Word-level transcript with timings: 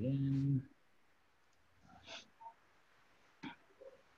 bien. 0.00 0.66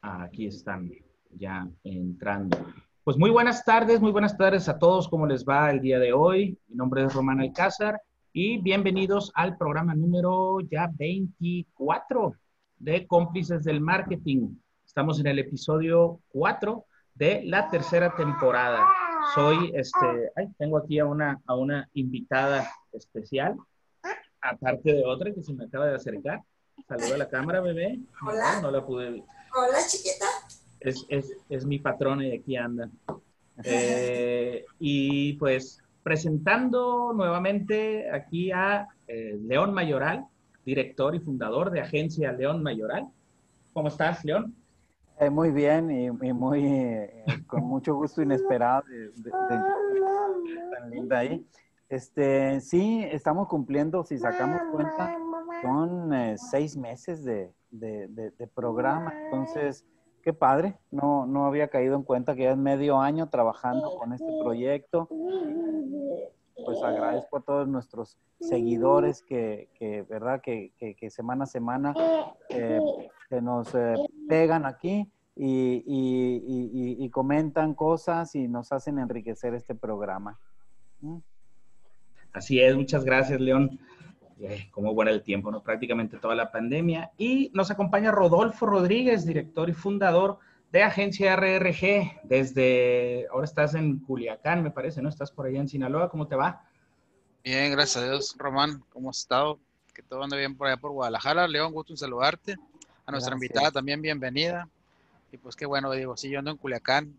Aquí 0.01 0.47
están 0.47 0.91
ya 1.31 1.69
entrando. 1.83 2.57
Pues 3.03 3.19
muy 3.19 3.31
buenas 3.31 3.65
tardes, 3.65 4.01
muy 4.01 4.13
buenas 4.13 4.37
tardes 4.37 4.69
a 4.69 4.79
todos. 4.79 5.09
¿Cómo 5.09 5.27
les 5.27 5.45
va 5.45 5.71
el 5.71 5.81
día 5.81 5.99
de 5.99 6.13
hoy? 6.13 6.57
Mi 6.69 6.77
nombre 6.77 7.05
es 7.05 7.13
Román 7.13 7.41
Alcázar 7.41 8.01
y 8.33 8.59
bienvenidos 8.59 9.33
al 9.35 9.57
programa 9.57 9.95
número 9.95 10.61
ya 10.61 10.89
24 10.97 12.35
de 12.79 13.07
Cómplices 13.09 13.65
del 13.65 13.81
Marketing. 13.81 14.55
Estamos 14.87 15.19
en 15.19 15.27
el 15.27 15.41
episodio 15.41 16.21
4 16.29 16.85
de 17.15 17.43
la 17.45 17.69
tercera 17.71 18.15
temporada. 18.15 18.87
Soy, 19.35 19.73
este, 19.75 20.31
tengo 20.59 20.79
aquí 20.79 21.01
a 21.01 21.07
una, 21.07 21.41
a 21.47 21.57
una 21.57 21.89
invitada 21.95 22.71
especial, 22.93 23.57
aparte 24.43 24.93
de 24.93 25.05
otra 25.05 25.33
que 25.33 25.43
se 25.43 25.53
me 25.55 25.65
acaba 25.65 25.87
de 25.87 25.95
acercar. 25.97 26.43
Saluda 26.89 27.15
a 27.15 27.19
la 27.19 27.29
cámara, 27.29 27.61
bebé. 27.61 27.99
Hola. 28.27 28.61
No, 28.61 28.71
la 28.71 28.85
pude. 28.85 29.23
Hola, 29.55 29.79
chiquita. 29.89 30.27
Es, 30.81 31.05
es, 31.09 31.33
es 31.49 31.65
mi 31.65 31.79
patrona 31.79 32.27
y 32.27 32.33
aquí 32.37 32.57
anda. 32.57 32.91
Eh, 33.65 34.65
y 34.79 35.35
pues 35.35 35.81
presentando 36.03 37.13
nuevamente 37.15 38.11
aquí 38.11 38.51
a 38.51 38.89
eh, 39.07 39.39
León 39.43 39.73
Mayoral, 39.73 40.27
director 40.65 41.15
y 41.15 41.21
fundador 41.21 41.71
de 41.71 41.81
Agencia 41.81 42.33
León 42.33 42.63
Mayoral. 42.63 43.07
¿Cómo 43.73 43.89
estás, 43.89 44.25
León? 44.25 44.55
Eh, 45.21 45.31
muy 45.31 45.51
bien 45.51 45.91
y, 45.91 46.07
y 46.07 46.33
muy 46.33 46.65
eh, 46.65 47.25
con 47.47 47.63
mucho 47.65 47.95
gusto 47.95 48.23
inesperado 48.23 48.83
de, 48.89 48.97
de- 48.97 49.31
de- 49.31 50.71
tan 50.75 50.91
linda 50.91 51.19
ahí. 51.19 51.47
Este, 51.93 52.59
sí, 52.63 53.05
estamos 53.11 53.49
cumpliendo, 53.49 54.03
si 54.03 54.17
sacamos 54.17 54.63
cuenta, 54.73 55.15
son 55.61 56.11
eh, 56.15 56.39
seis 56.39 56.75
meses 56.75 57.23
de, 57.23 57.53
de- 57.71 58.09
de- 58.09 58.31
de 58.31 58.47
programa. 58.47 59.13
Entonces, 59.27 59.85
qué 60.23 60.33
padre. 60.33 60.79
No, 60.91 61.27
no 61.27 61.45
había 61.45 61.69
caído 61.69 61.95
en 61.95 62.03
cuenta 62.03 62.35
que 62.35 62.45
ya 62.45 62.53
es 62.53 62.57
medio 62.57 62.99
año 62.99 63.29
trabajando 63.29 63.95
con 63.99 64.15
este 64.15 64.33
proyecto. 64.43 65.07
Pues 66.65 66.83
agradezco 66.83 67.37
a 67.37 67.41
todos 67.43 67.69
nuestros 67.69 68.17
seguidores 68.41 69.23
que, 69.23 69.69
que 69.75 70.01
¿verdad? 70.01 70.41
Que, 70.41 70.73
que- 70.79 70.95
que 70.95 71.11
semana 71.11 71.45
a 71.45 71.47
semana 71.47 71.93
eh, 72.49 72.81
que 73.29 73.43
nos 73.43 73.75
eh, 73.75 73.97
pegan 74.31 74.65
aquí 74.65 75.13
y- 75.37 75.85
y- 75.87 77.05
y 77.05 77.11
comentan 77.11 77.75
cosas 77.75 78.35
y 78.35 78.49
nos 78.49 78.73
hacen 78.73 78.99
enriquecer 78.99 79.53
este 79.53 79.75
programa. 79.75 80.41
¿Mm? 81.01 81.19
Así 82.33 82.61
es, 82.61 82.75
muchas 82.75 83.05
gracias, 83.05 83.41
León. 83.41 83.79
Eh, 84.41 84.69
cómo 84.73 84.93
buena 84.95 85.11
el 85.13 85.23
tiempo, 85.23 85.51
¿no? 85.51 85.63
Prácticamente 85.63 86.17
toda 86.19 86.35
la 86.35 86.51
pandemia. 86.51 87.13
Y 87.17 87.51
nos 87.55 87.71
acompaña 87.71 88.11
Rodolfo 88.11 88.67
Rodríguez, 88.67 89.25
director 89.25 89.69
y 89.69 89.73
fundador 89.73 90.39
de 90.73 90.83
Agencia 90.83 91.37
RRG. 91.37 92.21
Desde, 92.25 93.27
ahora 93.31 93.45
estás 93.45 93.75
en 93.75 94.01
Culiacán, 94.01 94.63
me 94.63 94.71
parece, 94.71 95.01
¿no? 95.03 95.09
Estás 95.09 95.31
por 95.31 95.47
allá 95.47 95.61
en 95.61 95.69
Sinaloa, 95.69 96.09
¿cómo 96.09 96.27
te 96.27 96.35
va? 96.35 96.65
Bien, 97.45 97.71
gracias 97.73 98.03
a 98.03 98.09
Dios, 98.09 98.35
Román. 98.39 98.83
¿Cómo 98.89 99.11
has 99.11 99.19
estado? 99.19 99.59
Que 99.95 100.03
todo 100.03 100.23
ande 100.25 100.39
bien 100.39 100.57
por 100.57 100.67
allá 100.67 100.79
por 100.79 100.93
Guadalajara. 100.93 101.47
León, 101.47 101.73
gusto 101.73 101.93
en 101.93 101.99
saludarte. 101.99 102.57
A 103.05 103.11
nuestra 103.11 103.31
Gracias. 103.31 103.33
invitada 103.35 103.71
también, 103.71 104.01
bienvenida. 104.01 104.69
Y 105.33 105.37
pues 105.39 105.57
qué 105.57 105.67
bueno, 105.67 105.91
digo, 105.93 106.17
sí, 106.17 106.31
yo 106.31 106.39
ando 106.39 106.51
en 106.51 106.57
Culiacán, 106.57 107.15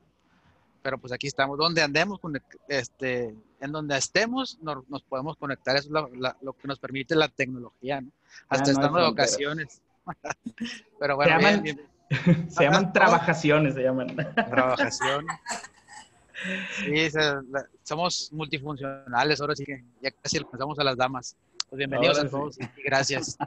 pero 0.83 0.99
pues 0.99 1.11
aquí 1.13 1.25
estamos. 1.25 1.57
Donde 1.57 1.81
andemos, 1.81 2.19
este, 2.67 3.33
en 3.61 3.71
donde 3.71 3.97
estemos, 3.97 4.59
nos, 4.61 4.87
nos 4.89 5.01
podemos 5.03 5.35
conectar. 5.37 5.75
Eso 5.75 5.87
es 5.87 5.91
lo, 5.91 6.09
la- 6.15 6.37
lo 6.41 6.53
que 6.53 6.67
nos 6.67 6.77
permite 6.77 7.15
la 7.15 7.29
tecnología, 7.29 8.01
¿no? 8.01 8.11
Hasta 8.49 8.65
no 8.65 8.69
hay 8.69 8.71
estando 8.73 8.99
de 8.99 9.05
vacaciones. 9.05 9.81
pero 10.99 11.15
bueno, 11.15 11.31
Se 11.39 11.41
llaman- 11.45 11.63
bien, 11.63 11.75
bien. 12.09 12.49
Se 12.51 12.63
llaman 12.65 12.93
trabajaciones, 12.93 13.73
se 13.73 13.81
llaman. 13.81 14.15
Trabajación. 14.35 15.25
Sí, 16.85 17.09
se- 17.09 17.19
la- 17.49 17.66
somos 17.83 18.31
multifuncionales, 18.33 19.39
ahora 19.39 19.55
sí 19.55 19.63
que 19.63 19.83
ya 20.01 20.11
casi 20.11 20.38
alcanzamos 20.38 20.77
a 20.77 20.83
las 20.83 20.97
damas. 20.97 21.35
Pues 21.69 21.77
bienvenidos 21.77 22.17
Ahora 22.17 22.27
a 22.27 22.29
sí. 22.29 22.35
todos 22.38 22.59
y 22.59 22.81
gracias. 22.83 23.38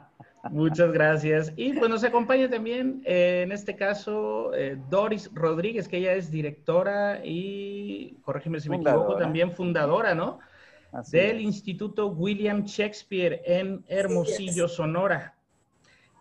Muchas 0.51 0.91
gracias. 0.91 1.53
Y 1.55 1.73
pues 1.73 1.89
nos 1.89 2.03
acompaña 2.03 2.49
también, 2.49 3.01
eh, 3.05 3.41
en 3.43 3.51
este 3.51 3.75
caso, 3.75 4.53
eh, 4.53 4.77
Doris 4.89 5.29
Rodríguez, 5.33 5.87
que 5.87 5.97
ella 5.97 6.13
es 6.13 6.31
directora 6.31 7.21
y, 7.23 8.17
corrígeme 8.21 8.59
si 8.59 8.69
me 8.69 8.77
equivoco, 8.77 9.17
también 9.17 9.51
fundadora, 9.51 10.15
¿no? 10.15 10.39
Así 10.91 11.17
del 11.17 11.37
es. 11.37 11.43
Instituto 11.43 12.07
William 12.07 12.63
Shakespeare 12.63 13.41
en 13.45 13.83
Hermosillo, 13.87 14.67
Sonora. 14.67 15.35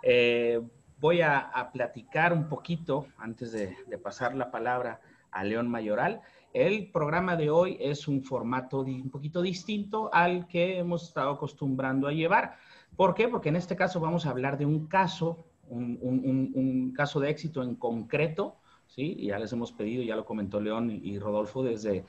Eh, 0.03 0.61
voy 0.99 1.21
a, 1.21 1.39
a 1.39 1.73
platicar 1.73 2.33
un 2.33 2.49
poquito 2.49 3.07
antes 3.19 3.53
de, 3.53 3.77
de 3.87 3.99
pasar 3.99 4.35
la 4.35 4.51
palabra 4.51 5.01
a 5.31 5.45
León 5.45 5.69
Mayoral. 5.69 6.23
El 6.53 6.91
programa 6.91 7.37
de 7.37 7.51
hoy 7.51 7.77
es 7.81 8.09
un 8.09 8.23
formato 8.23 8.81
un 8.81 9.11
poquito 9.11 9.43
distinto 9.43 10.09
al 10.13 10.47
que 10.47 10.79
hemos 10.79 11.09
estado 11.09 11.31
acostumbrando 11.31 12.09
a 12.09 12.13
llevar. 12.13 12.57
¿Por 12.97 13.15
qué? 13.15 13.29
Porque 13.29 13.51
en 13.51 13.57
este 13.57 13.77
caso 13.77 14.01
vamos 14.01 14.27
a 14.27 14.31
hablar 14.31 14.59
de 14.59 14.67
un 14.67 14.87
caso, 14.87 15.45
un, 15.69 16.93
caso 16.97 17.21
de 17.21 17.31
éxito 17.31 17.63
en 17.63 17.75
concreto, 17.75 18.57
¿sí? 18.87 19.17
Ya 19.27 19.39
les 19.39 19.53
hemos 19.53 19.73
pedido, 19.73 20.03
ya 20.03 20.17
lo 20.17 20.25
comentó 20.25 20.61
León 20.61 20.91
y, 20.91 20.97
y 20.97 21.19
Rodolfo 21.19 21.63
desde 21.63 22.05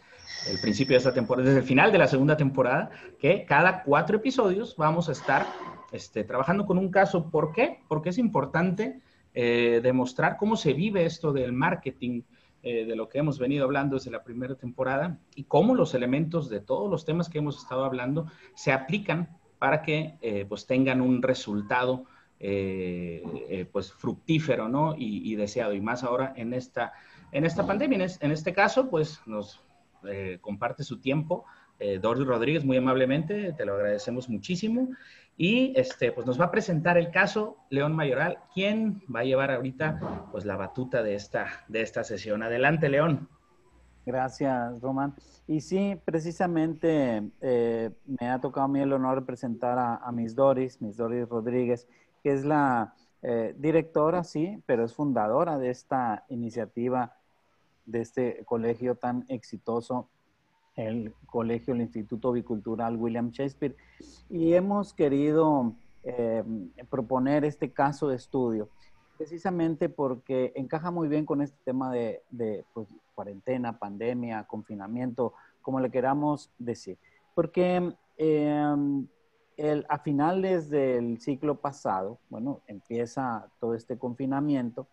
el 0.50 0.60
principio 0.62 0.94
de 0.94 1.00
esta 1.00 1.14
temporada, 1.14 1.48
desde 1.48 1.60
el 1.60 1.66
final 1.66 1.92
de 1.92 1.98
la 1.98 2.08
segunda 2.08 2.38
temporada, 2.38 2.90
que 3.20 3.46
cada 3.46 3.84
cuatro 3.84 4.18
episodios 4.18 4.76
vamos 4.78 5.10
a 5.10 5.12
estar 5.12 5.46
este, 5.92 6.24
trabajando 6.24 6.66
con 6.66 6.78
un 6.78 6.90
caso. 6.90 7.30
¿Por 7.30 7.52
qué? 7.52 7.80
Porque 7.88 8.10
es 8.10 8.18
importante 8.18 9.02
eh, 9.34 9.82
demostrar 9.84 10.38
cómo 10.38 10.56
se 10.56 10.74
vive 10.74 11.06
esto 11.06 11.32
del 11.32 11.54
marketing, 11.54 12.22
eh, 12.64 12.86
de 12.86 12.96
lo 12.96 13.08
que 13.08 13.20
hemos 13.20 13.40
venido 13.40 13.66
hablando 13.66 13.96
desde 13.96 14.12
la 14.12 14.24
primera 14.24 14.56
temporada 14.56 15.20
y 15.36 15.44
cómo 15.44 15.76
los 15.76 15.94
elementos 15.94 16.50
de 16.50 16.60
todos 16.60 16.90
los 16.90 17.06
temas 17.06 17.30
que 17.30 17.38
hemos 17.38 17.62
estado 17.62 17.86
hablando 17.86 18.28
se 18.56 18.72
aplican 18.72 19.38
para 19.60 19.82
que 19.82 20.18
eh, 20.22 20.46
pues 20.48 20.66
tengan 20.66 21.02
un 21.02 21.22
resultado 21.22 22.06
eh, 22.40 23.24
eh, 23.50 23.66
pues 23.72 23.92
fructífero 23.92 24.70
¿no? 24.70 24.96
y, 24.98 25.36
deseado. 25.36 25.74
Y 25.74 25.82
más 25.82 26.04
ahora 26.04 26.34
en 26.36 26.54
esta, 26.54 26.94
en 27.32 27.46
esta 27.46 27.66
pandemia. 27.66 27.96
En, 27.96 28.02
es- 28.04 28.22
en 28.22 28.32
este 28.32 28.54
caso, 28.54 28.90
pues 28.90 29.22
nos 29.26 29.62
eh, 30.08 30.38
comparte 30.42 30.84
su 30.84 31.00
tiempo. 31.00 31.46
Doris 32.02 32.26
Rodríguez, 32.26 32.66
muy 32.66 32.78
amablemente, 32.78 33.54
te 33.54 33.64
lo 33.64 33.76
agradecemos 33.76 34.30
muchísimo. 34.30 34.90
Y 35.38 35.74
este, 35.80 36.12
pues 36.12 36.26
nos 36.26 36.42
va 36.42 36.46
a 36.46 36.52
presentar 36.52 36.98
el 36.98 37.12
caso 37.12 37.58
León 37.70 37.96
Mayoral, 37.96 38.40
quien 38.52 39.04
va 39.16 39.20
a 39.20 39.24
llevar 39.24 39.52
ahorita 39.52 40.00
pues 40.32 40.44
la 40.46 40.56
batuta 40.58 41.04
de 41.04 41.14
esta, 41.14 41.46
de 41.68 41.82
esta 41.82 42.04
sesión. 42.04 42.42
Adelante, 42.42 42.90
León. 42.90 43.30
Gracias, 44.08 44.80
Román. 44.80 45.14
Y 45.48 45.60
sí, 45.60 46.00
precisamente 46.06 47.30
eh, 47.42 47.92
me 48.06 48.30
ha 48.30 48.40
tocado 48.40 48.64
a 48.64 48.70
mí 48.70 48.80
el 48.80 48.94
honor 48.94 49.20
de 49.20 49.26
presentar 49.26 49.78
a, 49.78 49.98
a 49.98 50.14
Miss 50.14 50.34
Doris, 50.34 50.82
Miss 50.82 50.96
Doris 50.96 51.28
Rodríguez, 51.28 51.90
que 52.24 52.32
es 52.32 52.46
la 52.46 52.94
eh, 53.22 53.54
directora, 53.58 54.24
sí, 54.24 54.64
pero 54.66 54.86
es 54.86 54.94
fundadora 54.94 55.58
de 55.58 55.72
esta 55.72 56.24
iniciativa, 56.30 57.18
de 57.86 58.00
este 58.00 58.46
colegio 58.46 58.96
tan 58.96 59.26
exitoso, 59.28 60.08
el 60.78 61.14
colegio, 61.26 61.74
el 61.74 61.82
Instituto 61.82 62.32
Bicultural 62.32 62.96
William 62.96 63.32
Shakespeare. 63.32 63.76
Y 64.30 64.54
hemos 64.54 64.94
querido 64.94 65.74
eh, 66.06 66.46
proponer 66.90 67.44
este 67.44 67.74
caso 67.74 68.08
de 68.08 68.16
estudio 68.16 68.70
precisamente 69.18 69.90
porque 69.90 70.54
encaja 70.56 70.92
muy 70.92 71.10
bien 71.10 71.26
con 71.26 71.42
este 71.42 71.58
tema 71.66 71.92
de, 71.92 72.22
de, 72.30 72.64
pues, 72.74 72.88
cuarentena, 73.18 73.80
pandemia, 73.80 74.44
confinamiento, 74.44 75.34
como 75.64 75.80
le 75.80 75.90
queramos 75.90 76.52
decir. 76.60 77.00
Porque 77.34 77.96
eh, 78.16 78.76
el, 79.58 79.86
a 79.90 79.98
finales 79.98 80.70
del 80.70 81.20
ciclo 81.20 81.60
pasado, 81.60 82.20
bueno, 82.30 82.62
empieza 82.68 83.48
todo 83.60 83.74
este 83.74 83.98
confinamiento 83.98 84.86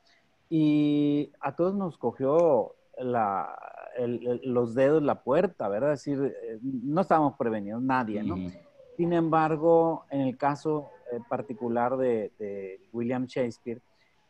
y 0.49 1.31
a 1.41 1.55
todos 1.55 1.75
nos 1.75 1.99
cogió 1.99 2.75
la, 2.97 3.55
el, 3.99 4.27
el, 4.27 4.41
los 4.45 4.75
dedos 4.75 5.03
la 5.03 5.23
puerta, 5.23 5.69
¿verdad? 5.69 5.93
Es 5.93 6.05
decir, 6.05 6.35
eh, 6.45 6.59
no 6.63 7.03
estábamos 7.03 7.35
prevenidos, 7.37 7.83
nadie, 7.83 8.23
¿no? 8.23 8.39
Mm. 8.39 8.49
Sin 8.97 9.13
embargo, 9.13 10.07
en 10.09 10.23
el 10.23 10.39
caso 10.39 10.89
eh, 11.13 11.19
particular 11.29 11.99
de, 11.99 12.33
de, 12.39 12.81
William 12.93 13.27
Shakespeare, 13.27 13.83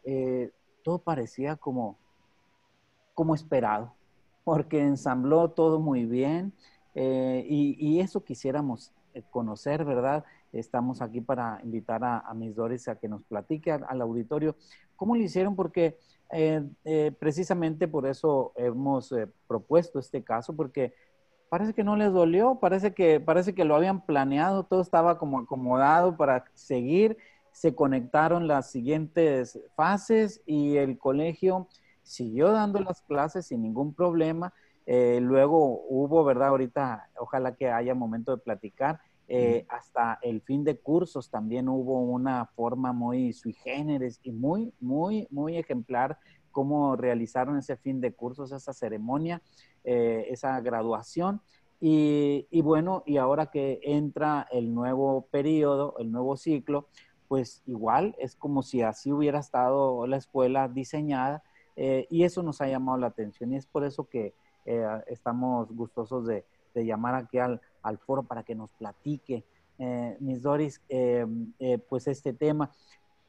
eh, 0.02 0.50
todo 0.82 0.98
parecía 0.98 1.56
como, 1.56 1.96
como 3.14 3.34
esperado, 3.34 3.94
porque 4.44 4.80
ensambló 4.80 5.50
todo 5.50 5.80
muy 5.80 6.04
bien 6.04 6.52
eh, 6.94 7.44
y, 7.48 8.00
eso 8.00 8.22
quisiéramos 8.22 8.92
eh, 9.14 9.22
conocer, 9.30 9.84
¿verdad? 9.84 10.24
Estamos 10.52 11.02
aquí 11.02 11.20
para 11.20 11.60
invitar 11.64 12.04
a, 12.04 12.20
a 12.20 12.34
Miss 12.34 12.56
a 12.88 12.96
que 12.96 13.08
nos 13.08 13.22
platique 13.24 13.72
al, 13.72 14.00
auditorio 14.00 14.56
cómo 14.96 15.16
lo 15.16 15.22
hicieron, 15.22 15.56
porque 15.56 15.96
eh, 16.30 17.12
precisamente 17.18 17.88
por 17.88 18.06
eso 18.06 18.52
hemos 18.56 19.14
propuesto 19.46 19.98
este 19.98 20.22
caso, 20.22 20.54
porque 20.54 20.94
parece 21.48 21.74
que 21.74 21.84
no 21.84 21.96
les 21.96 22.12
dolió, 22.12 22.56
parece 22.56 22.94
que, 22.94 23.20
parece 23.20 23.54
que 23.54 23.64
lo 23.64 23.74
habían 23.74 24.04
planeado, 24.04 24.64
todo 24.64 24.80
estaba 24.80 25.18
como 25.18 25.40
acomodado 25.40 26.16
para 26.16 26.44
seguir 26.54 27.16
se 27.54 27.72
conectaron 27.76 28.48
las 28.48 28.70
siguientes 28.72 29.60
fases 29.76 30.42
y 30.44 30.76
el 30.76 30.98
colegio 30.98 31.68
siguió 32.04 32.52
dando 32.52 32.78
las 32.78 33.02
clases 33.02 33.46
sin 33.46 33.62
ningún 33.62 33.94
problema. 33.94 34.54
Eh, 34.86 35.18
luego 35.20 35.84
hubo, 35.88 36.22
¿verdad? 36.24 36.48
Ahorita, 36.48 37.08
ojalá 37.18 37.56
que 37.56 37.70
haya 37.70 37.94
momento 37.94 38.36
de 38.36 38.42
platicar. 38.42 39.00
Eh, 39.26 39.64
hasta 39.70 40.18
el 40.20 40.42
fin 40.42 40.64
de 40.64 40.78
cursos 40.78 41.30
también 41.30 41.66
hubo 41.70 41.98
una 42.02 42.44
forma 42.44 42.92
muy 42.92 43.32
sui 43.32 43.54
generis 43.54 44.20
y 44.22 44.30
muy, 44.32 44.74
muy, 44.80 45.26
muy 45.30 45.56
ejemplar 45.56 46.18
cómo 46.50 46.94
realizaron 46.94 47.56
ese 47.56 47.76
fin 47.76 48.02
de 48.02 48.12
cursos, 48.12 48.52
esa 48.52 48.74
ceremonia, 48.74 49.42
eh, 49.82 50.26
esa 50.28 50.60
graduación. 50.60 51.40
Y, 51.80 52.46
y, 52.50 52.60
bueno, 52.60 53.02
y 53.06 53.16
ahora 53.16 53.46
que 53.46 53.80
entra 53.82 54.46
el 54.52 54.74
nuevo 54.74 55.26
periodo, 55.30 55.96
el 55.98 56.12
nuevo 56.12 56.36
ciclo, 56.36 56.88
pues 57.26 57.62
igual 57.66 58.14
es 58.18 58.36
como 58.36 58.62
si 58.62 58.82
así 58.82 59.10
hubiera 59.10 59.40
estado 59.40 60.06
la 60.06 60.18
escuela 60.18 60.68
diseñada 60.68 61.42
eh, 61.76 62.06
y 62.10 62.24
eso 62.24 62.42
nos 62.42 62.60
ha 62.60 62.68
llamado 62.68 62.98
la 62.98 63.08
atención 63.08 63.52
y 63.52 63.56
es 63.56 63.66
por 63.66 63.84
eso 63.84 64.08
que 64.08 64.34
eh, 64.64 64.86
estamos 65.06 65.70
gustosos 65.72 66.26
de, 66.26 66.44
llamar 66.74 67.14
aquí 67.14 67.38
al, 67.38 67.60
foro 68.04 68.24
para 68.24 68.42
que 68.42 68.56
nos 68.56 68.70
platique, 68.72 69.44
eh, 69.78 70.16
Miss 70.18 70.42
Doris, 70.42 70.80
pues 71.88 72.08
este 72.08 72.32
tema, 72.32 72.72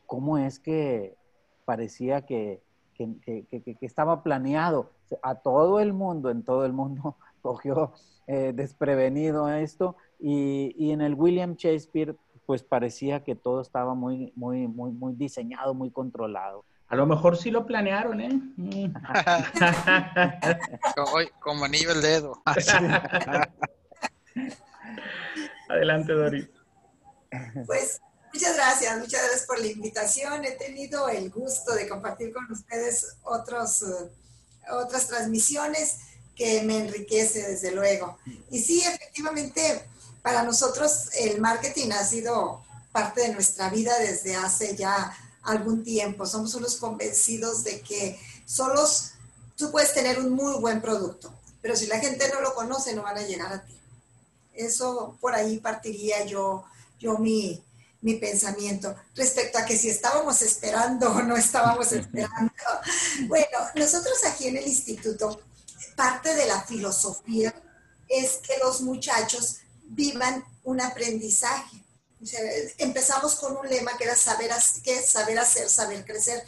cómo 0.07 0.39
es 0.39 0.59
que 0.59 1.15
parecía 1.63 2.25
que, 2.25 2.63
estaba 3.81 4.23
planeado 4.23 4.89
a 5.21 5.35
todo 5.35 5.79
el 5.79 5.93
mundo, 5.93 6.31
en 6.31 6.43
todo 6.43 6.65
el 6.65 6.73
mundo 6.73 7.17
cogió 7.43 7.93
desprevenido 8.25 9.47
esto 9.49 9.95
y, 10.19 10.73
y 10.83 10.91
en 10.91 11.01
el 11.01 11.13
William 11.13 11.53
Shakespeare 11.55 12.15
pues 12.45 12.63
parecía 12.63 13.23
que 13.23 13.35
todo 13.35 13.61
estaba 13.61 13.93
muy, 13.93 14.31
muy, 14.35 14.67
muy, 14.67 14.91
muy 14.91 15.13
diseñado, 15.13 15.73
muy 15.73 15.91
controlado. 15.91 16.65
A 16.87 16.95
lo 16.95 17.07
mejor 17.07 17.37
sí 17.37 17.49
lo 17.49 17.65
planearon, 17.65 18.21
¿eh? 18.21 18.29
Mm. 18.57 18.93
como, 21.41 21.65
anillo 21.65 21.91
el 21.91 22.01
dedo. 22.01 22.43
Adelante, 25.69 26.13
Doris. 26.13 26.47
Pues 27.65 27.99
muchas 28.31 28.55
gracias, 28.55 28.99
muchas 28.99 29.21
gracias 29.21 29.47
por 29.47 29.59
la 29.59 29.65
invitación. 29.67 30.45
He 30.45 30.51
tenido 30.51 31.09
el 31.09 31.31
gusto 31.31 31.73
de 31.73 31.89
compartir 31.89 32.31
con 32.31 32.51
ustedes 32.51 33.17
otros, 33.23 33.81
eh, 33.81 34.11
otras 34.71 35.07
transmisiones 35.07 36.01
que 36.35 36.61
me 36.63 36.79
enriquece, 36.79 37.47
desde 37.47 37.71
luego. 37.71 38.19
Y 38.51 38.59
sí, 38.59 38.81
efectivamente, 38.81 39.87
para 40.21 40.43
nosotros 40.43 41.09
el 41.15 41.41
marketing 41.41 41.91
ha 41.91 42.03
sido 42.03 42.63
parte 42.91 43.21
de 43.21 43.33
nuestra 43.33 43.69
vida 43.69 43.97
desde 43.99 44.35
hace 44.35 44.75
ya 44.75 45.15
algún 45.45 45.83
tiempo. 45.83 46.25
Somos 46.25 46.53
unos 46.55 46.75
convencidos 46.75 47.63
de 47.63 47.81
que 47.81 48.19
solos 48.45 49.11
tú 49.57 49.71
puedes 49.71 49.93
tener 49.93 50.19
un 50.19 50.31
muy 50.31 50.59
buen 50.59 50.81
producto, 50.81 51.33
pero 51.61 51.75
si 51.75 51.87
la 51.87 51.99
gente 51.99 52.29
no 52.33 52.41
lo 52.41 52.53
conoce 52.53 52.93
no 52.93 53.03
van 53.03 53.17
a 53.17 53.21
llegar 53.21 53.51
a 53.53 53.65
ti. 53.65 53.77
Eso 54.53 55.17
por 55.19 55.33
ahí 55.35 55.59
partiría 55.59 56.25
yo, 56.25 56.65
yo 56.99 57.17
mi, 57.17 57.63
mi 58.01 58.15
pensamiento 58.15 58.95
respecto 59.15 59.57
a 59.57 59.65
que 59.65 59.77
si 59.77 59.89
estábamos 59.89 60.41
esperando 60.41 61.11
o 61.11 61.21
no 61.21 61.35
estábamos 61.35 61.91
esperando. 61.91 62.53
Bueno, 63.27 63.57
nosotros 63.75 64.23
aquí 64.25 64.47
en 64.47 64.57
el 64.57 64.67
instituto, 64.67 65.41
parte 65.95 66.35
de 66.35 66.45
la 66.45 66.61
filosofía 66.61 67.53
es 68.07 68.37
que 68.37 68.57
los 68.63 68.81
muchachos 68.81 69.57
vivan 69.85 70.43
un 70.63 70.81
aprendizaje. 70.81 71.84
Empezamos 72.77 73.35
con 73.35 73.57
un 73.57 73.67
lema 73.67 73.97
que 73.97 74.05
era 74.05 74.15
saber, 74.15 74.51
que 74.83 75.01
saber 75.01 75.39
hacer, 75.39 75.69
saber 75.69 76.05
crecer. 76.05 76.43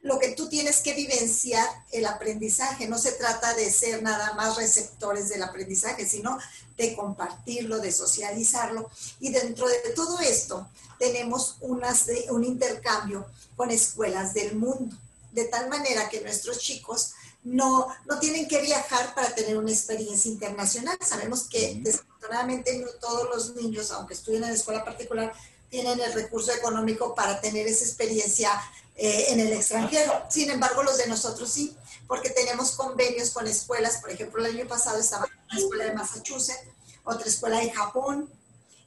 Lo 0.00 0.18
que 0.20 0.28
tú 0.30 0.48
tienes 0.48 0.78
que 0.78 0.94
vivenciar 0.94 1.68
el 1.90 2.06
aprendizaje, 2.06 2.86
no 2.86 2.96
se 2.96 3.12
trata 3.12 3.54
de 3.54 3.70
ser 3.70 4.02
nada 4.02 4.34
más 4.34 4.56
receptores 4.56 5.28
del 5.28 5.42
aprendizaje, 5.42 6.08
sino 6.08 6.38
de 6.76 6.94
compartirlo, 6.94 7.80
de 7.80 7.90
socializarlo. 7.90 8.88
Y 9.18 9.30
dentro 9.30 9.66
de 9.68 9.78
todo 9.96 10.20
esto 10.20 10.68
tenemos 10.98 11.56
unas 11.60 12.06
un 12.30 12.44
intercambio 12.44 13.26
con 13.56 13.70
escuelas 13.70 14.32
del 14.32 14.54
mundo, 14.54 14.96
de 15.32 15.44
tal 15.46 15.68
manera 15.68 16.08
que 16.08 16.20
nuestros 16.20 16.58
chicos 16.58 17.14
no, 17.46 17.86
no 18.06 18.18
tienen 18.18 18.48
que 18.48 18.60
viajar 18.60 19.14
para 19.14 19.32
tener 19.32 19.56
una 19.56 19.70
experiencia 19.70 20.30
internacional. 20.30 20.98
Sabemos 21.00 21.44
que 21.48 21.78
desafortunadamente 21.80 22.76
no 22.78 22.88
todos 23.00 23.28
los 23.28 23.54
niños, 23.54 23.92
aunque 23.92 24.14
estudien 24.14 24.42
en 24.42 24.50
escuela 24.50 24.84
particular, 24.84 25.32
tienen 25.70 26.00
el 26.00 26.12
recurso 26.12 26.52
económico 26.52 27.14
para 27.14 27.40
tener 27.40 27.68
esa 27.68 27.84
experiencia 27.84 28.50
eh, 28.96 29.26
en 29.28 29.38
el 29.38 29.52
extranjero. 29.52 30.24
Sin 30.28 30.50
embargo, 30.50 30.82
los 30.82 30.98
de 30.98 31.06
nosotros 31.06 31.48
sí, 31.48 31.76
porque 32.08 32.30
tenemos 32.30 32.72
convenios 32.72 33.30
con 33.30 33.46
escuelas. 33.46 33.98
Por 33.98 34.10
ejemplo, 34.10 34.44
el 34.44 34.56
año 34.56 34.66
pasado 34.66 34.98
estaba 34.98 35.28
una 35.50 35.60
escuela 35.60 35.84
de 35.84 35.94
Massachusetts, 35.94 36.64
otra 37.04 37.28
escuela 37.28 37.60
de 37.60 37.70
Japón. 37.70 38.28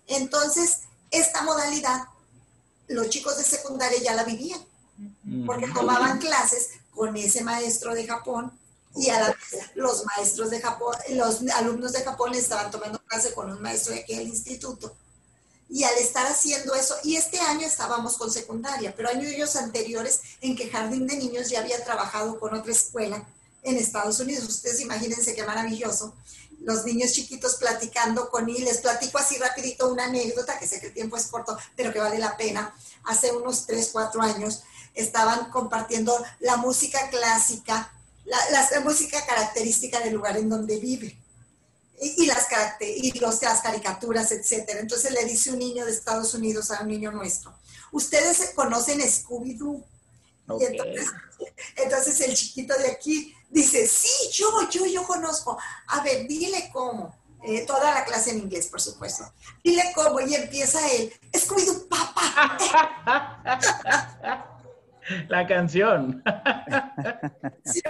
Entonces, 0.08 0.80
esta 1.12 1.44
modalidad, 1.44 2.04
los 2.90 3.08
chicos 3.08 3.38
de 3.38 3.44
secundaria 3.46 4.00
ya 4.02 4.16
la 4.16 4.26
vivían, 4.26 4.60
porque 5.46 5.68
tomaban 5.70 6.20
clases 6.20 6.72
con 7.00 7.16
ese 7.16 7.46
maestro 7.46 7.94
de 7.94 8.06
Japón 8.06 8.52
y 8.94 9.10
a 9.10 9.22
la 9.22 9.38
los 9.76 10.04
maestros 10.04 10.50
de 10.50 10.60
Japón, 10.60 10.94
los 11.12 11.40
alumnos 11.56 11.94
de 11.94 12.04
Japón 12.04 12.36
estaban 12.36 12.70
tomando 12.72 13.00
clase 13.08 13.34
con 13.34 13.50
un 13.50 13.62
maestro 13.62 13.94
de 13.94 14.02
aquel 14.02 14.28
instituto. 14.28 14.94
Y 15.70 15.86
al 15.86 15.98
estar 15.98 16.28
haciendo 16.28 16.76
eso, 16.76 16.98
y 17.06 17.16
este 17.16 17.40
año 17.40 17.66
estábamos 17.66 18.18
con 18.18 18.30
secundaria, 18.30 18.94
pero 18.98 19.08
años 19.08 19.56
anteriores 19.56 20.20
en 20.42 20.58
que 20.58 20.70
Jardín 20.70 21.08
de 21.08 21.16
Niños 21.16 21.50
ya 21.50 21.62
había 21.62 21.82
trabajado 21.86 22.38
con 22.38 22.54
otra 22.54 22.74
escuela 22.74 23.26
en 23.64 23.78
Estados 23.78 24.20
Unidos. 24.20 24.50
Ustedes 24.50 24.82
imagínense 24.82 25.34
qué 25.34 25.46
maravilloso. 25.46 26.14
Los 26.66 26.84
niños 26.84 27.14
chiquitos 27.14 27.56
platicando 27.56 28.30
con 28.30 28.50
él. 28.50 28.66
Les 28.66 28.80
platico 28.80 29.20
así 29.20 29.38
rapidito 29.38 29.90
una 29.90 30.04
anécdota, 30.04 30.60
que 30.60 30.68
sé 30.68 30.82
que 30.82 30.88
el 30.88 30.94
tiempo 30.94 31.16
es 31.16 31.28
corto, 31.28 31.58
pero 31.78 31.94
que 31.94 32.00
vale 32.00 32.20
la 32.20 32.36
pena. 32.36 32.76
Hace 33.06 33.32
unos 33.32 33.66
3, 33.68 33.90
4 33.94 34.22
años 34.22 34.64
estaban 34.94 35.50
compartiendo 35.52 36.14
la 36.40 36.58
música 36.58 37.10
clásica, 37.10 37.92
la, 38.26 38.80
música 38.82 39.26
característica 39.26 40.00
del 40.00 40.14
lugar 40.14 40.38
en 40.38 40.50
donde 40.50 40.80
vive. 40.80 41.18
Y, 42.02 42.28
las, 42.28 42.48
y 42.80 43.20
los, 43.20 43.42
las 43.42 43.62
caricaturas, 43.62 44.32
etcétera. 44.32 44.80
Entonces 44.80 45.12
le 45.12 45.26
dice 45.26 45.52
un 45.52 45.60
niño 45.60 45.86
de 45.86 45.92
Estados 45.92 46.34
Unidos 46.34 46.72
a 46.72 46.82
un 46.82 46.88
niño 46.88 47.12
nuestro, 47.12 47.54
ustedes 47.92 48.52
conocen 48.56 49.02
Scooby-Doo. 49.02 49.84
Entonces, 50.48 51.08
entonces, 51.76 52.20
el 52.22 52.34
chiquito 52.34 52.78
de 52.78 52.92
aquí 52.92 53.36
dice, 53.50 53.88
sí, 53.88 54.30
yo, 54.32 54.70
yo, 54.70 54.86
yo 54.86 55.04
conozco. 55.04 55.58
A 55.88 56.02
ver, 56.02 56.28
dile 56.28 56.70
cómo. 56.72 57.18
Eh, 57.42 57.66
toda 57.66 57.94
la 57.94 58.04
clase 58.04 58.32
en 58.32 58.40
inglés, 58.40 58.68
por 58.68 58.82
supuesto. 58.82 59.32
Dile 59.64 59.94
cómo 59.96 60.20
y 60.20 60.36
empieza 60.36 60.80
él, 60.92 61.14
Scooby-Doo, 61.34 61.88
papá. 61.88 62.58
La 65.30 65.48
canción. 65.48 66.24
Sí, 67.66 67.82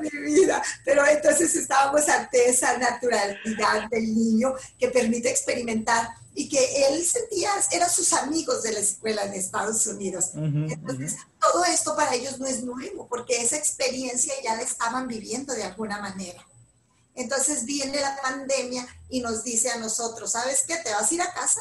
mi 0.00 0.20
vida. 0.20 0.62
Pero 0.84 1.06
entonces 1.06 1.54
estábamos 1.54 2.08
ante 2.08 2.48
esa 2.48 2.78
naturalidad 2.78 3.88
del 3.90 4.14
niño 4.14 4.54
que 4.78 4.88
permite 4.88 5.30
experimentar 5.30 6.08
y 6.34 6.48
que 6.48 6.86
él 6.88 7.04
sentía, 7.04 7.50
eran 7.70 7.88
sus 7.88 8.12
amigos 8.12 8.64
de 8.64 8.72
la 8.72 8.80
escuela 8.80 9.24
en 9.24 9.34
Estados 9.34 9.86
Unidos. 9.86 10.32
entonces, 10.34 11.16
todo 11.40 11.64
esto 11.64 11.94
para 11.94 12.14
ellos 12.14 12.40
no 12.40 12.46
es 12.46 12.64
nuevo, 12.64 13.06
porque 13.06 13.36
esa 13.36 13.56
experiencia 13.56 14.34
ya 14.42 14.56
la 14.56 14.62
estaban 14.62 15.06
viviendo 15.06 15.54
de 15.54 15.62
alguna 15.62 16.00
manera. 16.00 16.44
Entonces 17.14 17.64
viene 17.64 18.00
la 18.00 18.20
pandemia 18.20 18.84
y 19.08 19.20
nos 19.20 19.44
dice 19.44 19.70
a 19.70 19.78
nosotros, 19.78 20.32
¿sabes 20.32 20.64
qué? 20.66 20.76
¿Te 20.78 20.90
vas 20.90 21.08
a 21.08 21.14
ir 21.14 21.22
a 21.22 21.32
casa? 21.32 21.60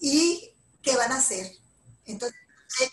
¿Y 0.00 0.50
qué 0.82 0.96
van 0.96 1.12
a 1.12 1.18
hacer? 1.18 1.52
Entonces 2.06 2.36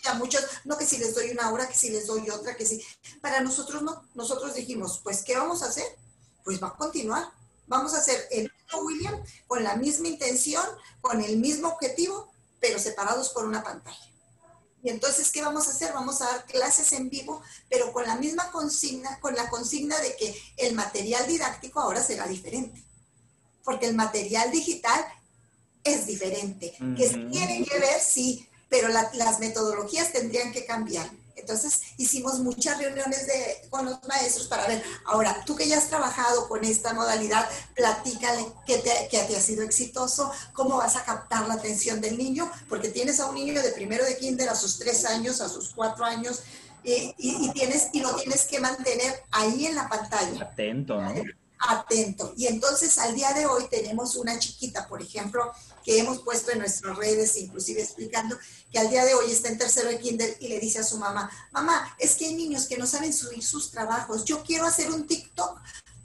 a 0.04 0.14
muchos, 0.14 0.44
no 0.64 0.76
que 0.76 0.86
si 0.86 0.98
les 0.98 1.14
doy 1.14 1.30
una 1.30 1.50
hora, 1.52 1.68
que 1.68 1.74
si 1.74 1.90
les 1.90 2.06
doy 2.06 2.28
otra, 2.30 2.56
que 2.56 2.66
si. 2.66 2.82
Para 3.20 3.40
nosotros 3.40 3.82
no, 3.82 4.08
nosotros 4.14 4.54
dijimos, 4.54 5.00
pues, 5.02 5.22
¿qué 5.22 5.36
vamos 5.36 5.62
a 5.62 5.66
hacer? 5.66 5.86
Pues 6.44 6.62
va 6.62 6.68
a 6.68 6.76
continuar. 6.76 7.30
Vamos 7.66 7.94
a 7.94 7.98
hacer 7.98 8.26
el 8.30 8.52
mismo 8.52 8.80
William 8.82 9.22
con 9.46 9.62
la 9.62 9.76
misma 9.76 10.08
intención, 10.08 10.64
con 11.00 11.20
el 11.20 11.36
mismo 11.36 11.68
objetivo, 11.68 12.32
pero 12.60 12.78
separados 12.78 13.30
por 13.30 13.44
una 13.44 13.62
pantalla. 13.62 14.10
Y 14.82 14.88
entonces, 14.88 15.30
¿qué 15.30 15.42
vamos 15.42 15.68
a 15.68 15.72
hacer? 15.72 15.92
Vamos 15.92 16.22
a 16.22 16.26
dar 16.26 16.46
clases 16.46 16.92
en 16.92 17.10
vivo, 17.10 17.42
pero 17.68 17.92
con 17.92 18.06
la 18.06 18.16
misma 18.16 18.50
consigna, 18.50 19.20
con 19.20 19.34
la 19.34 19.48
consigna 19.50 19.98
de 19.98 20.16
que 20.16 20.34
el 20.56 20.74
material 20.74 21.26
didáctico 21.26 21.80
ahora 21.80 22.02
será 22.02 22.26
diferente. 22.26 22.82
Porque 23.62 23.86
el 23.86 23.94
material 23.94 24.50
digital 24.50 25.04
es 25.84 26.06
diferente. 26.06 26.74
Que 26.96 27.08
tiene 27.30 27.64
que 27.64 27.78
ver, 27.78 28.00
sí, 28.00 28.48
pero 28.70 28.88
las 28.88 29.40
metodologías 29.40 30.12
tendrían 30.12 30.52
que 30.52 30.64
cambiar. 30.64 31.10
Entonces 31.40 31.80
hicimos 31.96 32.38
muchas 32.38 32.78
reuniones 32.78 33.26
de, 33.26 33.68
con 33.70 33.84
los 33.84 33.98
maestros 34.06 34.46
para 34.46 34.66
ver, 34.66 34.82
ahora, 35.06 35.42
tú 35.44 35.56
que 35.56 35.66
ya 35.66 35.78
has 35.78 35.88
trabajado 35.88 36.48
con 36.48 36.64
esta 36.64 36.94
modalidad, 36.94 37.48
platícale 37.74 38.46
qué 38.66 38.78
te, 38.78 38.90
qué 39.10 39.24
te 39.24 39.36
ha 39.36 39.40
sido 39.40 39.62
exitoso, 39.62 40.30
cómo 40.52 40.76
vas 40.76 40.96
a 40.96 41.04
captar 41.04 41.48
la 41.48 41.54
atención 41.54 42.00
del 42.00 42.16
niño, 42.16 42.50
porque 42.68 42.88
tienes 42.88 43.20
a 43.20 43.26
un 43.26 43.34
niño 43.34 43.60
de 43.60 43.72
primero 43.72 44.04
de 44.04 44.16
kinder 44.16 44.48
a 44.48 44.54
sus 44.54 44.78
tres 44.78 45.04
años, 45.04 45.40
a 45.40 45.48
sus 45.48 45.70
cuatro 45.70 46.04
años, 46.04 46.42
y, 46.82 47.14
y, 47.18 47.50
tienes, 47.52 47.88
y 47.92 48.00
lo 48.00 48.14
tienes 48.16 48.44
que 48.44 48.58
mantener 48.58 49.22
ahí 49.32 49.66
en 49.66 49.74
la 49.74 49.88
pantalla. 49.88 50.44
Atento, 50.44 51.00
¿no? 51.00 51.12
Atento. 51.68 52.32
Y 52.36 52.46
entonces 52.46 52.98
al 52.98 53.14
día 53.14 53.32
de 53.32 53.46
hoy 53.46 53.68
tenemos 53.70 54.16
una 54.16 54.38
chiquita, 54.38 54.88
por 54.88 55.02
ejemplo, 55.02 55.52
que 55.84 55.98
hemos 55.98 56.22
puesto 56.22 56.52
en 56.52 56.58
nuestras 56.58 56.96
redes, 56.96 57.36
inclusive 57.36 57.82
explicando 57.82 58.38
que 58.70 58.78
al 58.78 58.90
día 58.90 59.04
de 59.04 59.14
hoy 59.14 59.30
está 59.30 59.48
en 59.48 59.58
tercero 59.58 59.88
de 59.88 59.98
kinder 59.98 60.36
y 60.40 60.48
le 60.48 60.58
dice 60.58 60.78
a 60.78 60.84
su 60.84 60.98
mamá, 60.98 61.30
mamá, 61.52 61.94
es 61.98 62.14
que 62.14 62.26
hay 62.26 62.34
niños 62.34 62.66
que 62.66 62.78
no 62.78 62.86
saben 62.86 63.12
subir 63.12 63.44
sus 63.44 63.70
trabajos, 63.70 64.24
yo 64.24 64.42
quiero 64.42 64.66
hacer 64.66 64.90
un 64.90 65.06
TikTok 65.06 65.60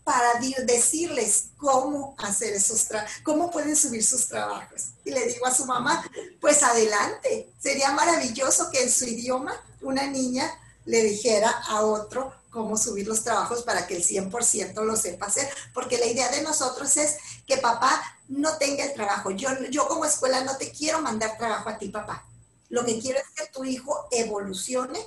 para 0.06 0.40
decirles 0.66 1.46
cómo 1.58 2.16
hacer 2.20 2.54
esos 2.54 2.88
cómo 3.24 3.50
pueden 3.50 3.76
subir 3.76 4.06
sus 4.06 4.28
trabajos. 4.28 4.90
Y 5.04 5.10
le 5.10 5.26
digo 5.26 5.48
a 5.48 5.54
su 5.54 5.66
mamá, 5.66 6.06
pues 6.40 6.62
adelante, 6.62 7.52
sería 7.60 7.92
maravilloso 7.92 8.70
que 8.70 8.84
en 8.84 8.92
su 8.92 9.06
idioma 9.06 9.60
una 9.82 10.06
niña 10.06 10.48
le 10.86 11.02
dijera 11.02 11.50
a 11.50 11.82
otro 11.82 12.34
cómo 12.56 12.78
subir 12.78 13.06
los 13.06 13.24
trabajos 13.24 13.64
para 13.64 13.86
que 13.86 13.98
el 13.98 14.04
100% 14.04 14.84
lo 14.84 14.96
sepa 14.96 15.28
hacer, 15.28 15.48
porque 15.74 16.00
la 16.00 16.08
idea 16.08 16.32
de 16.32 16.42
nosotros 16.42 16.96
es 16.98 17.18
que 17.46 17.58
papá 17.58 18.02
no 18.30 18.58
tenga 18.58 18.86
el 18.86 18.94
trabajo. 18.94 19.30
Yo, 19.32 19.50
yo 19.70 19.88
como 19.88 20.06
escuela 20.06 20.44
no 20.44 20.58
te 20.58 20.72
quiero 20.72 21.02
mandar 21.02 21.38
trabajo 21.38 21.70
a 21.70 21.78
ti, 21.78 21.90
papá. 21.90 22.26
Lo 22.70 22.86
que 22.86 22.98
quiero 23.00 23.20
es 23.20 23.30
que 23.36 23.52
tu 23.54 23.66
hijo 23.66 24.08
evolucione 24.10 25.00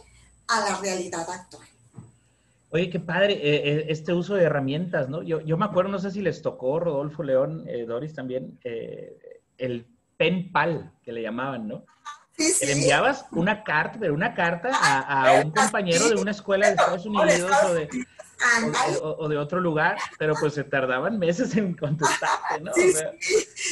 a 0.47 0.61
la 0.61 0.77
realidad 0.77 1.29
actual. 1.29 1.67
Oye, 2.71 2.91
qué 2.91 3.01
padre 3.01 3.33
eh, 3.33 3.63
eh, 3.65 3.87
este 3.89 4.13
uso 4.13 4.35
de 4.35 4.45
herramientas, 4.45 5.09
¿no? 5.09 5.23
Yo, 5.23 5.41
yo, 5.41 5.57
me 5.57 5.65
acuerdo, 5.65 5.91
no 5.91 5.99
sé 5.99 6.11
si 6.11 6.21
les 6.21 6.43
tocó, 6.43 6.79
Rodolfo 6.79 7.23
León, 7.23 7.65
eh, 7.67 7.87
Doris 7.87 8.15
también, 8.15 8.61
el 9.57 9.87
pen 10.19 10.53
pal 10.53 10.93
que 11.03 11.13
le 11.13 11.23
llamaban, 11.23 11.67
¿no? 11.67 11.85
Le 12.39 12.73
enviabas 12.73 13.25
una 13.33 13.65
carta, 13.65 13.99
pero 13.99 14.15
una 14.15 14.33
carta 14.33 14.71
a, 14.73 15.43
un 15.45 15.51
compañero 15.51 16.09
de 16.09 16.15
una 16.15 16.31
escuela 16.31 16.67
de 16.67 16.73
Estados 16.75 17.05
Unidos 17.05 17.51
o 17.65 17.75
de, 17.75 17.89
o, 19.03 19.29
de 19.29 19.37
otro 19.37 19.61
lugar, 19.61 19.99
pero 20.21 20.35
pues 20.39 20.55
se 20.55 20.63
tardaban 20.63 21.19
meses 21.19 21.57
en 21.57 21.77
contestarte, 21.77 22.61
¿no? 22.61 22.71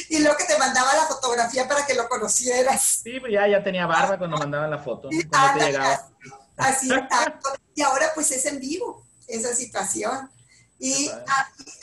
Y 0.09 0.19
luego 0.19 0.37
que 0.37 0.43
te 0.43 0.57
mandaba 0.57 0.93
la 0.95 1.05
fotografía 1.05 1.65
para 1.65 1.85
que 1.85 1.93
lo 1.93 2.09
conocieras. 2.09 2.99
Sí, 3.03 3.21
pues 3.21 3.31
ya, 3.31 3.47
ya 3.47 3.63
tenía 3.63 3.87
barba 3.87 4.17
cuando 4.17 4.35
mandaba 4.35 4.67
la 4.67 4.79
foto, 4.79 5.07
cuando 5.29 5.59
te 5.59 5.65
llegaba. 5.65 6.09
Así, 6.57 6.89
Y 7.75 7.81
ahora 7.83 8.07
pues 8.15 8.31
es 8.31 8.45
en 8.47 8.59
vivo 8.59 9.05
esa 9.29 9.55
situación. 9.55 10.29
Y 10.77 11.09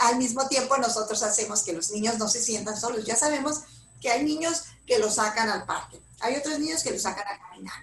al 0.00 0.19
mismo 0.19 0.47
tiempo 0.49 0.76
nosotros 0.76 1.23
hacemos 1.23 1.62
que 1.62 1.73
los 1.73 1.91
niños 1.93 2.19
no 2.19 2.29
se 2.29 2.43
sientan 2.43 2.76
solos. 2.76 3.07
Ya 3.07 3.17
sabemos 3.17 3.62
que 4.03 4.11
hay 4.11 4.23
niños 4.23 4.64
que 4.87 4.99
los 4.99 5.14
sacan 5.14 5.49
al 5.49 5.64
parque 5.64 6.03
hay 6.21 6.37
otros 6.37 6.59
niños 6.59 6.83
que 6.83 6.90
los 6.90 7.02
sacan 7.02 7.26
a 7.26 7.38
caminar, 7.49 7.75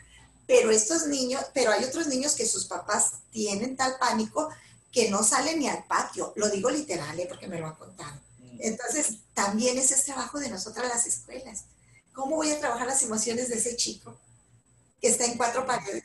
pero 0.47 0.69
estos 0.71 1.07
niños, 1.07 1.45
pero 1.53 1.71
hay 1.71 1.83
otros 1.83 2.07
niños 2.07 2.35
que 2.35 2.45
sus 2.45 2.65
papás 2.65 3.13
tienen 3.31 3.77
tal 3.77 3.95
pánico 3.99 4.49
que 4.91 5.09
no 5.09 5.23
salen 5.23 5.59
ni 5.59 5.69
al 5.69 5.85
patio. 5.85 6.33
Lo 6.35 6.49
digo 6.49 6.69
literal, 6.69 7.17
¿eh? 7.19 7.25
porque 7.29 7.47
me 7.47 7.59
lo 7.59 7.67
han 7.67 7.75
contado. 7.75 8.19
Mm. 8.39 8.57
Entonces, 8.59 9.19
también 9.33 9.77
ese 9.77 9.93
es 9.93 10.03
trabajo 10.03 10.39
de 10.39 10.49
nosotras 10.49 10.89
las 10.89 11.07
escuelas. 11.07 11.65
¿Cómo 12.13 12.35
voy 12.35 12.51
a 12.51 12.59
trabajar 12.59 12.87
las 12.87 13.01
emociones 13.03 13.47
de 13.49 13.55
ese 13.55 13.77
chico 13.77 14.17
que 14.99 15.07
está 15.07 15.25
en 15.25 15.37
cuatro 15.37 15.65
paredes? 15.65 16.03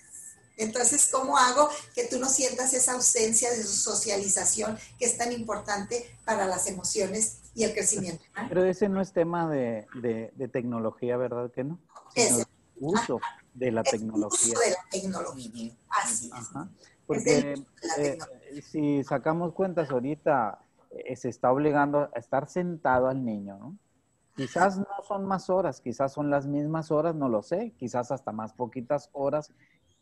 Entonces, 0.57 1.09
¿cómo 1.11 1.37
hago 1.37 1.69
que 1.95 2.05
tú 2.05 2.19
no 2.19 2.29
sientas 2.29 2.73
esa 2.73 2.93
ausencia 2.93 3.51
de 3.51 3.63
su 3.63 3.75
socialización 3.75 4.79
que 4.99 5.05
es 5.05 5.19
tan 5.19 5.33
importante 5.33 6.17
para 6.25 6.47
las 6.47 6.67
emociones 6.67 7.39
y 7.55 7.65
el 7.65 7.75
crecimiento? 7.75 8.25
Pero 8.49 8.65
ese 8.65 8.89
no 8.89 9.03
es 9.03 9.13
tema 9.13 9.51
de, 9.51 9.87
de 10.01 10.49
tecnología, 10.49 11.17
¿verdad 11.17 11.51
que 11.53 11.65
no? 11.65 11.79
Es 12.17 12.47
uso 12.81 13.21
de 13.55 13.71
la 13.71 13.83
tecnología. 13.83 14.53
Uso 14.53 14.61
de 14.61 14.71
la 14.71 14.91
tecnología. 14.91 15.73
Así 15.89 16.31
Porque 17.07 17.55
eh, 17.99 18.19
si 18.63 19.05
sacamos 19.05 19.53
cuentas 19.53 19.91
ahorita, 19.91 20.59
eh, 20.91 21.17
se 21.17 21.29
está 21.29 21.53
obligando 21.53 22.11
a 22.15 22.19
estar 22.19 22.49
sentado 22.49 23.09
al 23.09 23.25
niño, 23.25 23.59
¿no? 23.59 23.79
Quizás 24.35 24.77
no 24.77 24.87
son 25.09 25.25
más 25.25 25.49
horas, 25.49 25.81
quizás 25.81 26.13
son 26.13 26.29
las 26.29 26.47
mismas 26.47 26.91
horas, 26.91 27.15
no 27.15 27.31
lo 27.31 27.43
sé, 27.43 27.73
quizás 27.79 28.11
hasta 28.11 28.33
más 28.33 28.53
poquitas 28.53 29.09
horas 29.13 29.51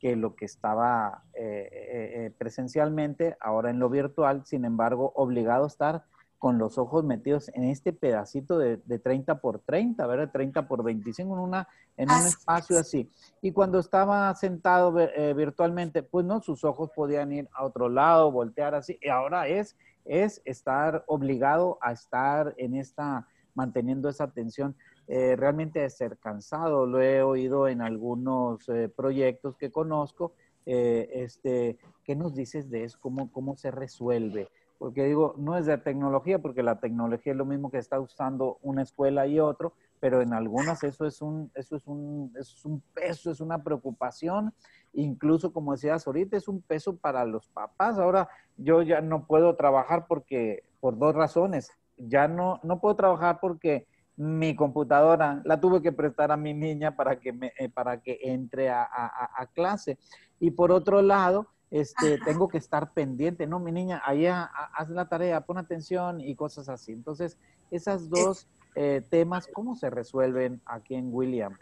que 0.01 0.17
lo 0.17 0.35
que 0.35 0.45
estaba 0.45 1.23
eh, 1.35 2.33
presencialmente, 2.37 3.37
ahora 3.41 3.71
en 3.71 3.79
lo 3.79 3.89
virtual, 3.89 4.45
sin 4.45 4.65
embargo, 4.65 5.13
obligado 5.15 5.65
a 5.65 5.69
estar 5.69 6.05
con 6.45 6.59
los 6.59 6.77
ojos 6.77 7.05
metidos 7.05 7.51
en 7.55 7.65
este 7.65 7.95
pedacito 7.95 8.59
de, 8.59 8.77
30 8.77 9.41
por 9.41 9.61
30, 9.61 10.07
¿verdad? 10.07 10.29
30 10.31 10.69
por 10.69 10.85
25 10.85 11.33
en, 11.33 11.41
una, 11.41 11.69
en 11.97 12.11
un 12.11 12.19
espacio 12.19 12.79
así. 12.79 13.11
Y 13.41 13.53
cuando 13.53 13.79
estaba 13.79 14.35
sentado 14.35 15.01
eh, 15.01 15.33
virtualmente, 15.33 16.03
pues 16.03 16.27
no, 16.27 16.43
sus 16.43 16.63
ojos 16.65 16.91
podían 16.95 17.33
ir 17.33 17.49
a 17.55 17.65
otro 17.65 17.89
lado, 17.89 18.31
voltear 18.31 18.75
así. 18.75 18.99
Y 19.01 19.09
ahora 19.09 19.49
es, 19.49 19.75
es 20.05 20.43
estar 20.45 21.03
obligado 21.07 21.79
a 21.81 21.93
estar 21.93 22.53
en 22.59 22.75
esta, 22.75 23.27
manteniendo 23.55 24.11
esa 24.11 24.25
atención. 24.25 24.77
Eh, 25.09 25.37
realmente 25.37 25.81
de 25.81 25.89
ser 25.89 26.19
cansado, 26.19 26.85
lo 26.85 27.01
he 27.01 27.23
oído 27.23 27.69
en 27.69 27.81
algunos 27.81 28.69
eh, 28.69 28.91
proyectos 28.95 29.57
que 29.57 29.73
conozco. 29.73 30.35
este, 30.67 31.79
¿Qué 32.05 32.15
nos 32.15 32.35
dices 32.35 32.69
de 32.69 32.85
eso? 32.85 32.99
¿Cómo, 33.01 33.33
cómo 33.33 33.57
se 33.57 33.71
resuelve? 33.71 34.51
Porque 34.79 35.05
digo, 35.05 35.35
no 35.39 35.57
es 35.57 35.67
de 35.67 35.79
tecnología, 35.79 36.41
porque 36.41 36.63
la 36.63 36.81
tecnología 36.81 37.33
es 37.33 37.39
lo 37.39 37.45
mismo 37.45 37.71
que 37.71 37.79
está 37.79 38.01
usando 38.01 38.59
una 38.63 38.83
escuela 38.83 39.27
y 39.27 39.41
otro, 39.41 39.73
pero 40.01 40.21
en 40.21 40.35
algunas 40.35 40.83
eso 40.83 41.07
es 41.07 41.23
un, 41.23 41.51
eso 41.55 41.77
es 41.77 41.87
un, 41.87 42.33
es 42.39 42.65
un 42.65 42.83
peso, 42.93 43.31
es 43.31 43.41
una 43.41 43.63
preocupación, 43.63 44.53
incluso 44.93 45.53
como 45.53 45.73
decías 45.73 46.07
ahorita, 46.07 46.37
es 46.37 46.49
un 46.49 46.61
peso 46.61 46.97
para 46.97 47.25
los 47.25 47.49
papás. 47.49 47.99
Ahora 47.99 48.29
yo 48.57 48.83
ya 48.83 49.01
no 49.01 49.27
puedo 49.27 49.57
trabajar 49.57 50.07
porque, 50.07 50.65
por 50.81 50.99
dos 50.99 51.15
razones, 51.15 51.71
ya 51.97 52.29
no, 52.29 52.61
no 52.63 52.81
puedo 52.81 52.97
trabajar 52.97 53.39
porque 53.41 53.87
mi 54.17 54.55
computadora 54.55 55.41
la 55.45 55.61
tuve 55.61 55.81
que 55.83 55.93
prestar 55.93 56.31
a 56.31 56.37
mi 56.37 56.55
niña 56.55 56.97
para 56.97 57.19
que, 57.19 57.33
me, 57.33 57.53
eh, 57.59 57.69
para 57.69 58.01
que 58.01 58.19
entre 58.23 58.71
a 58.71 59.49
clase. 59.55 59.99
Y 60.39 60.51
por 60.51 60.71
otro 60.71 61.01
lado, 61.01 61.49
este, 61.75 62.19
tengo 62.25 62.49
que 62.49 62.59
estar 62.59 62.93
pendiente, 62.93 63.49
no, 63.49 63.59
mi 63.59 63.73
niña, 63.73 64.01
ahí 64.07 64.27
haz 64.27 64.89
la 64.91 65.09
tarea, 65.09 65.41
pon 65.41 65.59
atención 65.59 66.21
y 66.21 66.37
cosas 66.37 66.69
así. 66.69 66.93
Entonces, 66.93 67.37
esas 67.73 68.09
dos 68.09 68.47
eh, 68.77 69.03
temas, 69.11 69.49
¿cómo 69.53 69.75
se 69.77 69.91
resuelven 69.91 70.63
aquí 70.67 70.95
en 70.95 71.13
William? 71.13 71.59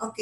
Ok, 0.00 0.18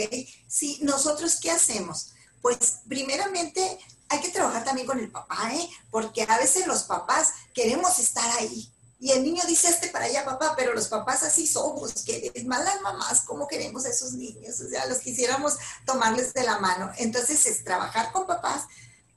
sí, 0.47 0.81
nosotros 0.83 1.41
qué 1.41 1.51
hacemos? 1.51 2.13
Pues 2.43 2.83
primeramente 2.87 3.79
hay 4.11 4.21
que 4.21 4.29
trabajar 4.29 4.65
también 4.65 4.87
con 4.87 4.99
el 4.99 5.11
papá, 5.11 5.51
¿eh? 5.55 5.67
Porque 5.91 6.25
a 6.29 6.37
veces 6.37 6.67
los 6.67 6.83
papás 6.83 7.33
queremos 7.55 7.99
estar 7.99 8.31
ahí. 8.39 8.71
Y 9.01 9.13
el 9.13 9.25
niño 9.25 9.43
dice 9.49 9.69
este 9.69 9.89
para 9.89 10.05
allá, 10.05 10.25
papá, 10.25 10.55
pero 10.57 10.75
los 10.75 10.89
papás 10.89 11.23
así 11.23 11.47
somos, 11.47 12.05
que 12.05 12.31
es 12.33 12.45
malas 12.45 12.81
mamás, 12.83 13.23
¿cómo 13.23 13.49
queremos 13.49 13.85
a 13.85 13.89
esos 13.89 14.13
niños? 14.13 14.61
O 14.61 14.69
sea, 14.69 14.87
los 14.87 14.99
quisiéramos 14.99 15.57
tomarles 15.87 16.33
de 16.35 16.45
la 16.45 16.61
mano. 16.61 16.93
Entonces 16.99 17.45
es 17.47 17.65
trabajar 17.65 18.13
con 18.13 18.29
papás, 18.29 18.65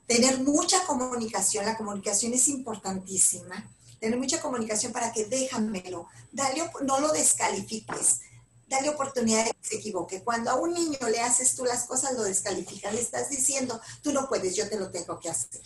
tener 0.07 0.39
mucha 0.39 0.83
comunicación, 0.85 1.65
la 1.65 1.77
comunicación 1.77 2.33
es 2.33 2.47
importantísima, 2.47 3.69
tener 3.99 4.17
mucha 4.19 4.41
comunicación 4.41 4.91
para 4.91 5.11
que 5.11 5.25
déjamelo, 5.25 6.07
dale, 6.31 6.69
no 6.83 6.99
lo 6.99 7.11
descalifiques, 7.11 8.21
dale 8.67 8.89
oportunidad 8.89 9.45
de 9.45 9.51
que 9.51 9.67
se 9.67 9.75
equivoque. 9.77 10.23
Cuando 10.23 10.51
a 10.51 10.55
un 10.55 10.73
niño 10.73 10.97
le 11.09 11.21
haces 11.21 11.55
tú 11.55 11.65
las 11.65 11.85
cosas, 11.85 12.13
lo 12.13 12.23
descalificas, 12.23 12.93
le 12.93 13.01
estás 13.01 13.29
diciendo, 13.29 13.79
tú 14.01 14.11
no 14.11 14.27
puedes, 14.27 14.55
yo 14.55 14.69
te 14.69 14.79
lo 14.79 14.91
tengo 14.91 15.19
que 15.19 15.29
hacer. 15.29 15.61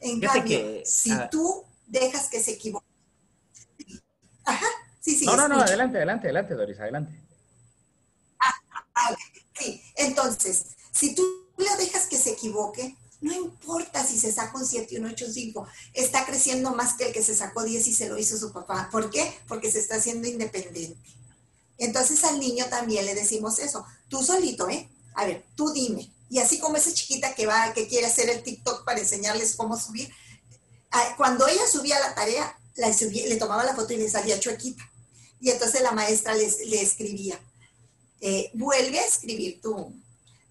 En 0.00 0.20
cambio, 0.20 0.82
si 0.84 1.12
tú 1.30 1.64
dejas 1.86 2.28
que 2.28 2.42
se 2.42 2.52
equivoque. 2.52 2.86
Ajá, 4.44 4.66
sí, 5.00 5.16
sí. 5.16 5.26
No, 5.26 5.36
no, 5.36 5.48
no, 5.48 5.60
adelante, 5.60 5.98
adelante, 5.98 6.26
adelante, 6.26 6.54
Doris, 6.54 6.80
adelante. 6.80 7.12
Ah, 8.40 8.54
ah, 8.94 9.16
sí, 9.58 9.80
entonces, 9.96 10.66
si 10.90 11.14
tú 11.14 11.22
le 11.56 11.76
dejas 11.76 12.06
que 12.06 12.16
se 12.16 12.30
equivoque, 12.30 12.96
no 13.22 13.32
importa 13.32 14.04
si 14.04 14.18
se 14.18 14.32
sacó 14.32 14.58
un 14.58 14.66
7 14.66 14.94
y 14.94 14.98
un 14.98 15.06
8 15.06 15.26
5, 15.32 15.66
está 15.94 16.26
creciendo 16.26 16.74
más 16.74 16.94
que 16.94 17.06
el 17.06 17.12
que 17.12 17.22
se 17.22 17.36
sacó 17.36 17.62
10 17.62 17.86
y 17.86 17.94
se 17.94 18.08
lo 18.08 18.18
hizo 18.18 18.36
su 18.36 18.52
papá. 18.52 18.88
¿Por 18.90 19.10
qué? 19.10 19.32
Porque 19.46 19.70
se 19.70 19.78
está 19.78 19.94
haciendo 19.94 20.26
independiente. 20.26 20.98
Entonces 21.78 22.22
al 22.24 22.40
niño 22.40 22.66
también 22.68 23.06
le 23.06 23.14
decimos 23.14 23.60
eso. 23.60 23.86
Tú 24.08 24.24
solito, 24.24 24.68
¿eh? 24.68 24.88
A 25.14 25.24
ver, 25.24 25.44
tú 25.54 25.72
dime. 25.72 26.10
Y 26.30 26.40
así 26.40 26.58
como 26.58 26.76
esa 26.76 26.92
chiquita 26.92 27.34
que 27.34 27.46
va, 27.46 27.72
que 27.72 27.86
quiere 27.86 28.06
hacer 28.06 28.28
el 28.28 28.42
TikTok 28.42 28.84
para 28.84 28.98
enseñarles 28.98 29.54
cómo 29.54 29.78
subir, 29.78 30.12
ah, 30.90 31.14
cuando 31.16 31.46
ella 31.46 31.66
subía 31.70 32.00
la 32.00 32.16
tarea, 32.16 32.58
le 32.74 33.36
tomaba 33.36 33.64
la 33.64 33.76
foto 33.76 33.92
y 33.92 33.98
le 33.98 34.10
salía 34.10 34.40
chuequita. 34.40 34.82
Y 35.40 35.50
entonces 35.50 35.80
la 35.82 35.92
maestra 35.92 36.34
le 36.34 36.82
escribía, 36.82 37.38
eh, 38.20 38.50
vuelve 38.54 38.98
a 38.98 39.06
escribir 39.06 39.60
tú 39.60 39.94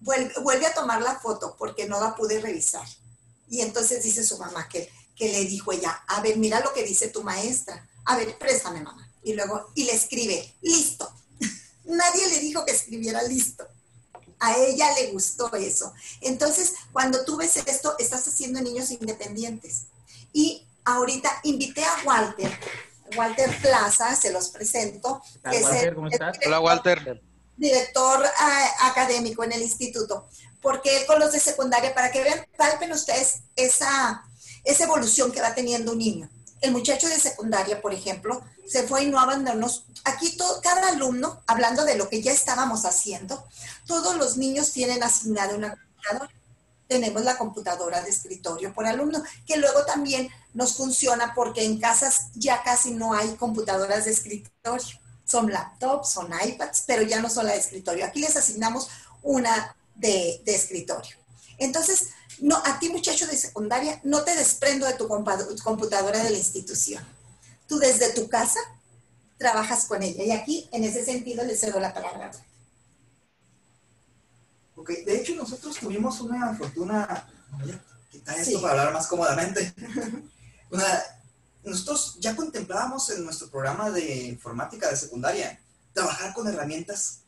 vuelve, 0.02 0.66
a 0.66 0.74
tomar 0.74 1.00
la 1.00 1.18
foto 1.18 1.56
porque 1.58 1.86
no 1.86 2.00
la 2.00 2.14
pude 2.14 2.40
revisar. 2.40 2.86
Y 3.48 3.60
entonces 3.60 4.02
dice 4.02 4.24
su 4.24 4.38
mamá 4.38 4.68
que, 4.68 4.90
que 5.16 5.30
le 5.30 5.44
dijo 5.44 5.72
ella, 5.72 6.02
a 6.08 6.20
ver, 6.20 6.36
mira 6.38 6.60
lo 6.60 6.72
que 6.72 6.82
dice 6.82 7.08
tu 7.08 7.22
maestra. 7.22 7.88
A 8.04 8.16
ver, 8.16 8.36
préstame, 8.38 8.80
mamá. 8.80 9.08
Y 9.22 9.34
luego, 9.34 9.70
y 9.74 9.84
le 9.84 9.92
escribe, 9.92 10.54
listo. 10.62 11.10
Nadie 11.84 12.28
le 12.28 12.40
dijo 12.40 12.64
que 12.64 12.72
escribiera 12.72 13.22
listo. 13.22 13.66
A 14.40 14.56
ella 14.56 14.92
le 14.94 15.12
gustó 15.12 15.54
eso. 15.54 15.92
Entonces, 16.20 16.74
cuando 16.92 17.24
tú 17.24 17.36
ves 17.36 17.56
esto, 17.56 17.94
estás 17.98 18.26
haciendo 18.26 18.60
niños 18.60 18.90
independientes. 18.90 19.82
Y 20.32 20.66
ahorita 20.84 21.30
invité 21.44 21.84
a 21.84 21.96
Walter, 22.04 22.50
Walter 23.16 23.56
Plaza, 23.60 24.16
se 24.16 24.32
los 24.32 24.48
presento. 24.48 25.22
Walter, 25.44 25.94
¿cómo 25.94 26.08
estás? 26.08 26.38
Hola, 26.44 26.58
Walter 26.58 27.22
director 27.56 28.24
ah, 28.38 28.68
académico 28.82 29.44
en 29.44 29.52
el 29.52 29.62
instituto, 29.62 30.26
porque 30.60 30.98
él 30.98 31.06
con 31.06 31.20
los 31.20 31.32
de 31.32 31.40
secundaria, 31.40 31.94
para 31.94 32.10
que 32.10 32.22
vean, 32.22 32.46
palpen 32.56 32.92
ustedes 32.92 33.40
esa, 33.56 34.24
esa 34.64 34.84
evolución 34.84 35.32
que 35.32 35.40
va 35.40 35.54
teniendo 35.54 35.92
un 35.92 35.98
niño. 35.98 36.30
El 36.60 36.72
muchacho 36.72 37.08
de 37.08 37.18
secundaria, 37.18 37.82
por 37.82 37.92
ejemplo, 37.92 38.42
se 38.66 38.84
fue 38.84 39.02
y 39.02 39.10
no 39.10 39.18
abandonó. 39.18 39.68
Aquí 40.04 40.36
todo, 40.36 40.60
cada 40.60 40.88
alumno, 40.88 41.42
hablando 41.46 41.84
de 41.84 41.96
lo 41.96 42.08
que 42.08 42.22
ya 42.22 42.32
estábamos 42.32 42.84
haciendo, 42.84 43.44
todos 43.86 44.16
los 44.16 44.36
niños 44.36 44.72
tienen 44.72 45.02
asignada 45.02 45.54
una 45.56 45.70
computadora. 45.70 46.30
Tenemos 46.86 47.22
la 47.24 47.38
computadora 47.38 48.02
de 48.02 48.10
escritorio 48.10 48.72
por 48.74 48.86
alumno, 48.86 49.22
que 49.46 49.56
luego 49.56 49.84
también 49.84 50.28
nos 50.52 50.76
funciona 50.76 51.32
porque 51.34 51.64
en 51.64 51.80
casas 51.80 52.26
ya 52.34 52.62
casi 52.62 52.92
no 52.92 53.14
hay 53.14 53.34
computadoras 53.36 54.04
de 54.04 54.12
escritorio 54.12 55.02
son 55.32 55.50
laptops, 55.50 56.10
son 56.10 56.30
iPads, 56.30 56.84
pero 56.86 57.02
ya 57.02 57.22
no 57.22 57.30
son 57.30 57.46
la 57.46 57.52
de 57.52 57.58
escritorio. 57.58 58.04
Aquí 58.04 58.20
les 58.20 58.36
asignamos 58.36 58.90
una 59.22 59.74
de, 59.94 60.42
escritorio. 60.44 61.16
Entonces, 61.56 62.10
no, 62.40 62.56
a 62.56 62.78
ti 62.78 62.90
muchacho 62.90 63.26
de 63.26 63.36
secundaria, 63.36 63.98
no 64.04 64.24
te 64.24 64.36
desprendo 64.36 64.86
de 64.86 64.92
tu 64.92 65.08
computadora 65.08 66.22
de 66.22 66.30
la 66.30 66.36
institución. 66.36 67.02
Tú 67.66 67.78
desde 67.78 68.12
tu 68.12 68.28
casa 68.28 68.60
trabajas 69.38 69.86
con 69.86 70.02
ella. 70.02 70.22
Y 70.22 70.32
aquí, 70.32 70.68
en 70.70 70.84
ese 70.84 71.02
sentido, 71.02 71.44
le 71.44 71.56
cedo 71.56 71.80
la 71.80 71.94
palabra. 71.94 72.30
Ok, 74.76 74.90
de 74.90 75.16
hecho 75.16 75.34
nosotros 75.34 75.78
tuvimos 75.78 76.20
una 76.20 76.54
fortuna, 76.54 77.26
quitar 78.10 78.38
esto 78.38 78.60
para 78.60 78.72
hablar 78.72 78.92
más 78.92 79.06
cómodamente, 79.06 79.72
una 80.70 81.02
nosotros 81.64 82.16
ya 82.18 82.34
contemplábamos 82.34 83.10
en 83.10 83.24
nuestro 83.24 83.48
programa 83.48 83.90
de 83.90 84.24
informática 84.24 84.88
de 84.88 84.96
secundaria 84.96 85.60
trabajar 85.92 86.34
con 86.34 86.48
herramientas 86.48 87.20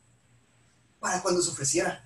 para 0.99 1.21
cuando 1.21 1.41
se 1.41 1.51
ofreciera. 1.51 2.05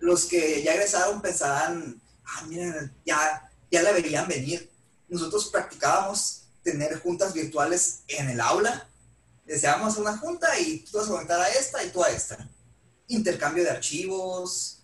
Los 0.00 0.24
que 0.24 0.62
ya 0.62 0.74
egresaron 0.74 1.20
pensaban, 1.20 2.00
ah, 2.24 2.42
miren, 2.48 2.92
ya, 3.06 3.48
ya 3.70 3.82
la 3.82 3.92
verían 3.92 4.26
venir. 4.26 4.70
Nosotros 5.08 5.48
practicábamos 5.50 6.42
tener 6.62 6.98
juntas 7.00 7.32
virtuales 7.32 8.00
en 8.08 8.30
el 8.30 8.40
aula. 8.40 8.88
Deseábamos 9.46 9.98
una 9.98 10.16
junta 10.16 10.58
y 10.58 10.78
tú 10.80 10.98
vas 10.98 11.06
a 11.06 11.12
conectar 11.12 11.40
a 11.40 11.48
esta 11.48 11.84
y 11.84 11.90
tú 11.90 12.02
a 12.02 12.10
esta. 12.10 12.48
Intercambio 13.06 13.62
de 13.62 13.70
archivos, 13.70 14.82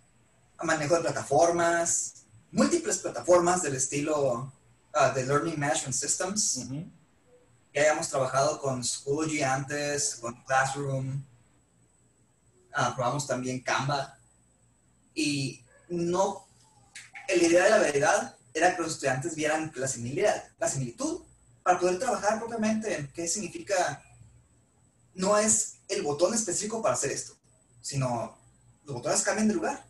manejo 0.62 0.94
de 0.94 1.00
plataformas, 1.00 2.26
múltiples 2.52 2.99
plataformas 2.99 3.62
del 3.62 3.76
estilo 3.76 4.52
Ah, 4.92 5.11
de 5.11 5.25
Learning 5.25 5.59
Management 5.59 5.94
Systems. 5.94 6.66
Ya 7.73 7.82
hayamos 7.82 8.09
trabajado 8.09 8.61
con 8.61 8.82
Schoology 8.82 9.42
antes, 9.42 10.16
con 10.16 10.35
Classroom. 10.44 11.25
Uh, 12.76 12.94
probamos 12.94 13.26
también 13.26 13.61
Canva. 13.61 14.18
Y 15.14 15.64
no, 15.88 16.44
la 17.28 17.35
idea 17.35 17.64
de 17.64 17.70
la 17.70 17.78
verdad 17.78 18.37
era 18.52 18.75
que 18.75 18.82
los 18.82 18.92
estudiantes 18.92 19.37
vieran 19.37 19.73
la 19.76 19.87
similitud, 19.87 20.28
la 20.59 20.68
similitud 20.68 21.23
para 21.62 21.78
poder 21.78 21.99
trabajar 22.00 22.40
propiamente 22.40 22.97
en 22.97 23.12
qué 23.12 23.28
significa, 23.28 24.02
no 25.14 25.38
es 25.38 25.76
el 25.88 26.02
botón 26.02 26.35
específico 26.35 26.82
para 26.82 26.94
hacer 26.94 27.12
esto, 27.12 27.35
sino 27.80 28.37
los 28.85 28.97
botones 28.97 29.23
cambian 29.23 29.47
de 29.47 29.54
lugar. 29.54 29.85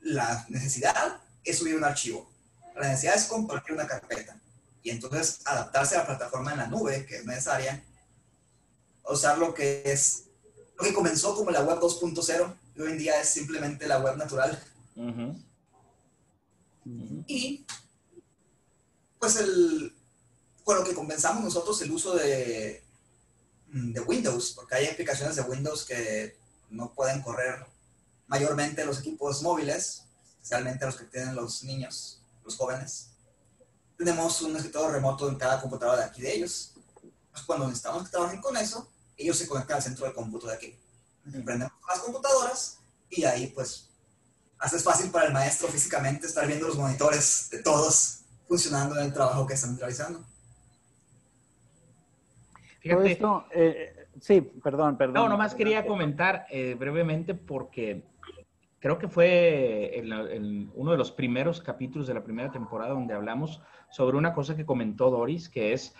La 0.00 0.44
necesidad 0.48 1.18
es 1.44 1.58
subir 1.58 1.76
un 1.76 1.84
archivo 1.84 2.30
la 2.78 2.88
necesidad 2.88 3.16
es 3.16 3.24
compartir 3.24 3.74
una 3.74 3.86
carpeta 3.86 4.38
y 4.82 4.90
entonces 4.90 5.40
adaptarse 5.44 5.96
a 5.96 6.00
la 6.00 6.06
plataforma 6.06 6.52
en 6.52 6.58
la 6.58 6.66
nube, 6.68 7.04
que 7.06 7.16
es 7.16 7.26
necesaria, 7.26 7.84
usar 9.04 9.38
lo 9.38 9.52
que 9.52 9.82
es, 9.84 10.24
lo 10.78 10.84
que 10.84 10.94
comenzó 10.94 11.34
como 11.34 11.50
la 11.50 11.62
web 11.62 11.78
2.0 11.78 12.56
y 12.76 12.80
hoy 12.80 12.92
en 12.92 12.98
día 12.98 13.20
es 13.20 13.28
simplemente 13.28 13.86
la 13.88 13.98
web 13.98 14.16
natural. 14.16 14.62
Y 17.26 17.66
pues 19.18 19.36
el, 19.36 19.94
con 20.64 20.76
lo 20.76 20.84
que 20.84 20.94
comenzamos 20.94 21.42
nosotros 21.42 21.82
el 21.82 21.90
uso 21.90 22.14
de, 22.14 22.82
de 23.66 24.00
Windows, 24.00 24.52
porque 24.52 24.76
hay 24.76 24.86
aplicaciones 24.86 25.36
de 25.36 25.42
Windows 25.42 25.84
que 25.84 26.36
no 26.70 26.94
pueden 26.94 27.20
correr 27.22 27.66
mayormente 28.28 28.84
los 28.84 29.00
equipos 29.00 29.42
móviles, 29.42 30.04
especialmente 30.36 30.86
los 30.86 30.96
que 30.96 31.04
tienen 31.04 31.34
los 31.34 31.64
niños 31.64 32.17
los 32.48 32.56
jóvenes. 32.56 33.10
Tenemos 33.96 34.40
un 34.42 34.56
escritorio 34.56 34.90
remoto 34.90 35.28
en 35.28 35.36
cada 35.36 35.60
computadora 35.60 35.98
de 35.98 36.04
aquí 36.04 36.22
de 36.22 36.34
ellos. 36.34 36.72
Pues 37.30 37.44
cuando 37.44 37.66
necesitamos 37.66 38.04
que 38.04 38.10
trabajen 38.10 38.40
con 38.40 38.56
eso, 38.56 38.88
ellos 39.16 39.36
se 39.36 39.46
conectan 39.46 39.76
al 39.76 39.82
centro 39.82 40.06
de 40.06 40.14
cómputo 40.14 40.46
de 40.46 40.54
aquí. 40.54 40.78
Prendemos 41.44 41.72
las 41.86 41.98
computadoras 42.00 42.78
y 43.10 43.24
ahí 43.24 43.48
pues 43.48 43.90
hace 44.58 44.78
fácil 44.78 45.10
para 45.10 45.26
el 45.26 45.32
maestro 45.32 45.68
físicamente 45.68 46.26
estar 46.26 46.46
viendo 46.46 46.66
los 46.66 46.78
monitores 46.78 47.48
de 47.50 47.62
todos 47.62 48.20
funcionando 48.48 48.96
en 48.96 49.06
el 49.06 49.12
trabajo 49.12 49.46
que 49.46 49.54
están 49.54 49.78
realizando. 49.78 50.24
Fíjate. 52.80 53.12
Esto, 53.12 53.44
eh, 53.52 54.06
sí, 54.20 54.40
perdón, 54.40 54.96
perdón. 54.96 55.14
No, 55.14 55.28
nomás 55.28 55.54
quería 55.54 55.86
comentar 55.86 56.46
eh, 56.50 56.74
brevemente 56.78 57.34
porque 57.34 58.04
creo 58.80 58.98
que 58.98 59.08
fue 59.08 60.02
uno 60.74 60.92
de 60.92 60.98
los 60.98 61.10
primeros 61.12 61.60
capítulos 61.60 62.06
de 62.06 62.14
la 62.14 62.22
primera 62.22 62.50
temporada 62.50 62.94
donde 62.94 63.14
hablamos 63.14 63.60
sobre 63.90 64.16
una 64.16 64.32
cosa 64.34 64.56
que 64.56 64.66
comentó 64.66 65.10
Doris, 65.10 65.48
que 65.48 65.72
es 65.72 65.94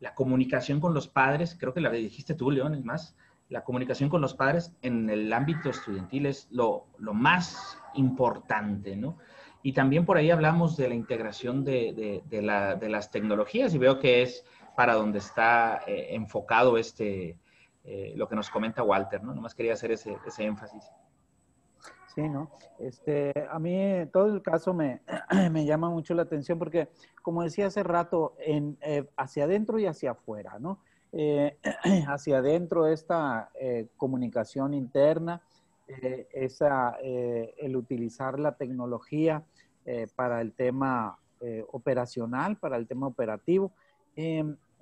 la 0.00 0.14
comunicación 0.14 0.80
con 0.80 0.94
los 0.94 1.08
padres. 1.08 1.56
Creo 1.58 1.72
que 1.72 1.80
la 1.80 1.90
dijiste 1.90 2.34
tú, 2.34 2.50
León, 2.50 2.74
es 2.74 2.84
más. 2.84 3.16
La 3.48 3.64
comunicación 3.64 4.10
con 4.10 4.20
los 4.20 4.34
padres 4.34 4.76
en 4.82 5.08
el 5.08 5.32
ámbito 5.32 5.70
estudiantil 5.70 6.26
es 6.26 6.48
lo, 6.50 6.86
más 6.98 7.78
importante, 7.94 8.94
¿no? 8.94 9.16
Y 9.62 9.72
también 9.72 10.04
por 10.04 10.18
ahí 10.18 10.30
hablamos 10.30 10.76
de 10.76 10.88
la 10.88 10.94
integración 10.94 11.64
de, 11.64 12.22
las 12.30 13.10
tecnologías 13.10 13.74
y 13.74 13.78
veo 13.78 13.98
que 13.98 14.22
es 14.22 14.44
para 14.76 14.94
donde 14.94 15.18
está 15.18 15.80
eh, 15.86 16.08
enfocado 16.10 16.76
este, 16.76 17.38
eh, 17.84 18.12
lo 18.16 18.28
que 18.28 18.36
nos 18.36 18.50
comenta 18.50 18.82
Walter, 18.82 19.24
¿no? 19.24 19.34
Nomás 19.34 19.54
quería 19.54 19.72
hacer 19.72 19.92
ese 19.92 20.18
énfasis. 20.38 20.84
Sí, 22.18 22.28
¿no? 22.28 22.50
Este, 22.80 23.32
a 23.48 23.60
mí 23.60 23.78
todo 24.12 24.26
el 24.26 24.42
caso 24.42 24.74
me, 24.74 25.02
me 25.52 25.64
llama 25.64 25.88
mucho 25.88 26.14
la 26.14 26.22
atención 26.22 26.58
porque, 26.58 26.88
como 27.22 27.44
decía 27.44 27.68
hace 27.68 27.84
rato, 27.84 28.34
en, 28.40 28.76
eh, 28.80 29.06
hacia 29.16 29.44
adentro 29.44 29.78
y 29.78 29.86
hacia 29.86 30.10
afuera, 30.10 30.58
¿no? 30.58 30.80
Eh, 31.12 31.56
hacia 32.08 32.38
adentro 32.38 32.88
esta 32.88 33.50
eh, 33.54 33.86
comunicación 33.96 34.74
interna, 34.74 35.42
esa, 35.86 36.98
el 37.00 37.74
utilizar 37.74 38.38
la 38.38 38.56
tecnología 38.56 39.42
para 40.16 40.42
el 40.42 40.52
tema 40.52 41.18
operacional, 41.70 42.58
para 42.58 42.76
el 42.76 42.86
tema 42.86 43.06
operativo. 43.06 43.72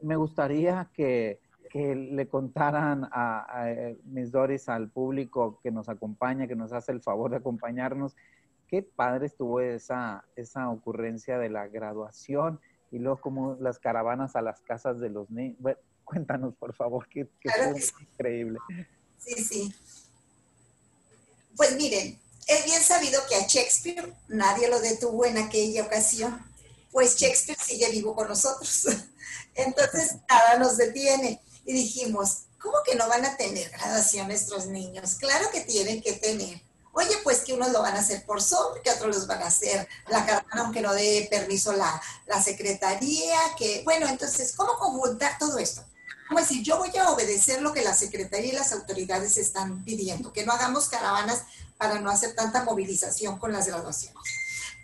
me 0.03 0.16
gustaría 0.16 0.90
que 0.92 1.38
que 1.68 1.94
le 1.94 2.29
contaran 2.29 3.09
a, 3.12 3.70
eh, 3.70 3.98
mis 4.05 4.31
Doris, 4.31 4.68
al 4.68 4.90
público 4.90 5.59
que 5.62 5.70
nos 5.70 5.88
acompaña, 5.88 6.46
que 6.46 6.57
nos 6.57 6.72
hace 6.72 6.92
el 6.92 7.02
favor 7.02 7.31
de 7.31 7.38
acompañarnos, 7.38 8.16
qué 8.68 8.83
padre 8.83 9.26
estuvo 9.26 9.61
esa, 9.61 10.24
esa 10.37 10.70
ocurrencia 10.70 11.38
de 11.38 11.50
la 11.50 11.68
graduación 11.68 12.61
y 12.90 12.98
luego 12.98 13.20
como 13.20 13.57
las 13.61 13.79
caravanas 13.79 14.37
a 14.37 14.42
las 14.42 14.61
casas 14.61 15.00
de 15.00 15.11
los 15.11 15.31
niños. 15.31 15.57
cuéntanos, 16.05 16.55
por 16.55 16.74
favor, 16.74 17.09
que, 17.09 17.29
increíble. 18.12 18.59
Sí, 19.18 19.42
sí. 19.42 19.74
Pues 21.57 21.76
miren, 21.76 22.18
es 22.46 22.64
bien 22.64 22.81
sabido 22.81 23.20
que 23.29 23.35
a 23.35 23.46
Shakespeare 23.46 24.12
nadie 24.29 24.68
lo 24.68 24.81
detuvo 24.81 25.24
en 25.24 25.38
aquella 25.38 25.85
ocasión, 25.85 26.38
pues 26.92 27.16
Shakespeare 27.16 27.59
sigue 27.59 27.90
vivo 27.90 28.14
con 28.14 28.29
nosotros. 28.29 28.87
Entonces, 29.55 30.16
nada 30.29 30.59
nos 30.59 30.76
detiene 30.76 31.40
y 31.66 31.72
dijimos, 31.72 32.44
¿cómo 32.61 32.76
que 32.85 32.94
no 32.94 33.09
van 33.09 33.24
a 33.24 33.37
tener 33.37 33.68
graduación 33.70 34.29
nuestros 34.29 34.66
niños? 34.66 35.16
Claro 35.16 35.50
que 35.50 35.61
tienen 35.61 36.00
que 36.00 36.14
tener. 36.14 36.62
Oye, 36.92 37.14
pues 37.22 37.40
que 37.40 37.52
unos 37.52 37.72
lo 37.72 37.83
van 37.83 37.94
a 37.96 38.00
hacer 38.00 38.24
por 38.24 38.40
sobre, 38.40 38.81
que 38.81 38.90
otros 38.90 39.14
los 39.14 39.26
van 39.26 39.42
a 39.42 39.48
hacer 39.48 39.87
la 40.09 40.24
caravana, 40.24 40.62
aunque 40.62 40.81
no 40.81 40.94
dé 40.94 41.29
permiso 41.31 41.72
la, 41.72 42.00
la 42.26 42.42
secretaría, 42.42 43.37
que, 43.59 43.83
bueno, 43.85 44.09
entonces, 44.09 44.55
¿cómo 44.57 44.79
conjuntar 44.79 45.37
todo 45.38 45.59
esto? 45.59 45.85
Como 46.26 46.40
decir, 46.40 46.62
yo 46.62 46.79
voy 46.79 46.96
a 46.96 47.11
obedecer 47.11 47.61
lo 47.61 47.72
que 47.72 47.83
la 47.83 47.94
secretaría 47.94 48.52
y 48.52 48.57
las 48.57 48.72
autoridades 48.72 49.37
están 49.37 49.85
pidiendo, 49.85 50.33
que 50.33 50.46
no 50.46 50.52
hagamos 50.52 50.88
caravanas 50.88 51.42
para 51.76 52.00
no 52.00 52.11
hacer 52.11 52.35
tanta 52.35 52.64
movilización 52.64 53.38
con 53.38 53.52
las 53.52 53.66
graduaciones. 53.66 54.16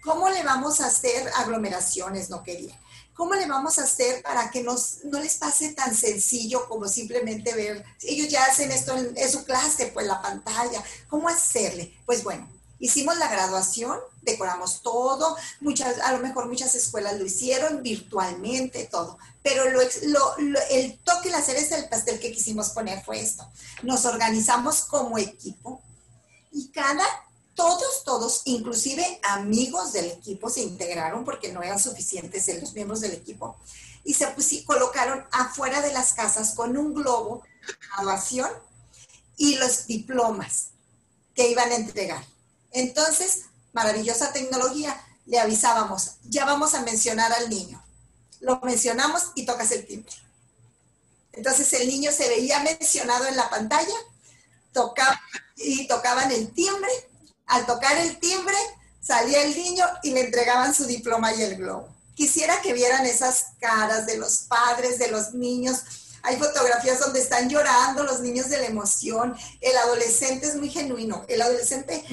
¿Cómo 0.05 0.29
le 0.29 0.43
vamos 0.43 0.81
a 0.81 0.87
hacer 0.87 1.31
aglomeraciones? 1.37 2.29
No 2.29 2.43
quería. 2.43 2.79
¿Cómo 3.15 3.35
le 3.35 3.47
vamos 3.47 3.79
a 3.79 3.85
hacer 3.85 4.23
para 4.23 4.51
que 4.51 4.63
nos, 4.63 5.05
no 5.05 5.21
les 5.21 5.37
pase 5.37 5.73
tan 5.73 5.95
sencillo 5.95 6.67
como 6.69 6.89
simplemente 6.89 7.55
ver, 7.55 7.85
ellos 8.03 8.29
ya 8.29 8.45
hacen 8.45 8.71
esto 8.71 8.97
en, 8.97 9.31
su 9.31 9.45
clase, 9.45 9.89
pues 9.89 10.07
la 10.07 10.23
pantalla, 10.23 10.83
¿cómo 11.09 11.29
hacerle? 11.29 11.95
Pues 12.07 12.25
bueno, 12.25 12.49
hicimos 12.79 13.17
la 13.19 13.29
graduación, 13.29 13.99
decoramos 14.23 14.83
todo, 14.83 15.37
muchas, 15.61 15.99
a 16.01 16.13
lo 16.13 16.19
mejor 16.19 16.49
muchas 16.49 16.75
escuelas 16.75 17.19
lo 17.19 17.27
hicieron 17.27 17.83
virtualmente, 17.83 18.89
todo, 18.91 19.19
pero 19.43 19.69
lo, 19.69 19.81
lo, 20.05 20.59
el 20.71 20.99
toque, 21.01 21.31
la 21.31 21.43
cereza 21.43 21.77
del 21.77 21.89
pastel 21.89 22.19
que 22.19 22.33
quisimos 22.33 22.71
poner 22.71 23.05
fue 23.05 23.21
esto. 23.21 23.47
Nos 23.83 24.07
organizamos 24.07 24.83
como 24.83 25.19
equipo 25.19 25.83
y 26.51 26.69
cada 26.69 27.05
todos, 27.55 28.05
todos, 28.05 28.43
inclusive 28.45 29.21
amigos 29.23 29.93
del 29.93 30.07
equipo 30.07 30.49
se 30.49 30.63
integraron 30.63 31.25
porque 31.25 31.53
no 31.53 31.63
eran 31.63 31.79
suficientes 31.79 32.49
los 32.61 32.73
miembros 32.73 33.01
del 33.01 33.13
equipo 33.13 33.57
y 34.05 34.15
se 34.15 34.27
pues, 34.29 34.53
colocaron 34.67 35.25
afuera 35.31 35.81
de 35.81 35.93
las 35.93 36.15
casas 36.15 36.55
con 36.55 36.77
un 36.77 36.95
globo, 36.95 37.43
graduación 37.95 38.51
y 39.37 39.57
los 39.57 39.87
diplomas 39.87 40.69
que 41.35 41.49
iban 41.49 41.71
a 41.71 41.77
entregar. 41.77 42.25
Entonces, 42.73 43.45
maravillosa 43.73 44.33
tecnología, 44.33 45.01
le 45.27 45.39
avisábamos, 45.39 46.17
ya 46.25 46.45
vamos 46.45 46.75
a 46.75 46.83
mencionar 46.83 47.33
al 47.33 47.49
niño. 47.49 47.83
Lo 48.41 48.61
mencionamos 48.61 49.31
y 49.35 49.47
tocas 49.47 49.71
el 49.71 49.87
timbre. 49.87 50.13
Entonces 51.33 51.73
el 51.75 51.89
niño 51.89 52.11
se 52.13 52.29
veía 52.29 52.61
mencionado 52.61 53.27
en 53.27 53.37
la 53.37 53.49
pantalla, 53.49 53.95
tocaba 54.73 55.21
y 55.57 55.87
tocaban 55.87 56.31
el 56.33 56.53
timbre 56.53 56.91
al 57.47 57.67
tocar 57.67 57.97
el 57.99 58.19
timbre, 58.19 58.57
salía 59.01 59.43
el 59.43 59.55
niño 59.55 59.85
y 60.03 60.13
le 60.13 60.21
entregaban 60.21 60.75
su 60.75 60.87
diploma 60.87 61.35
y 61.35 61.43
el 61.43 61.57
globo. 61.57 61.89
Quisiera 62.15 62.61
que 62.61 62.73
vieran 62.73 63.07
esas 63.07 63.47
caras 63.59 64.07
de 64.07 64.19
los 64.19 64.41
padres, 64.41 64.99
de 64.99 65.09
los 65.09 65.35
niños. 65.35 65.81
Hay 66.23 66.37
fotografías 66.37 67.01
donde 67.01 67.21
están 67.21 67.49
llorando 67.49 68.05
los 68.05 68.21
niños 68.21 68.49
de 68.49 68.59
la 68.59 68.67
emoción. 68.67 69.35
El 69.61 69.77
adolescente 69.77 70.47
es 70.47 70.57
muy 70.57 70.71
genuino. 70.71 71.25
El 71.29 71.43
adolescente 71.43 72.05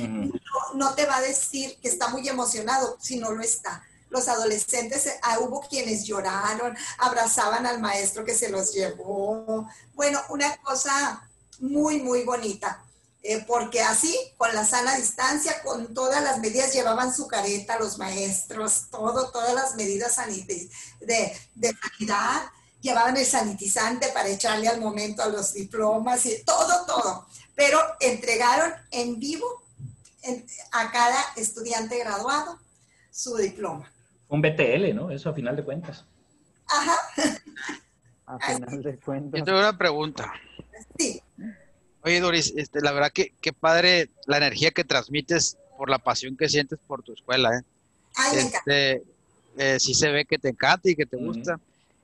no, 0.73 0.95
te 0.95 1.05
va 1.05 1.17
a 1.17 1.21
decir 1.21 1.77
que 1.81 1.89
está 1.89 2.07
muy 2.07 2.27
emocionado 2.27 2.97
si 2.99 3.17
no 3.17 3.31
lo 3.31 3.43
está. 3.43 3.83
Los 4.09 4.27
adolescentes, 4.27 5.07
ah, 5.21 5.37
hubo 5.39 5.61
quienes 5.61 6.05
lloraron, 6.05 6.75
abrazaban 6.97 7.67
al 7.67 7.79
maestro 7.79 8.25
que 8.25 8.33
se 8.33 8.49
los 8.49 8.73
llevó. 8.73 9.67
Bueno, 9.93 10.19
una 10.29 10.57
cosa 10.57 11.29
muy, 11.59 12.01
muy 12.01 12.23
bonita. 12.23 12.83
Eh, 13.21 13.43
porque 13.45 13.81
así, 13.81 14.17
con 14.37 14.53
la 14.55 14.63
sana 14.63 14.95
distancia, 14.95 15.61
con 15.63 15.93
todas 15.93 16.23
las 16.23 16.39
medidas, 16.39 16.73
llevaban 16.73 17.13
su 17.13 17.27
careta 17.27 17.77
los 17.77 17.97
maestros, 17.97 18.87
todo, 18.89 19.29
todas 19.31 19.53
las 19.53 19.75
medidas 19.75 20.15
de, 21.01 21.37
de 21.55 21.75
sanidad, 21.75 22.43
llevaban 22.81 23.17
el 23.17 23.25
sanitizante 23.25 24.07
para 24.13 24.29
echarle 24.29 24.69
al 24.69 24.79
momento 24.79 25.21
a 25.21 25.27
los 25.27 25.53
diplomas, 25.53 26.25
y 26.25 26.43
todo, 26.43 26.85
todo. 26.85 27.27
Pero 27.55 27.79
entregaron 27.99 28.71
en 28.91 29.19
vivo 29.19 29.63
a 30.71 30.91
cada 30.91 31.19
estudiante 31.35 31.99
graduado 31.99 32.57
su 33.11 33.35
diploma. 33.35 33.91
Un 34.29 34.41
BTL, 34.41 34.95
¿no? 34.95 35.11
Eso 35.11 35.29
a 35.29 35.33
final 35.33 35.55
de 35.55 35.63
cuentas. 35.63 36.05
Ajá. 36.67 36.97
A 38.27 38.37
final 38.39 38.83
de 38.83 38.99
cuentas. 38.99 39.39
Yo 39.39 39.45
tengo 39.45 39.59
una 39.59 39.77
pregunta. 39.77 40.31
Sí. 40.97 41.18
Oye, 42.03 42.19
Doris, 42.19 42.53
este, 42.55 42.81
la 42.81 42.91
verdad 42.91 43.11
que 43.11 43.33
qué 43.41 43.51
padre 43.53 44.09
la 44.25 44.37
energía 44.37 44.71
que 44.71 44.83
transmites 44.83 45.57
por 45.77 45.89
la 45.89 45.99
pasión 45.99 46.37
que 46.37 46.49
sientes 46.49 46.79
por 46.87 47.03
tu 47.03 47.13
escuela, 47.13 47.57
¿eh? 47.57 47.61
Ay, 48.15 48.35
me 48.35 48.41
este, 48.41 49.03
eh, 49.57 49.79
sí 49.79 49.93
se 49.93 50.09
ve 50.09 50.25
que 50.25 50.37
te 50.37 50.49
encanta 50.49 50.89
y 50.89 50.95
que 50.95 51.05
te 51.05 51.17
gusta. 51.17 51.59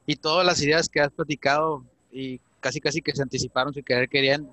Y 0.05 0.15
todas 0.15 0.45
las 0.45 0.61
ideas 0.61 0.89
que 0.89 1.01
has 1.01 1.11
platicado 1.11 1.83
y 2.11 2.39
casi 2.59 2.81
casi 2.81 3.01
que 3.01 3.15
se 3.15 3.21
anticiparon 3.21 3.73
sin 3.73 3.83
querer 3.83 4.09
querían. 4.09 4.49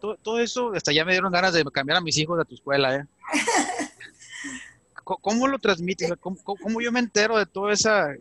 Todo, 0.00 0.16
todo 0.16 0.40
eso, 0.40 0.72
hasta 0.74 0.92
ya 0.92 1.04
me 1.04 1.12
dieron 1.12 1.32
ganas 1.32 1.52
de 1.52 1.64
cambiar 1.64 1.98
a 1.98 2.00
mis 2.00 2.16
hijos 2.18 2.38
de 2.38 2.44
tu 2.44 2.54
escuela, 2.54 2.96
¿eh? 2.96 3.04
¿Cómo 5.04 5.48
lo 5.48 5.58
transmites? 5.58 6.12
¿Cómo, 6.20 6.36
¿Cómo, 6.42 6.80
yo 6.80 6.92
me 6.92 7.00
entero 7.00 7.36
de 7.36 7.46
toda 7.46 7.72
esa, 7.72 8.14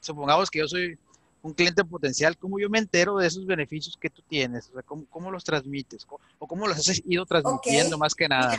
supongamos 0.00 0.50
que 0.50 0.60
yo 0.60 0.68
soy 0.68 0.96
un 1.42 1.52
cliente 1.54 1.84
potencial, 1.84 2.36
¿cómo 2.36 2.58
yo 2.58 2.68
me 2.68 2.78
entero 2.78 3.16
de 3.16 3.26
esos 3.26 3.46
beneficios 3.46 3.96
que 3.96 4.10
tú 4.10 4.22
tienes? 4.28 4.68
O 4.68 4.72
sea, 4.72 4.82
¿cómo, 4.82 5.06
cómo 5.08 5.30
los 5.30 5.44
transmites? 5.44 6.06
¿O 6.38 6.46
cómo 6.46 6.66
los 6.66 6.78
has 6.78 7.02
ido 7.04 7.24
transmitiendo 7.26 7.98
más 7.98 8.14
que 8.14 8.28
nada? 8.28 8.56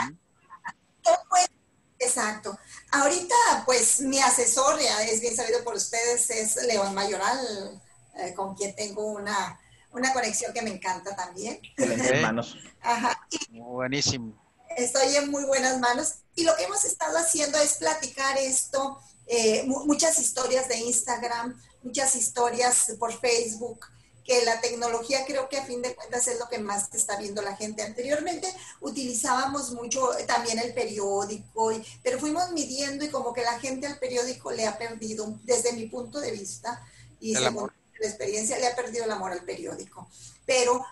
exacto. 2.00 2.58
Ahorita, 2.92 3.36
pues, 3.66 4.02
mi 4.02 4.20
asesor, 4.20 4.80
ya 4.80 5.04
es 5.04 5.22
bien 5.22 5.36
sabido 5.36 5.64
por 5.64 5.76
ustedes, 5.76 6.30
es 6.30 6.56
León 6.66 6.94
Mayoral, 6.96 7.82
eh, 8.16 8.34
con 8.34 8.56
quien 8.56 8.76
tengo 8.76 9.06
una, 9.06 9.60
una 9.92 10.14
conexión 10.14 10.54
que 10.54 10.62
me 10.62 10.72
encanta 10.72 11.16
también. 11.16 11.60
Excelentes 11.78 12.22
manos. 12.22 12.58
Ajá. 12.82 13.20
Buenísimo. 13.50 14.34
Estoy 14.78 15.16
en 15.16 15.30
muy 15.30 15.44
buenas 15.44 15.80
manos. 15.80 16.20
Y 16.36 16.44
lo 16.44 16.56
que 16.56 16.64
hemos 16.64 16.86
estado 16.86 17.18
haciendo 17.18 17.58
es 17.58 17.74
platicar 17.74 18.38
esto, 18.38 19.00
eh, 19.28 19.64
muchas 19.66 20.20
historias 20.20 20.70
de 20.70 20.78
Instagram, 20.78 21.60
muchas 21.84 22.16
historias 22.16 22.94
por 23.00 23.18
Facebook, 23.20 23.86
que 24.24 24.46
la 24.46 24.62
tecnología 24.62 25.26
creo 25.26 25.50
que 25.50 25.58
a 25.58 25.66
fin 25.66 25.82
de 25.82 25.96
cuentas 25.96 26.28
es 26.28 26.38
lo 26.38 26.48
que 26.48 26.60
más 26.60 26.94
está 26.94 27.18
viendo 27.18 27.42
la 27.42 27.56
gente. 27.56 27.82
Anteriormente 27.82 28.48
utilizábamos 28.80 29.72
mucho 29.72 30.08
también 30.28 30.60
el 30.60 30.72
periódico, 30.74 31.72
pero 32.04 32.20
fuimos 32.20 32.52
midiendo 32.52 33.04
y 33.04 33.10
como 33.10 33.34
que 33.34 33.42
la 33.42 33.60
gente 33.60 33.88
al 33.88 33.98
periódico 33.98 34.52
le 34.52 34.68
ha 34.68 34.78
perdido, 34.78 35.34
desde 35.46 35.74
mi 35.74 35.88
punto 35.88 36.20
de 36.20 36.32
vista 36.32 36.80
y 37.20 37.34
según 37.36 37.72
la 38.00 38.08
experiencia, 38.08 38.60
le 38.60 38.68
ha 38.68 38.76
perdido 38.76 39.06
el 39.06 39.12
amor 39.12 39.32
al 39.32 39.44
periódico. 39.44 40.08
Pero 40.46 40.86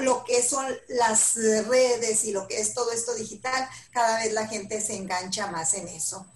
lo 0.00 0.22
que 0.24 0.42
son 0.42 0.66
las 0.88 1.34
redes 1.34 2.24
y 2.24 2.32
lo 2.32 2.46
que 2.46 2.60
es 2.60 2.74
todo 2.74 2.92
esto 2.92 3.14
digital, 3.14 3.66
cada 3.90 4.18
vez 4.18 4.34
la 4.34 4.46
gente 4.46 4.82
se 4.82 4.96
engancha 4.96 5.46
más 5.46 5.72
en 5.72 5.88
eso. 5.88 6.26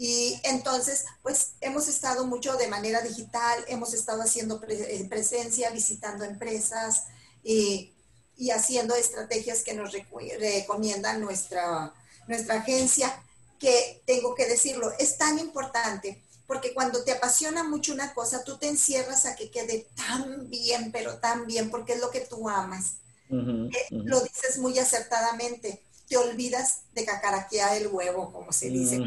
Y 0.00 0.40
entonces, 0.44 1.06
pues 1.22 1.54
hemos 1.60 1.88
estado 1.88 2.24
mucho 2.24 2.56
de 2.56 2.68
manera 2.68 3.02
digital, 3.02 3.64
hemos 3.66 3.92
estado 3.94 4.22
haciendo 4.22 4.62
eh, 4.68 5.06
presencia, 5.10 5.70
visitando 5.70 6.24
empresas 6.24 7.06
y, 7.42 7.92
y, 8.36 8.50
haciendo 8.50 8.94
estrategias 8.94 9.64
que 9.64 9.74
nos 9.74 9.92
recomienda 9.92 11.18
nuestra, 11.18 11.92
nuestra 12.28 12.60
agencia, 12.60 13.20
que 13.58 14.00
tengo 14.06 14.36
que 14.36 14.46
decirlo, 14.46 14.92
es 15.00 15.18
tan 15.18 15.40
importante 15.40 16.22
porque 16.48 16.72
cuando 16.72 17.04
te 17.04 17.12
apasiona 17.12 17.62
mucho 17.62 17.92
una 17.92 18.14
cosa, 18.14 18.42
tú 18.42 18.56
te 18.56 18.68
encierras 18.68 19.26
a 19.26 19.36
que 19.36 19.50
quede 19.50 19.86
tan 19.94 20.48
bien, 20.48 20.90
pero 20.90 21.18
tan 21.18 21.46
bien, 21.46 21.70
porque 21.70 21.92
es 21.92 22.00
lo 22.00 22.10
que 22.10 22.22
tú 22.22 22.48
amas. 22.48 22.94
Eh, 23.30 23.88
lo 23.90 24.22
dices 24.22 24.56
muy 24.56 24.78
acertadamente 24.78 25.82
te 26.08 26.16
olvidas 26.16 26.82
de 26.94 27.04
cacaraquear 27.04 27.76
el 27.76 27.88
huevo, 27.88 28.32
como 28.32 28.52
se 28.52 28.70
dice. 28.70 28.98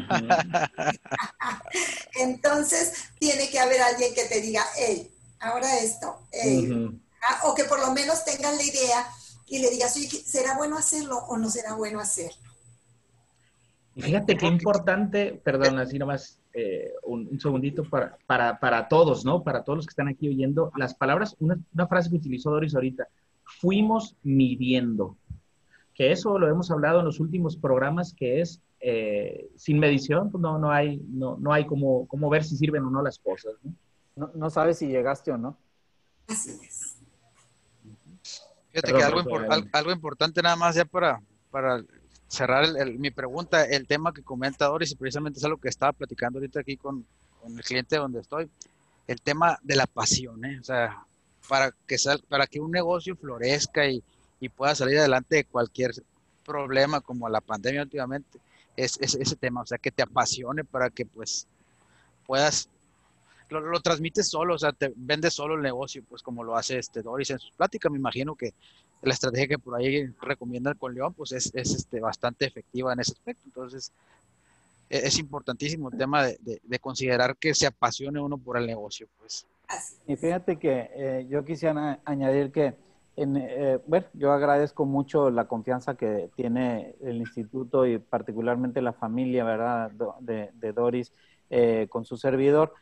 Entonces, 2.14 3.10
tiene 3.18 3.50
que 3.50 3.58
haber 3.58 3.82
alguien 3.82 4.14
que 4.14 4.24
te 4.24 4.40
diga, 4.40 4.64
hey, 4.76 5.10
ahora 5.40 5.80
esto, 5.80 6.16
ah, 7.22 7.40
o 7.44 7.54
que 7.54 7.64
por 7.64 7.80
lo 7.80 7.92
menos 7.92 8.24
tengan 8.24 8.56
la 8.56 8.62
idea 8.62 9.06
y 9.48 9.58
le 9.58 9.70
digas, 9.70 9.96
oye, 9.96 10.08
¿será 10.08 10.56
bueno 10.56 10.78
hacerlo 10.78 11.18
o 11.28 11.36
no 11.36 11.50
será 11.50 11.74
bueno 11.74 12.00
hacerlo? 12.00 12.52
Y 13.94 14.02
fíjate 14.02 14.36
qué 14.36 14.46
importante, 14.46 15.40
perdón, 15.44 15.78
así 15.78 15.98
nomás 15.98 16.38
eh, 16.54 16.92
un, 17.02 17.38
segundito 17.38 17.84
para, 17.84 18.16
para, 18.26 18.58
para, 18.58 18.88
todos, 18.88 19.24
¿no? 19.24 19.42
Para 19.42 19.64
todos 19.64 19.78
los 19.78 19.86
que 19.86 19.90
están 19.90 20.08
aquí 20.08 20.28
oyendo, 20.28 20.72
las 20.76 20.94
palabras, 20.94 21.36
una, 21.40 21.58
una 21.74 21.86
frase 21.86 22.08
que 22.08 22.16
utilizó 22.16 22.50
Doris 22.50 22.74
ahorita, 22.74 23.06
fuimos 23.44 24.16
midiendo 24.22 25.16
que 26.02 26.10
eso 26.10 26.36
lo 26.36 26.48
hemos 26.48 26.68
hablado 26.72 26.98
en 26.98 27.04
los 27.04 27.20
últimos 27.20 27.56
programas, 27.56 28.12
que 28.12 28.40
es 28.40 28.60
eh, 28.80 29.48
sin 29.54 29.78
medición, 29.78 30.32
pues 30.32 30.42
no, 30.42 30.58
no 30.58 30.72
hay, 30.72 31.00
no, 31.06 31.36
no 31.38 31.52
hay 31.52 31.64
como, 31.64 32.08
como 32.08 32.28
ver 32.28 32.42
si 32.42 32.56
sirven 32.56 32.84
o 32.84 32.90
no 32.90 33.02
las 33.02 33.20
cosas. 33.20 33.52
¿no? 34.16 34.28
No, 34.34 34.50
sabes 34.50 34.78
si 34.78 34.88
llegaste 34.88 35.30
o 35.30 35.38
no. 35.38 35.56
Así 36.26 36.58
es. 36.60 36.96
Fíjate 38.72 38.94
que 38.94 39.02
algo, 39.04 39.20
algo, 39.72 39.92
importante 39.92 40.42
nada 40.42 40.56
más 40.56 40.74
ya 40.74 40.84
para, 40.86 41.22
para 41.52 41.84
cerrar 42.26 42.66
mi 42.98 43.12
pregunta, 43.12 43.64
el 43.64 43.86
tema 43.86 44.12
que 44.12 44.24
comenta 44.24 44.66
Doris, 44.66 44.90
y 44.90 44.96
precisamente 44.96 45.38
es 45.38 45.44
algo 45.44 45.58
que 45.58 45.68
estaba 45.68 45.92
platicando 45.92 46.40
ahorita 46.40 46.58
aquí 46.58 46.76
con, 46.76 47.06
con 47.40 47.56
el 47.56 47.62
cliente 47.62 47.94
donde 47.96 48.18
estoy, 48.18 48.50
el 49.06 49.20
tema 49.20 49.56
de 49.62 49.76
la 49.76 49.86
pasión, 49.86 50.44
¿eh? 50.46 50.58
o 50.58 50.64
sea, 50.64 51.06
para 51.48 51.72
que, 51.86 51.96
sal, 51.96 52.20
para 52.28 52.48
que 52.48 52.58
un 52.58 52.72
negocio 52.72 53.14
florezca 53.14 53.86
y, 53.86 54.02
y 54.42 54.48
pueda 54.48 54.74
salir 54.74 54.98
adelante 54.98 55.36
de 55.36 55.44
cualquier 55.44 55.92
problema 56.44 57.00
como 57.00 57.28
la 57.28 57.40
pandemia 57.40 57.82
últimamente, 57.82 58.40
es, 58.76 58.98
ese 59.00 59.36
tema, 59.36 59.60
o 59.60 59.66
sea, 59.66 59.78
que 59.78 59.92
te 59.92 60.02
apasione 60.02 60.64
para 60.64 60.90
que 60.90 61.06
pues 61.06 61.46
puedas 62.26 62.68
lo, 63.50 63.60
lo 63.60 63.80
transmites 63.80 64.28
solo, 64.28 64.54
o 64.54 64.58
sea, 64.58 64.72
te 64.72 64.92
vendes 64.96 65.34
solo 65.34 65.54
el 65.54 65.62
negocio, 65.62 66.02
pues 66.08 66.22
como 66.22 66.42
lo 66.42 66.56
hace 66.56 66.78
este 66.78 67.02
Doris 67.02 67.30
en 67.30 67.38
sus 67.38 67.52
pláticas. 67.52 67.92
Me 67.92 67.98
imagino 67.98 68.34
que 68.34 68.52
la 69.02 69.14
estrategia 69.14 69.46
que 69.46 69.58
por 69.58 69.76
ahí 69.76 70.06
recomienda 70.20 70.74
con 70.74 70.92
León, 70.92 71.14
pues 71.14 71.30
es, 71.30 71.52
es 71.54 71.72
este, 71.72 72.00
bastante 72.00 72.44
efectiva 72.44 72.92
en 72.92 72.98
ese 73.00 73.12
aspecto. 73.12 73.42
Entonces, 73.44 73.92
e, 74.90 75.06
es 75.06 75.18
importantísimo 75.18 75.88
el 75.90 75.98
tema 75.98 76.24
de, 76.24 76.60
de, 76.64 76.78
considerar 76.80 77.36
que 77.36 77.54
se 77.54 77.66
apasione 77.66 78.18
uno 78.18 78.38
por 78.38 78.56
el 78.56 78.66
negocio, 78.66 79.06
pues. 79.20 79.46
Y 80.08 80.16
fíjate 80.16 80.58
que 80.58 80.90
eh, 80.94 81.26
yo 81.28 81.44
quisiera 81.44 82.00
añadir 82.04 82.50
que, 82.50 82.74
en, 83.16 83.36
eh, 83.36 83.78
bueno, 83.86 84.06
yo 84.14 84.32
agradezco 84.32 84.84
mucho 84.86 85.30
la 85.30 85.46
confianza 85.46 85.94
que 85.96 86.30
tiene 86.34 86.96
el 87.00 87.16
instituto 87.16 87.86
y 87.86 87.98
particularmente 87.98 88.80
la 88.80 88.92
familia, 88.92 89.44
¿verdad?, 89.44 89.90
de, 90.20 90.72
Doris 90.72 91.12
eh, 91.50 91.86
con 91.90 92.04
su 92.04 92.16
servidor. 92.16 92.72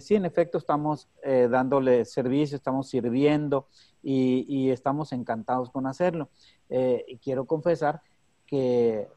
sí, 0.00 0.14
en 0.14 0.24
efecto, 0.26 0.58
estamos 0.58 1.08
dándole 1.50 2.04
servicio, 2.04 2.56
estamos 2.56 2.88
sirviendo 2.88 3.66
y, 4.02 4.44
y, 4.48 4.70
estamos 4.70 5.12
encantados 5.12 5.70
con 5.70 5.86
hacerlo. 5.86 6.28
y 6.68 7.16
quiero 7.18 7.46
confesar 7.46 8.02
que 8.46 9.08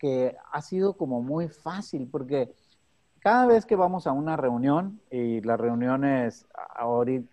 que 0.00 0.34
ha 0.50 0.62
sido 0.62 0.96
como 0.96 1.20
muy 1.22 1.48
fácil 1.48 2.08
porque 2.10 2.54
cada 3.20 3.46
vez 3.46 3.66
que 3.66 3.76
vamos 3.76 4.06
a 4.06 4.12
una 4.12 4.36
reunión 4.36 5.00
y 5.10 5.40
las 5.42 5.60
reuniones 5.60 6.46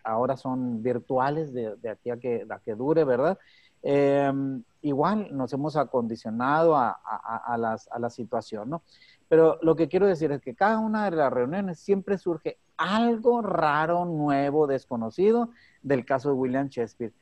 ahora, 0.03 0.37
son 0.37 0.83
virtuales 0.83 1.53
de, 1.53 1.89
aquí 1.89 2.09
a 2.09 2.17
que, 2.17 2.45
que 2.63 2.75
dure, 2.75 3.03
¿verdad? 3.03 3.37
Em, 3.81 4.63
igual 4.81 5.29
nos 5.31 5.53
hemos 5.53 5.77
acondicionado 5.77 6.75
a, 6.75 6.91
a, 6.91 7.57
las, 7.57 7.87
a 7.89 7.99
la 7.99 8.09
situación, 8.09 8.69
¿no? 8.69 8.83
Pero 9.29 9.59
lo 9.61 9.75
que 9.75 9.87
quiero 9.87 10.07
decir 10.07 10.31
es 10.31 10.41
que 10.41 10.55
cada 10.55 10.79
una 10.79 11.09
de 11.09 11.15
las 11.15 11.31
reuniones 11.31 11.79
siempre 11.79 12.17
surge 12.17 12.57
algo 12.77 13.41
raro, 13.41 14.05
nuevo, 14.05 14.67
desconocido 14.67 15.49
del 15.81 16.05
caso 16.05 16.29
de 16.29 16.35
William 16.35 16.67
Shakespeare. 16.67 17.13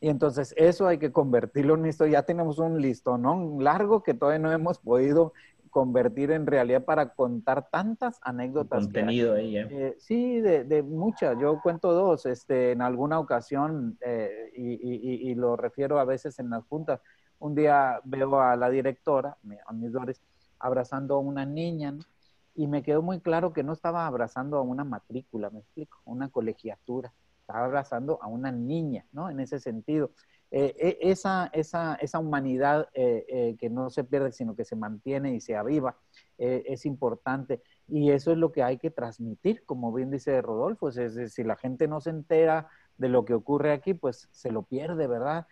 Y 0.00 0.08
entonces 0.08 0.52
eso 0.56 0.88
hay 0.88 0.98
que 0.98 1.12
convertirlo 1.12 1.76
en 1.76 1.86
esto. 1.86 2.06
Ya 2.06 2.24
tenemos 2.24 2.58
un 2.58 2.82
listón 2.82 3.22
largo 3.62 4.02
que 4.02 4.14
todavía 4.14 4.40
no 4.40 4.50
hemos 4.50 4.80
podido 4.80 5.32
convertir 5.72 6.30
en 6.30 6.46
realidad 6.46 6.84
para 6.84 7.14
contar 7.14 7.70
tantas 7.70 8.20
anécdotas. 8.22 8.84
contenido 8.84 9.34
ahí, 9.34 9.56
¿eh? 9.56 9.68
¿eh? 9.70 9.96
sí, 9.98 10.38
de, 10.40 10.64
de, 10.64 10.82
muchas. 10.82 11.36
Yo 11.40 11.60
cuento 11.62 11.92
dos. 11.92 12.26
Este, 12.26 12.72
en 12.72 12.82
alguna 12.82 13.18
ocasión, 13.18 13.98
eh, 14.02 14.52
y, 14.54 14.74
y, 14.74 15.30
y, 15.30 15.34
lo 15.34 15.56
refiero 15.56 15.98
a 15.98 16.04
veces 16.04 16.38
en 16.38 16.50
las 16.50 16.62
juntas, 16.64 17.00
un 17.38 17.54
día 17.54 18.00
veo 18.04 18.38
a 18.38 18.54
la 18.54 18.68
directora, 18.68 19.38
a 19.66 19.72
mis 19.72 19.90
dores, 19.90 20.20
abrazando 20.58 21.14
a 21.14 21.20
una 21.20 21.46
niña, 21.46 21.96
y 22.54 22.66
me 22.66 22.82
quedó 22.82 23.00
muy 23.00 23.20
claro 23.20 23.54
que 23.54 23.62
no 23.62 23.72
estaba 23.72 24.06
abrazando 24.06 24.58
a 24.58 24.62
una 24.62 24.84
matrícula, 24.84 25.48
me 25.48 25.60
explico, 25.60 26.02
una 26.04 26.28
colegiatura 26.28 27.14
está 27.40 27.64
abrazando 27.64 28.18
a 28.22 28.26
una 28.26 28.52
niña, 28.52 29.06
¿no? 29.10 29.30
En 29.30 29.40
ese 29.40 29.58
sentido. 29.58 30.10
Eh, 30.54 30.74
e, 30.78 31.10
esa, 31.10 31.48
esa, 31.54 31.94
esa, 31.94 32.18
humanidad 32.18 32.86
eh, 32.92 33.24
eh, 33.26 33.56
que 33.58 33.70
no 33.70 33.88
se 33.88 34.04
pierde, 34.04 34.32
sino 34.32 34.54
que 34.54 34.66
se 34.66 34.76
mantiene 34.76 35.34
y 35.34 35.40
se 35.40 35.56
aviva, 35.56 35.96
es 36.36 36.84
importante. 36.86 37.62
Y 37.88 38.10
eso 38.10 38.32
es 38.32 38.38
lo 38.38 38.52
que 38.52 38.62
hay 38.62 38.76
que 38.76 38.90
transmitir, 38.90 39.64
como 39.64 39.92
bien 39.92 40.10
dice 40.10 40.42
Rodolfo. 40.42 40.88
Es, 40.88 41.32
si 41.32 41.44
la 41.44 41.56
gente 41.56 41.88
no 41.88 42.00
se 42.00 42.10
entera 42.10 42.68
de 42.98 43.08
lo 43.08 43.24
que 43.24 43.32
ocurre 43.32 43.72
aquí, 43.72 43.94
pues 43.94 44.28
se 44.32 44.50
lo 44.50 44.62
pierde, 44.62 45.06
¿verdad? 45.06 45.46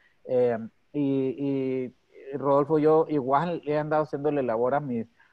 Y, 0.92 1.94
Rodolfo, 2.34 2.78
yo 2.78 3.06
igual 3.08 3.62
he 3.64 3.78
andado 3.78 4.02
haciéndole 4.02 4.42
labor 4.42 4.74
a 4.74 4.82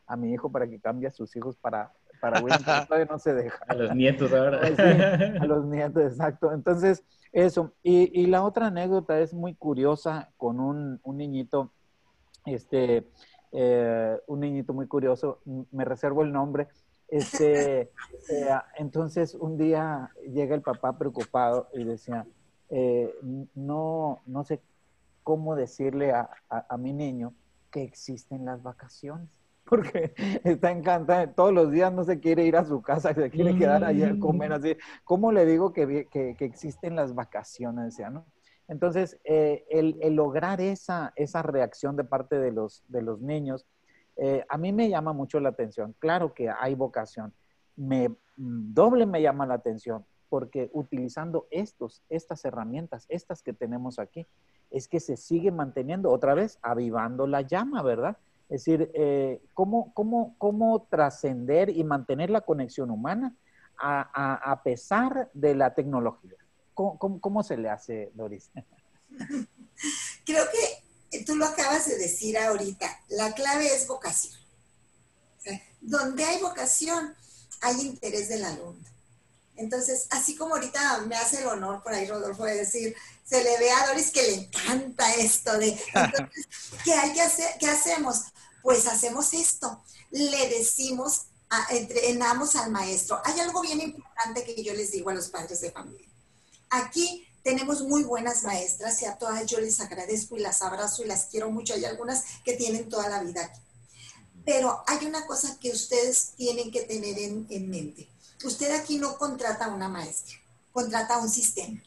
a 0.07 0.15
mi 0.15 0.31
hijo 0.31 0.51
para 0.51 0.67
que 0.67 0.79
cambie 0.79 1.07
a 1.07 1.11
sus 1.11 1.35
hijos 1.35 1.57
para, 1.57 1.91
para 2.19 2.41
William 2.41 2.63
todavía 2.63 3.07
no 3.09 3.19
se 3.19 3.33
deja. 3.33 3.63
A 3.67 3.73
los 3.73 3.95
nietos 3.95 4.31
ahora. 4.33 4.59
a 4.61 5.45
los 5.45 5.65
nietos, 5.65 6.03
exacto. 6.03 6.51
Entonces, 6.51 7.03
eso. 7.31 7.73
Y, 7.83 8.19
y, 8.19 8.27
la 8.27 8.43
otra 8.43 8.67
anécdota 8.67 9.19
es 9.19 9.33
muy 9.33 9.55
curiosa 9.55 10.29
con 10.37 10.59
un, 10.59 10.99
un 11.03 11.17
niñito, 11.17 11.71
este, 12.45 13.07
eh, 13.51 14.17
un 14.27 14.39
niñito 14.39 14.73
muy 14.73 14.87
curioso, 14.87 15.39
me 15.71 15.85
reservo 15.85 16.23
el 16.23 16.31
nombre. 16.31 16.67
Este, 17.07 17.81
eh, 18.29 18.49
entonces, 18.77 19.35
un 19.35 19.57
día 19.57 20.11
llega 20.31 20.55
el 20.55 20.61
papá 20.61 20.97
preocupado 20.97 21.69
y 21.73 21.83
decía, 21.83 22.25
eh, 22.69 23.13
no, 23.55 24.21
no 24.25 24.43
sé 24.43 24.61
cómo 25.23 25.55
decirle 25.55 26.11
a, 26.11 26.29
a 26.49 26.77
mi 26.77 26.93
niño 26.93 27.33
que 27.69 27.83
existen 27.83 28.45
las 28.45 28.63
vacaciones 28.63 29.36
porque 29.69 30.13
está 30.43 30.71
encantada. 30.71 31.33
Todos 31.33 31.53
los 31.53 31.71
días 31.71 31.93
no 31.93 32.03
se 32.03 32.19
quiere 32.19 32.45
ir 32.45 32.55
a 32.57 32.65
su 32.65 32.81
casa, 32.81 33.13
se 33.13 33.29
quiere 33.29 33.57
quedar 33.57 33.83
ahí 33.83 34.03
a 34.03 34.17
comer 34.19 34.53
así. 34.53 34.75
¿Cómo 35.03 35.31
le 35.31 35.45
digo 35.45 35.73
que, 35.73 36.07
que, 36.09 36.35
que 36.35 36.45
existen 36.45 36.95
las 36.95 37.13
vacaciones? 37.13 37.97
¿no? 38.11 38.25
Entonces, 38.67 39.19
eh, 39.23 39.65
el, 39.69 39.97
el, 40.01 40.15
lograr 40.15 40.59
esa, 40.59 41.13
esa 41.15 41.41
reacción 41.41 41.95
de 41.95 42.03
parte 42.03 42.37
de 42.39 42.51
los, 42.51 42.83
de 42.87 43.01
los 43.01 43.21
niños, 43.21 43.65
eh, 44.17 44.45
a 44.49 44.57
mí 44.57 44.73
me 44.73 44.89
llama 44.89 45.13
mucho 45.13 45.39
la 45.39 45.49
atención. 45.49 45.95
Claro 45.99 46.33
que 46.33 46.49
hay 46.49 46.75
vocación. 46.75 47.33
Me, 47.75 48.09
doble 48.35 49.05
me 49.05 49.21
llama 49.21 49.45
la 49.45 49.55
atención 49.55 50.05
porque 50.29 50.69
utilizando 50.73 51.47
estos, 51.51 52.03
estas 52.09 52.43
herramientas, 52.43 53.05
estas 53.07 53.41
que 53.41 53.53
tenemos 53.53 53.99
aquí, 53.99 54.25
es 54.69 54.87
que 54.89 54.99
se 54.99 55.15
sigue 55.15 55.51
manteniendo 55.51 56.11
otra 56.11 56.33
vez, 56.33 56.59
avivando 56.61 57.27
la 57.27 57.41
llama, 57.41 57.81
¿verdad? 57.81 58.17
Es 58.49 58.63
decir, 58.63 58.89
eh, 58.93 59.41
¿cómo, 59.53 59.93
cómo, 59.93 60.35
cómo 60.37 60.87
trascender 60.89 61.69
y 61.69 61.83
mantener 61.83 62.29
la 62.29 62.41
conexión 62.41 62.91
humana 62.91 63.35
a, 63.77 64.51
a, 64.51 64.63
pesar 64.63 65.29
de 65.33 65.53
la 65.53 65.73
tecnología? 65.73 66.35
¿Cómo, 66.73 67.19
¿Cómo, 67.19 67.43
se 67.43 67.57
le 67.57 67.69
hace, 67.69 68.11
Doris? 68.13 68.49
Creo 70.25 70.45
que 71.11 71.23
tú 71.23 71.35
lo 71.35 71.45
acabas 71.45 71.87
de 71.87 71.97
decir 71.97 72.37
ahorita, 72.37 72.87
la 73.09 73.33
clave 73.33 73.65
es 73.65 73.87
vocación. 73.87 74.39
donde 75.81 76.23
hay 76.23 76.41
vocación, 76.41 77.13
hay 77.61 77.81
interés 77.81 78.29
del 78.29 78.45
alumno. 78.45 78.96
Entonces, 79.57 80.07
así 80.11 80.35
como 80.35 80.55
ahorita 80.55 80.99
me 81.07 81.15
hace 81.15 81.41
el 81.41 81.47
honor 81.47 81.83
por 81.83 81.93
ahí, 81.93 82.07
Rodolfo, 82.07 82.45
de 82.45 82.55
decir, 82.55 82.95
se 83.25 83.43
le 83.43 83.57
ve 83.57 83.71
a 83.71 83.87
Doris 83.87 84.11
que 84.11 84.23
le 84.23 84.33
encanta 84.35 85.13
esto 85.15 85.57
de, 85.57 85.69
entonces, 85.93 86.47
¿qué 86.83 86.93
hay 86.93 87.13
que 87.13 87.21
hacer? 87.21 87.57
¿Qué 87.59 87.67
hacemos? 87.67 88.21
Pues 88.61 88.87
hacemos 88.87 89.33
esto, 89.33 89.83
le 90.11 90.49
decimos, 90.49 91.27
entrenamos 91.69 92.55
al 92.55 92.71
maestro. 92.71 93.21
Hay 93.23 93.39
algo 93.39 93.61
bien 93.61 93.81
importante 93.81 94.43
que 94.43 94.63
yo 94.63 94.73
les 94.73 94.91
digo 94.91 95.09
a 95.09 95.13
los 95.13 95.29
padres 95.29 95.61
de 95.61 95.71
familia. 95.71 96.07
Aquí 96.69 97.25
tenemos 97.43 97.81
muy 97.81 98.03
buenas 98.03 98.43
maestras 98.43 99.01
y 99.01 99.05
a 99.05 99.17
todas 99.17 99.45
yo 99.45 99.59
les 99.59 99.79
agradezco 99.79 100.35
y 100.35 100.41
las 100.41 100.61
abrazo 100.61 101.03
y 101.03 101.07
las 101.07 101.25
quiero 101.25 101.49
mucho. 101.49 101.73
Hay 101.73 101.85
algunas 101.85 102.23
que 102.43 102.53
tienen 102.53 102.89
toda 102.89 103.07
la 103.09 103.23
vida 103.23 103.45
aquí. 103.45 103.61
Pero 104.43 104.83
hay 104.85 105.05
una 105.05 105.25
cosa 105.25 105.57
que 105.59 105.71
ustedes 105.71 106.33
tienen 106.35 106.71
que 106.71 106.81
tener 106.81 107.17
en, 107.19 107.47
en 107.49 107.69
mente. 107.69 108.09
Usted 108.43 108.71
aquí 108.71 108.97
no 108.97 109.17
contrata 109.17 109.65
a 109.65 109.69
una 109.69 109.89
maestra, 109.89 110.35
contrata 110.71 111.15
a 111.15 111.19
un 111.19 111.29
sistema. 111.29 111.81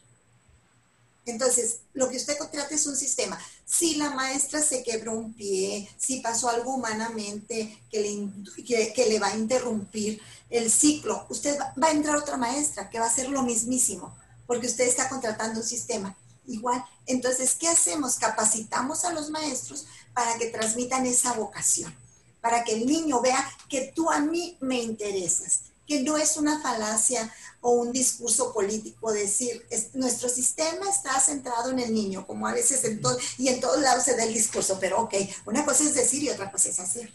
Entonces, 1.27 1.81
lo 1.93 2.09
que 2.09 2.17
usted 2.17 2.39
contrata 2.39 2.75
es 2.75 2.87
un 2.87 2.97
sistema. 2.97 3.39
Si 3.65 3.97
la 3.97 4.11
maestra 4.11 4.63
se 4.63 4.83
quebró 4.83 5.13
un 5.13 5.33
pie, 5.33 5.89
si 5.97 6.21
pasó 6.21 6.49
algo 6.49 6.75
humanamente 6.75 7.79
que 7.91 8.01
le, 8.01 8.95
que, 8.95 9.07
le 9.07 9.19
va 9.19 9.29
a 9.29 9.37
interrumpir 9.37 10.21
el 10.49 10.71
ciclo, 10.71 11.27
usted 11.29 11.59
va, 11.59 11.73
va, 11.81 11.89
a 11.89 11.93
entrar 11.93 12.17
otra 12.17 12.37
maestra 12.37 12.91
que 12.91 12.99
va 12.99 13.07
a 13.07 13.09
hacer 13.09 13.29
lo 13.29 13.43
mismísimo, 13.43 14.15
porque 14.47 14.67
usted 14.67 14.89
está 14.89 15.09
contratando 15.09 15.61
un 15.61 15.67
sistema. 15.67 16.17
Igual, 16.47 16.85
entonces, 17.07 17.55
¿qué 17.55 17.69
hacemos? 17.69 18.17
Capacitamos 18.17 19.05
a 19.05 19.13
los 19.13 19.31
maestros 19.31 19.87
para 20.13 20.37
que 20.37 20.47
transmitan 20.47 21.07
esa 21.07 21.35
vocación, 21.35 21.95
para 22.41 22.65
que 22.65 22.73
el 22.73 22.87
niño 22.87 23.21
vea 23.21 23.49
que 23.69 23.93
tú 23.95 24.11
a 24.11 24.19
mí 24.21 24.57
me 24.61 24.83
interesas, 24.83 25.61
que 25.91 26.05
no 26.05 26.17
es 26.17 26.37
una 26.37 26.63
falacia 26.63 27.35
o 27.61 27.73
un 27.73 27.91
discurso 27.91 28.55
político 28.55 29.11
decir, 29.11 29.67
nuestro 29.95 30.29
sistema 30.29 30.89
está 30.89 31.19
centrado 31.19 31.73
en 31.73 31.81
el 31.81 31.93
niño, 31.93 32.29
como 32.29 32.47
a 32.47 32.55
veces 32.55 32.85
en 32.85 33.01
todo, 33.01 33.19
y 33.39 33.49
en 33.49 33.59
todos 33.59 33.81
lados 33.81 34.05
se 34.05 34.17
da 34.17 34.23
el 34.23 34.33
discurso, 34.33 34.79
pero 34.79 35.01
ok, 35.01 35.15
una 35.47 35.65
cosa 35.65 35.83
es 35.83 35.95
decir 35.95 36.23
y 36.23 36.29
otra 36.29 36.53
cosa 36.53 36.69
es 36.69 36.79
hacer. 36.79 37.13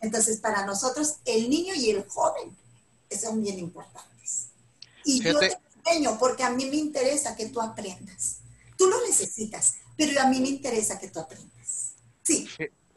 Entonces, 0.00 0.38
para 0.38 0.64
nosotros, 0.64 1.16
el 1.24 1.50
niño 1.50 1.74
y 1.74 1.90
el 1.90 2.06
joven 2.06 2.56
son 3.20 3.42
bien 3.42 3.58
importantes. 3.58 4.50
Y 5.04 5.20
yo 5.20 5.40
te 5.40 5.58
enseño 5.84 6.16
porque 6.16 6.44
a 6.44 6.50
mí 6.50 6.66
me 6.66 6.76
interesa 6.76 7.34
que 7.34 7.46
tú 7.46 7.60
aprendas. 7.60 8.36
Tú 8.78 8.86
lo 8.86 9.04
necesitas, 9.04 9.78
pero 9.96 10.20
a 10.20 10.28
mí 10.28 10.40
me 10.40 10.48
interesa 10.48 10.96
que 11.00 11.08
tú 11.08 11.18
aprendas. 11.18 11.94
Sí. 12.22 12.46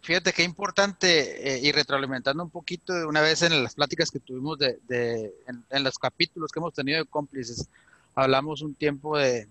Fíjate 0.10 0.34
qué 0.34 0.42
importante 0.42 1.54
eh, 1.54 1.60
y 1.62 1.72
retroalimentando 1.72 2.42
un 2.42 2.50
poquito 2.50 2.94
de 2.94 3.06
una 3.06 3.22
vez 3.22 3.44
en 3.44 3.62
las 3.62 3.76
pláticas 3.76 4.10
que 4.10 4.18
tuvimos 4.18 4.58
de, 4.58 4.80
de 4.88 5.32
en, 5.70 5.84
los 5.84 6.00
capítulos 6.00 6.52
que 6.52 6.58
hemos 6.58 6.74
tenido 6.74 6.98
de 6.98 7.06
cómplices, 7.06 7.68
hablamos 8.16 8.64
un 8.64 8.74
tiempo 8.74 9.20
de, 9.20 9.48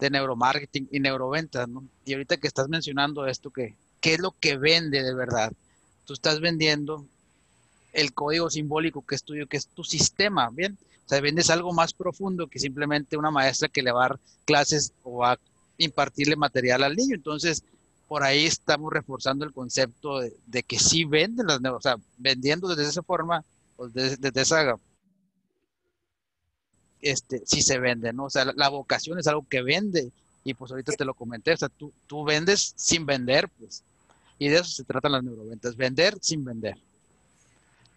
de 0.00 0.08
neuromarketing 0.08 0.88
y 0.90 1.00
neuroventas, 1.00 1.68
¿no? 1.68 1.84
Y 2.06 2.14
ahorita 2.14 2.38
que 2.38 2.46
estás 2.46 2.66
mencionando 2.66 3.26
esto, 3.26 3.50
que, 3.50 3.74
¿qué 4.00 4.14
es 4.14 4.20
lo 4.20 4.30
que 4.40 4.56
vende 4.56 5.02
de 5.02 5.14
verdad? 5.14 5.52
Tú 6.06 6.14
estás 6.14 6.40
vendiendo 6.40 7.04
el 7.92 8.14
código 8.14 8.48
simbólico 8.48 9.04
que 9.06 9.16
es 9.16 9.22
tuyo, 9.22 9.46
que 9.46 9.58
es 9.58 9.66
tu 9.66 9.84
sistema, 9.84 10.48
¿bien? 10.48 10.78
O 11.04 11.08
sea, 11.10 11.20
vendes 11.20 11.50
algo 11.50 11.74
más 11.74 11.92
profundo 11.92 12.46
que 12.46 12.58
simplemente 12.58 13.18
una 13.18 13.30
maestra 13.30 13.68
que 13.68 13.82
le 13.82 13.92
va 13.92 14.06
a 14.06 14.08
dar 14.08 14.20
clases 14.46 14.94
o 15.02 15.26
a 15.26 15.38
impartirle 15.76 16.36
material 16.36 16.84
al 16.84 16.96
niño. 16.96 17.16
Entonces, 17.16 17.62
por 18.14 18.22
ahí 18.22 18.46
estamos 18.46 18.92
reforzando 18.92 19.44
el 19.44 19.52
concepto 19.52 20.20
de, 20.20 20.62
que 20.62 20.78
sí 20.78 21.04
venden 21.04 21.48
las, 21.48 21.58
o 21.64 21.80
sea, 21.80 21.96
vendiendo 22.16 22.68
desde 22.68 22.88
esa 22.88 23.02
forma, 23.02 23.42
pues 23.76 23.92
desde, 23.92 24.16
desde 24.18 24.40
esa 24.42 24.76
este, 27.02 27.42
sí 27.44 27.60
se 27.60 27.80
vende, 27.80 28.12
¿no? 28.12 28.26
O 28.26 28.30
sea, 28.30 28.44
la, 28.54 28.68
vocación 28.68 29.18
es 29.18 29.26
algo 29.26 29.44
que 29.50 29.62
vende. 29.62 30.12
Y 30.44 30.54
pues 30.54 30.70
ahorita 30.70 30.92
te 30.92 31.04
lo 31.04 31.14
comenté, 31.14 31.54
o 31.54 31.56
sea, 31.56 31.68
tú, 31.68 31.92
tú 32.06 32.22
vendes 32.22 32.74
sin 32.76 33.04
vender, 33.04 33.48
pues. 33.58 33.82
Y 34.38 34.46
de 34.46 34.58
eso 34.58 34.70
se 34.70 34.84
tratan 34.84 35.10
las 35.10 35.24
neuroventas, 35.24 35.74
vender 35.74 36.16
sin 36.20 36.44
vender. 36.44 36.76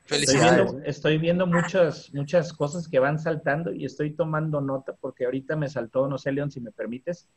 Felicidades. 0.06 0.74
Estoy 0.84 1.20
viendo, 1.20 1.46
muchas, 1.46 2.12
muchas 2.12 2.54
cosas 2.54 2.88
que 2.88 2.98
van 2.98 3.20
saltando 3.20 3.72
y 3.72 3.86
estoy 3.86 4.14
tomando 4.14 4.62
nota 4.62 4.96
porque 5.00 5.26
ahorita 5.26 5.56
me 5.56 5.70
saltó, 5.70 6.08
no 6.08 6.18
sé, 6.18 6.32
León, 6.32 6.50
si 6.50 6.60
me 6.60 6.72
permites, 6.72 7.28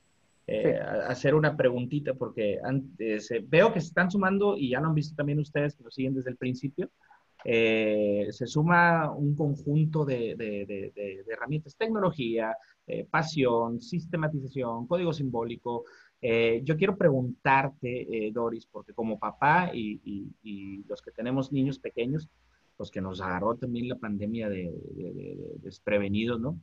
eh, 0.51 0.79
hacer 1.07 1.35
una 1.35 1.57
preguntita 1.57 2.15
porque 2.15 2.59
antes, 2.63 3.31
eh, 3.31 3.45
veo 3.47 3.73
que 3.73 3.81
se 3.81 3.89
están 3.89 4.11
sumando 4.11 4.57
y 4.57 4.71
ya 4.71 4.81
lo 4.81 4.89
han 4.89 4.95
visto 4.95 5.15
también 5.15 5.39
ustedes 5.39 5.75
que 5.77 5.85
lo 5.85 5.91
siguen 5.91 6.15
desde 6.15 6.31
el 6.31 6.37
principio. 6.37 6.91
Eh, 7.45 8.29
se 8.31 8.47
suma 8.47 9.11
un 9.13 9.35
conjunto 9.35 10.05
de, 10.05 11.23
herramientas, 11.27 11.77
tecnología, 11.77 12.57
eh, 12.87 13.07
pasión, 13.11 13.81
sistematización, 13.81 14.87
código 14.87 15.13
simbólico. 15.13 15.85
Eh, 16.21 16.61
yo 16.65 16.77
quiero 16.77 16.97
preguntarte, 16.97 18.31
Doris, 18.33 18.67
porque 18.67 18.93
como 18.93 19.19
papá 19.19 19.71
y, 19.73 20.85
los 20.87 21.01
que 21.01 21.13
tenemos 21.13 21.53
niños 21.53 21.79
pequeños, 21.79 22.29
los 22.79 22.91
que 22.91 23.01
nos 23.01 23.21
agarró 23.21 23.57
también 23.57 23.89
la 23.89 23.97
pandemia 23.97 24.49
de, 24.49 24.71
desprevenidos, 25.63 26.41
¿no? 26.41 26.59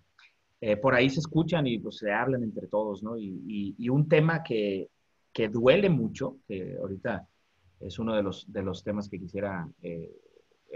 Por 0.81 0.95
ahí 0.95 1.09
se 1.09 1.19
escuchan 1.19 1.67
y 1.67 1.77
pues, 1.79 1.97
se 1.97 2.11
hablan 2.11 2.43
entre 2.43 2.67
todos, 2.67 3.03
¿no? 3.03 3.17
Y, 3.17 3.89
un 3.89 4.07
tema 4.07 4.43
que, 4.43 4.89
que, 5.31 5.49
duele 5.49 5.89
mucho, 5.89 6.37
que 6.47 6.77
ahorita 6.79 7.27
es 7.79 7.99
uno 7.99 8.15
de 8.15 8.23
los, 8.23 8.51
de 8.51 8.63
los 8.63 8.83
temas 8.83 9.07
que 9.07 9.19
quisiera 9.19 9.69
eh, 9.81 10.11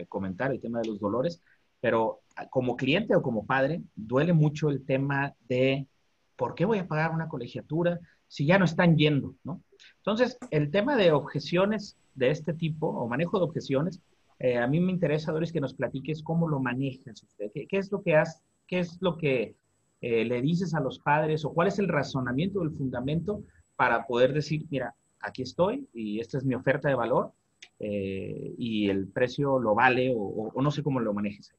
comentar, 0.08 0.52
el 0.52 0.60
tema 0.60 0.80
de 0.80 0.88
los 0.88 1.00
dolores, 1.00 1.42
pero 1.80 2.22
ah, 2.36 2.48
como 2.50 2.76
cliente 2.76 3.16
o 3.16 3.22
como 3.22 3.46
padre, 3.46 3.82
duele 3.96 4.34
mucho 4.34 4.70
el 4.70 4.86
tema 4.86 5.34
de 5.48 5.88
por 6.36 6.56
qué 6.56 6.66
voy 6.66 6.80
a 6.80 6.88
pagar 6.88 7.12
una 7.12 7.28
colegiatura 7.28 8.00
si 8.28 8.46
ya 8.46 8.58
no 8.58 8.66
están 8.66 8.96
yendo, 8.96 9.36
¿no? 9.44 9.62
Entonces, 9.98 10.38
el 10.52 10.72
tema 10.72 10.96
de 10.96 11.12
objeciones 11.12 11.98
de 12.16 12.32
este 12.32 12.54
tipo 12.54 12.88
o 12.88 13.08
manejo 13.08 13.38
de 13.38 13.44
objeciones, 13.44 14.00
eh, 14.40 14.58
a 14.58 14.68
mí 14.68 14.80
me 14.80 14.92
interesa, 14.92 15.32
Doris, 15.32 15.52
que 15.52 15.60
nos 15.60 15.74
platiques 15.74 16.24
cómo 16.24 16.48
lo 16.48 16.60
manejas 16.60 17.24
usted, 17.24 17.52
qué, 17.54 17.68
es 17.78 17.92
lo 17.92 18.02
que 18.02 18.16
has, 18.16 18.42
qué 18.68 18.80
es 18.80 18.98
lo 19.02 19.18
que 19.18 19.56
eh, 20.02 20.26
le 20.26 20.42
dices 20.42 20.74
a 20.74 20.80
los 20.80 20.98
padres 21.00 21.46
o 21.46 21.54
cuál 21.54 21.68
es 21.68 21.78
el 21.78 21.88
razonamiento, 21.88 22.64
el 22.64 22.72
fundamento 22.72 23.44
para 23.76 24.08
poder 24.08 24.34
decir, 24.34 24.66
mira, 24.72 24.96
aquí 25.20 25.44
estoy 25.44 25.88
y 25.94 26.20
esta 26.20 26.40
es 26.40 26.44
mi 26.44 26.56
oferta 26.56 26.90
de 26.90 26.96
valor 26.96 27.32
eh, 27.80 28.56
y 28.58 28.90
el 28.90 29.08
precio 29.08 29.60
lo 29.60 29.76
vale 29.76 30.12
o, 30.16 30.52
no 30.60 30.72
sé 30.72 30.82
cómo 30.82 31.00
lo 31.00 31.14
manejes. 31.14 31.52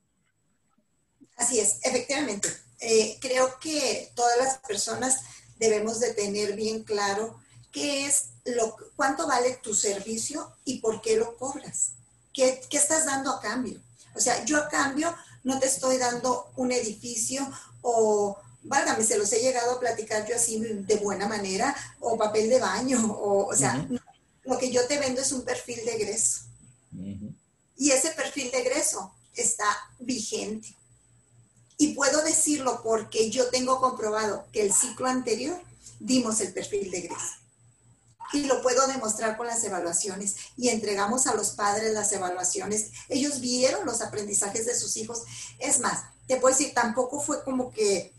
Así 1.36 1.60
es, 1.60 1.78
efectivamente. 1.84 2.48
Eh, 2.80 3.16
creo 3.20 3.48
que 3.60 4.10
todas 4.16 4.36
las 4.38 4.58
personas 4.58 5.20
debemos 5.58 6.00
de 6.00 6.12
tener 6.12 6.56
bien 6.56 6.82
claro 6.82 7.36
qué 7.70 8.06
es 8.06 8.32
lo, 8.44 8.74
cuánto 8.96 9.28
vale 9.28 9.58
tu 9.62 9.72
servicio 9.72 10.48
y 10.64 10.80
por 10.80 11.00
qué 11.00 11.16
lo 11.16 11.36
cobras. 11.36 11.94
¿Qué, 12.32 12.60
qué 12.68 12.76
estás 12.76 13.06
dando 13.06 13.30
a 13.30 13.40
cambio? 13.40 13.80
O 14.16 14.20
sea, 14.20 14.44
yo 14.44 14.58
a 14.58 14.68
cambio 14.68 15.14
no 15.44 15.58
te 15.58 15.66
estoy 15.66 15.98
dando 15.98 16.50
un 16.56 16.72
edificio 16.72 17.48
o 17.80 18.36
válgame, 18.64 19.04
se 19.04 19.18
los 19.18 19.32
he 19.32 19.40
llegado 19.40 19.72
a 19.72 19.80
platicar 19.80 20.26
yo 20.26 20.36
así 20.36 20.58
de 20.60 20.96
buena 20.96 21.26
manera, 21.26 21.74
o 22.00 22.16
papel 22.16 22.48
de 22.48 22.60
baño, 22.60 23.12
o, 23.12 23.46
o 23.46 23.56
sea, 23.56 23.86
lo 24.44 24.58
que 24.58 24.70
yo 24.70 24.86
te 24.86 24.98
vendo 24.98 25.20
es 25.20 25.32
un 25.32 25.42
perfil 25.42 25.84
de 25.84 25.94
egreso. 25.94 26.42
Y 27.76 27.90
ese 27.90 28.10
perfil 28.10 28.50
de 28.50 28.60
egreso 28.60 29.12
está 29.34 29.66
vigente. 29.98 30.68
Y 31.78 31.94
puedo 31.94 32.22
decirlo 32.22 32.80
porque 32.84 33.30
yo 33.30 33.48
tengo 33.50 33.80
comprobado 33.80 34.46
que 34.52 34.62
el 34.62 34.72
ciclo 34.72 35.06
anterior 35.06 35.60
dimos 35.98 36.40
el 36.40 36.52
perfil 36.52 36.90
de 36.90 36.98
egreso. 36.98 37.41
Y 38.32 38.44
lo 38.44 38.62
puedo 38.62 38.86
demostrar 38.86 39.36
con 39.36 39.46
las 39.46 39.62
evaluaciones. 39.64 40.36
Y 40.56 40.68
entregamos 40.68 41.26
a 41.26 41.34
los 41.34 41.50
padres 41.50 41.92
las 41.92 42.12
evaluaciones. 42.12 42.90
Ellos 43.08 43.40
vieron 43.40 43.84
los 43.86 44.00
aprendizajes 44.00 44.66
de 44.66 44.74
sus 44.74 44.96
hijos. 44.96 45.22
Es 45.58 45.80
más, 45.80 46.04
te 46.26 46.36
puedo 46.36 46.54
decir, 46.54 46.72
tampoco 46.74 47.20
fue 47.20 47.42
como 47.44 47.70
que 47.72 48.14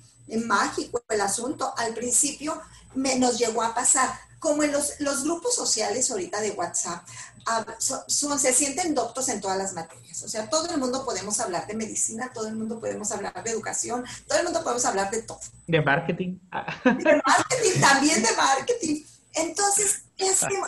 mágico 0.46 1.02
el 1.10 1.22
asunto. 1.22 1.74
Al 1.78 1.94
principio 1.94 2.62
me, 2.96 3.18
nos 3.18 3.38
llegó 3.38 3.62
a 3.64 3.74
pasar 3.74 4.10
como 4.44 4.62
en 4.62 4.74
los, 4.74 5.00
los 5.00 5.24
grupos 5.24 5.56
sociales 5.56 6.12
ahorita 6.12 6.42
de 6.42 6.52
WhatsApp, 6.52 7.02
ah, 7.46 7.66
son, 7.78 8.38
se 8.38 8.52
sienten 8.52 8.94
doctos 8.94 9.30
en 9.30 9.40
todas 9.40 9.58
las 9.58 9.72
materias. 9.72 10.22
O 10.22 10.28
sea, 10.28 10.50
todo 10.50 10.70
el 10.70 10.78
mundo 10.78 11.06
podemos 11.06 11.40
hablar 11.40 11.66
de 11.66 11.76
medicina, 11.76 12.30
todo 12.34 12.50
el 12.50 12.56
mundo 12.56 12.78
podemos 12.78 13.10
hablar 13.14 13.42
de 13.42 13.52
educación, 13.52 14.04
todo 14.28 14.40
el 14.40 14.44
mundo 14.44 14.62
podemos 14.62 14.84
hablar 14.84 15.10
de 15.12 15.22
todo. 15.22 15.40
De 15.66 15.82
marketing. 15.82 16.40
De 16.84 17.22
marketing, 17.26 17.80
también 17.80 18.22
de 18.22 18.36
marketing. 18.36 19.04
Entonces, 19.34 20.04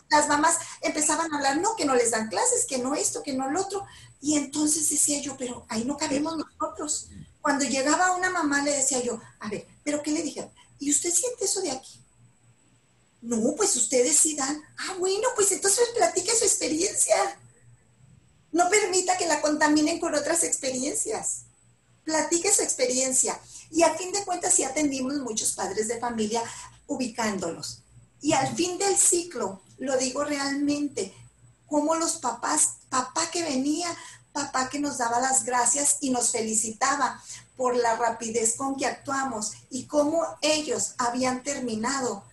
las 0.09 0.27
mamás 0.27 0.57
empezaban 0.81 1.31
a 1.31 1.37
hablar, 1.37 1.57
no, 1.57 1.75
que 1.75 1.85
no 1.85 1.95
les 1.95 2.11
dan 2.11 2.29
clases, 2.29 2.65
que 2.65 2.79
no 2.79 2.95
esto, 2.95 3.21
que 3.23 3.33
no 3.33 3.49
lo 3.49 3.61
otro. 3.61 3.85
Y 4.21 4.35
entonces 4.37 4.89
decía 4.89 5.21
yo, 5.21 5.37
pero 5.37 5.65
ahí 5.69 5.85
no 5.85 5.97
cabemos 5.97 6.35
nosotros. 6.37 7.09
Cuando 7.41 7.63
llegaba 7.63 8.15
una 8.15 8.31
mamá 8.31 8.63
le 8.63 8.71
decía 8.71 9.01
yo, 9.03 9.21
a 9.39 9.49
ver, 9.49 9.67
pero 9.83 10.01
¿qué 10.01 10.11
le 10.11 10.23
dijeron? 10.23 10.51
¿Y 10.79 10.89
usted 10.91 11.13
siente 11.13 11.45
eso 11.45 11.61
de 11.61 11.71
aquí? 11.71 11.99
No, 13.21 13.55
pues 13.55 13.75
ustedes 13.75 14.07
decidan. 14.07 14.61
Ah, 14.77 14.95
bueno, 14.99 15.27
pues 15.35 15.51
entonces 15.51 15.89
platique 15.95 16.35
su 16.35 16.43
experiencia. 16.43 17.15
No 18.51 18.69
permita 18.69 19.17
que 19.17 19.27
la 19.27 19.41
contaminen 19.41 19.99
con 19.99 20.15
otras 20.15 20.43
experiencias. 20.43 21.43
Platique 22.03 22.53
su 22.53 22.61
experiencia. 22.61 23.39
Y 23.71 23.83
a 23.83 23.93
fin 23.95 24.11
de 24.11 24.23
cuentas, 24.25 24.53
sí 24.53 24.63
atendimos 24.63 25.15
muchos 25.15 25.53
padres 25.53 25.87
de 25.87 25.99
familia 25.99 26.43
ubicándolos. 26.87 27.84
Y 28.25 28.33
al 28.33 28.55
fin 28.55 28.79
del 28.79 28.97
ciclo, 28.97 29.61
lo 29.77 29.95
digo 29.97 30.23
realmente, 30.23 31.13
como 31.67 31.93
los 31.93 32.13
papás, 32.13 32.77
papá 32.89 33.29
que 33.29 33.43
venía, 33.43 33.87
papá 34.33 34.67
que 34.67 34.79
nos 34.79 34.97
daba 34.97 35.19
las 35.19 35.45
gracias 35.45 35.97
y 36.01 36.09
nos 36.09 36.31
felicitaba 36.31 37.21
por 37.55 37.75
la 37.75 37.95
rapidez 37.97 38.55
con 38.55 38.77
que 38.77 38.87
actuamos 38.87 39.51
y 39.69 39.85
cómo 39.85 40.23
ellos 40.41 40.95
habían 40.97 41.43
terminado 41.43 42.23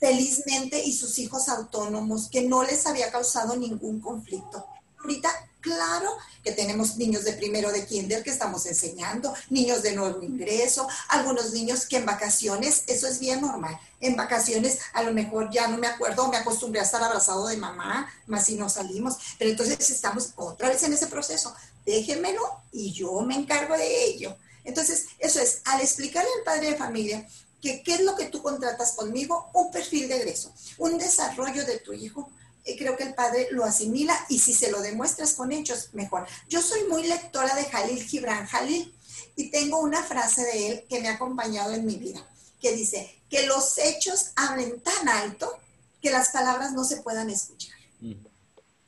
felizmente 0.00 0.82
y 0.82 0.94
sus 0.94 1.18
hijos 1.18 1.50
autónomos, 1.50 2.30
que 2.30 2.48
no 2.48 2.62
les 2.62 2.86
había 2.86 3.12
causado 3.12 3.54
ningún 3.54 4.00
conflicto. 4.00 4.66
Ahorita, 4.98 5.28
claro 5.62 6.18
que 6.44 6.52
tenemos 6.52 6.96
niños 6.96 7.24
de 7.24 7.32
primero 7.32 7.72
de 7.72 7.86
kinder 7.86 8.22
que 8.22 8.28
estamos 8.30 8.66
enseñando, 8.66 9.34
niños 9.48 9.82
de 9.82 9.94
nuevo 9.94 10.22
ingreso, 10.22 10.86
algunos 11.08 11.52
niños 11.52 11.86
que 11.86 11.96
en 11.96 12.04
vacaciones, 12.04 12.84
eso 12.88 13.06
es 13.06 13.18
bien 13.18 13.40
normal. 13.40 13.78
En 14.00 14.16
vacaciones 14.16 14.80
a 14.92 15.02
lo 15.02 15.12
mejor 15.12 15.50
ya 15.50 15.68
no 15.68 15.78
me 15.78 15.86
acuerdo, 15.86 16.28
me 16.28 16.36
acostumbré 16.36 16.80
a 16.80 16.84
estar 16.84 17.02
abrazado 17.02 17.46
de 17.46 17.56
mamá, 17.56 18.12
más 18.26 18.44
si 18.44 18.56
no 18.56 18.68
salimos, 18.68 19.16
pero 19.38 19.50
entonces 19.50 19.88
estamos 19.88 20.32
otra 20.36 20.68
vez 20.68 20.82
en 20.82 20.92
ese 20.92 21.06
proceso. 21.06 21.54
Déjenmelo 21.86 22.42
y 22.72 22.92
yo 22.92 23.22
me 23.22 23.36
encargo 23.36 23.76
de 23.76 24.04
ello. 24.04 24.36
Entonces, 24.64 25.06
eso 25.18 25.40
es, 25.40 25.62
al 25.64 25.80
explicarle 25.80 26.30
al 26.38 26.44
padre 26.44 26.70
de 26.70 26.76
familia 26.76 27.26
que 27.62 27.82
qué 27.82 27.94
es 27.94 28.00
lo 28.00 28.16
que 28.16 28.26
tú 28.26 28.42
contratas 28.42 28.92
conmigo, 28.92 29.48
un 29.54 29.70
perfil 29.70 30.08
de 30.08 30.16
egreso, 30.16 30.52
un 30.78 30.98
desarrollo 30.98 31.64
de 31.64 31.78
tu 31.78 31.92
hijo. 31.92 32.28
Eh, 32.64 32.76
creo 32.78 32.96
que 32.96 33.04
el 33.04 33.14
padre 33.14 33.48
lo 33.50 33.64
asimila 33.64 34.16
y 34.28 34.38
si 34.38 34.54
se 34.54 34.70
lo 34.70 34.80
demuestras 34.80 35.34
con 35.34 35.52
hechos, 35.52 35.90
mejor. 35.92 36.26
Yo 36.48 36.62
soy 36.62 36.84
muy 36.84 37.06
lectora 37.06 37.54
de 37.54 37.64
Jalil 37.64 38.02
Gibran 38.02 38.46
Jalil 38.46 38.94
y 39.36 39.50
tengo 39.50 39.80
una 39.80 40.02
frase 40.02 40.42
de 40.42 40.68
él 40.68 40.84
que 40.88 41.00
me 41.00 41.08
ha 41.08 41.14
acompañado 41.14 41.72
en 41.72 41.84
mi 41.84 41.96
vida, 41.96 42.20
que 42.60 42.72
dice, 42.72 43.20
que 43.28 43.46
los 43.46 43.78
hechos 43.78 44.32
hablen 44.36 44.80
tan 44.80 45.08
alto 45.08 45.58
que 46.00 46.10
las 46.10 46.30
palabras 46.30 46.72
no 46.72 46.84
se 46.84 46.98
puedan 46.98 47.30
escuchar. 47.30 47.76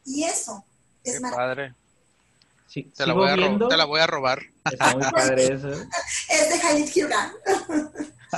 Y 0.04 0.24
eso 0.24 0.64
es 1.02 1.14
Qué 1.14 1.20
padre. 1.20 1.74
Sí, 2.66 2.90
te, 2.96 3.06
la 3.06 3.14
voy 3.14 3.30
a 3.30 3.68
te, 3.68 3.76
la 3.76 3.84
voy 3.84 4.00
a 4.00 4.06
robar. 4.06 4.42
Está 4.64 4.96
muy 4.96 5.10
padre 5.10 5.44
eso. 5.54 5.70
es 5.70 6.48
de 6.50 6.58
Jalil 6.58 6.88
Gibran 6.88 7.32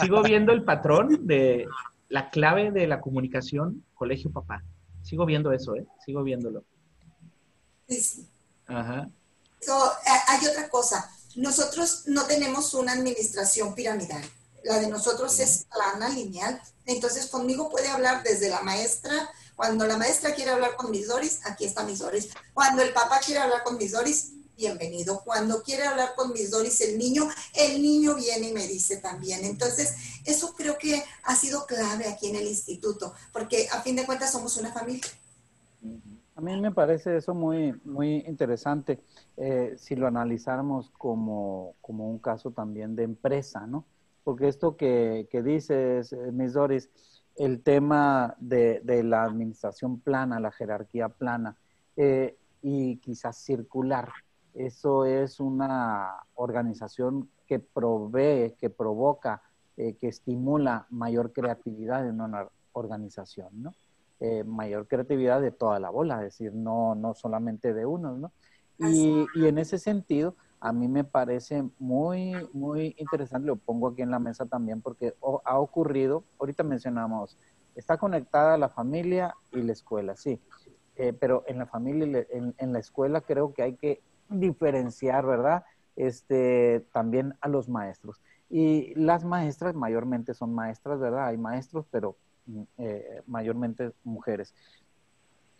sigo 0.00 0.22
viendo 0.22 0.52
el 0.52 0.62
patrón 0.62 1.26
de 1.26 1.66
la 2.08 2.30
clave 2.30 2.70
de 2.70 2.86
la 2.86 3.00
comunicación 3.00 3.84
colegio 3.94 4.30
papá. 4.30 4.62
Sigo 5.06 5.24
viendo 5.24 5.52
eso, 5.52 5.76
¿eh? 5.76 5.86
Sigo 6.04 6.24
viéndolo. 6.24 6.64
Sí, 7.88 8.00
sí. 8.00 8.28
Ajá. 8.66 9.08
Eh, 9.62 10.10
hay 10.28 10.46
otra 10.48 10.68
cosa. 10.68 11.08
Nosotros 11.36 12.04
no 12.06 12.24
tenemos 12.24 12.74
una 12.74 12.92
administración 12.92 13.74
piramidal. 13.74 14.24
La 14.64 14.80
de 14.80 14.88
nosotros 14.88 15.38
es 15.38 15.66
plana, 15.72 16.08
lineal. 16.08 16.60
Entonces, 16.86 17.26
conmigo 17.26 17.70
puede 17.70 17.88
hablar 17.88 18.24
desde 18.24 18.48
la 18.48 18.62
maestra 18.62 19.30
Cuando 19.54 19.86
la 19.86 19.96
maestra 19.96 20.34
quiere 20.34 20.50
hablar 20.50 20.76
con 20.76 20.90
mis 20.90 21.06
Doris, 21.06 21.40
aquí 21.44 21.64
está 21.64 21.84
mis 21.84 22.00
Doris. 22.00 22.28
Cuando 22.52 22.82
el 22.82 22.92
papá 22.92 23.20
quiere 23.24 23.40
hablar 23.40 23.62
con 23.62 23.78
mis 23.78 23.92
Doris, 23.92 24.32
bienvenido. 24.56 25.20
Cuando 25.24 25.62
quiere 25.62 25.84
hablar 25.84 26.14
con 26.16 26.32
mis 26.32 26.50
Doris 26.50 26.80
el 26.80 26.98
niño, 26.98 27.28
el 27.54 27.82
niño 27.82 28.14
viene 28.14 28.48
y 28.48 28.52
me 28.52 28.66
dice 28.66 28.96
también. 28.96 29.44
Entonces, 29.44 29.94
eso 30.24 30.54
creo 30.56 30.78
que 30.78 31.02
ha 31.24 31.36
sido 31.36 31.66
clave 31.66 32.08
aquí 32.08 32.28
en 32.28 32.36
el 32.36 32.46
instituto, 32.46 33.12
porque 33.32 33.68
a 33.70 33.82
fin 33.82 33.96
de 33.96 34.06
cuentas 34.06 34.32
somos 34.32 34.56
una 34.56 34.72
familia. 34.72 35.04
A 36.34 36.40
mí 36.40 36.60
me 36.60 36.72
parece 36.72 37.16
eso 37.16 37.34
muy, 37.34 37.72
muy 37.84 38.24
interesante 38.26 39.00
eh, 39.36 39.74
si 39.78 39.96
lo 39.96 40.06
analizáramos 40.06 40.90
como, 40.90 41.74
como, 41.80 42.10
un 42.10 42.18
caso 42.18 42.50
también 42.50 42.94
de 42.94 43.04
empresa, 43.04 43.66
¿no? 43.66 43.86
Porque 44.22 44.48
esto 44.48 44.76
que, 44.76 45.28
que 45.30 45.42
dices, 45.42 46.12
eh, 46.12 46.32
Miss 46.32 46.52
Doris, 46.52 46.90
el 47.36 47.62
tema 47.62 48.34
de, 48.38 48.80
de, 48.84 49.02
la 49.02 49.22
administración 49.22 50.00
plana, 50.00 50.40
la 50.40 50.50
jerarquía 50.52 51.08
plana 51.08 51.56
eh, 51.96 52.36
y 52.60 52.96
quizás 52.98 53.38
circular, 53.38 54.10
eso 54.56 55.04
es 55.04 55.40
una 55.40 56.24
organización 56.34 57.28
que 57.46 57.58
provee, 57.58 58.54
que 58.58 58.70
provoca, 58.70 59.42
que 59.76 60.08
estimula 60.08 60.86
mayor 60.88 61.32
creatividad 61.32 62.08
en 62.08 62.20
una 62.20 62.48
organización, 62.72 63.48
¿no? 63.62 63.74
Eh, 64.18 64.44
mayor 64.44 64.88
creatividad 64.88 65.42
de 65.42 65.50
toda 65.50 65.78
la 65.78 65.90
bola, 65.90 66.16
es 66.24 66.38
decir, 66.38 66.54
no, 66.54 66.94
no 66.94 67.12
solamente 67.12 67.74
de 67.74 67.84
unos, 67.84 68.18
¿no? 68.18 68.32
Y, 68.78 69.26
y, 69.34 69.46
en 69.46 69.58
ese 69.58 69.78
sentido, 69.78 70.34
a 70.58 70.72
mí 70.72 70.88
me 70.88 71.04
parece 71.04 71.64
muy, 71.78 72.32
muy 72.54 72.94
interesante, 72.98 73.46
lo 73.46 73.56
pongo 73.56 73.88
aquí 73.88 74.00
en 74.00 74.10
la 74.10 74.18
mesa 74.18 74.46
también, 74.46 74.80
porque 74.80 75.14
ha 75.44 75.58
ocurrido, 75.58 76.24
ahorita 76.38 76.62
mencionamos, 76.62 77.36
está 77.74 77.98
conectada 77.98 78.56
la 78.56 78.70
familia 78.70 79.34
y 79.52 79.60
la 79.60 79.72
escuela, 79.72 80.16
sí, 80.16 80.40
eh, 80.96 81.12
pero 81.12 81.44
en 81.46 81.58
la 81.58 81.66
familia 81.66 82.06
y 82.06 82.36
en, 82.38 82.54
en, 82.56 82.72
la 82.72 82.78
escuela 82.78 83.20
creo 83.20 83.52
que 83.52 83.62
hay 83.62 83.74
que 83.74 84.00
diferenciar, 84.28 85.26
¿verdad? 85.26 85.64
Este, 85.96 86.86
también 86.92 87.34
a 87.40 87.48
los 87.48 87.68
maestros. 87.68 88.20
Y 88.48 88.94
las 88.94 89.24
maestras 89.24 89.74
mayormente 89.74 90.34
son 90.34 90.54
maestras, 90.54 91.00
¿verdad? 91.00 91.26
Hay 91.26 91.36
maestros, 91.36 91.86
pero 91.90 92.16
eh, 92.78 93.22
mayormente 93.26 93.92
mujeres. 94.04 94.54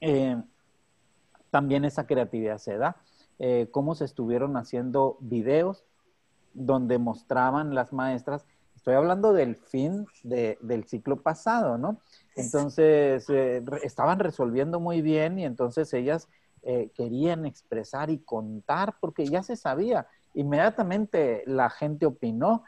Eh, 0.01 0.41
también 1.51 1.85
esa 1.85 2.07
creatividad 2.07 2.59
se 2.59 2.77
da. 2.77 2.97
Eh, 3.39 3.69
cómo 3.71 3.95
se 3.95 4.05
estuvieron 4.05 4.57
haciendo 4.57 5.19
videos 5.21 5.85
donde 6.55 6.99
mostraban 6.99 7.75
las 7.75 7.93
maestras, 7.93 8.47
estoy 8.75 8.95
hablando 8.95 9.33
del 9.35 9.57
fin 9.57 10.07
del 10.23 10.85
ciclo 10.87 11.21
pasado, 11.21 11.77
¿no? 11.77 12.01
Entonces, 12.35 13.29
estaban 13.83 14.21
resolviendo 14.21 14.81
muy 14.81 15.03
bien 15.03 15.39
y 15.39 15.45
entonces 15.45 15.93
ellas 15.93 16.29
querían 16.95 17.47
expresar 17.47 18.11
y 18.11 18.19
contar 18.19 18.97
porque 19.01 19.27
ya 19.27 19.43
se 19.43 19.55
sabía. 19.55 20.09
Inmediatamente 20.35 21.45
la 21.47 21.71
gente 21.71 22.07
opinó, 22.07 22.65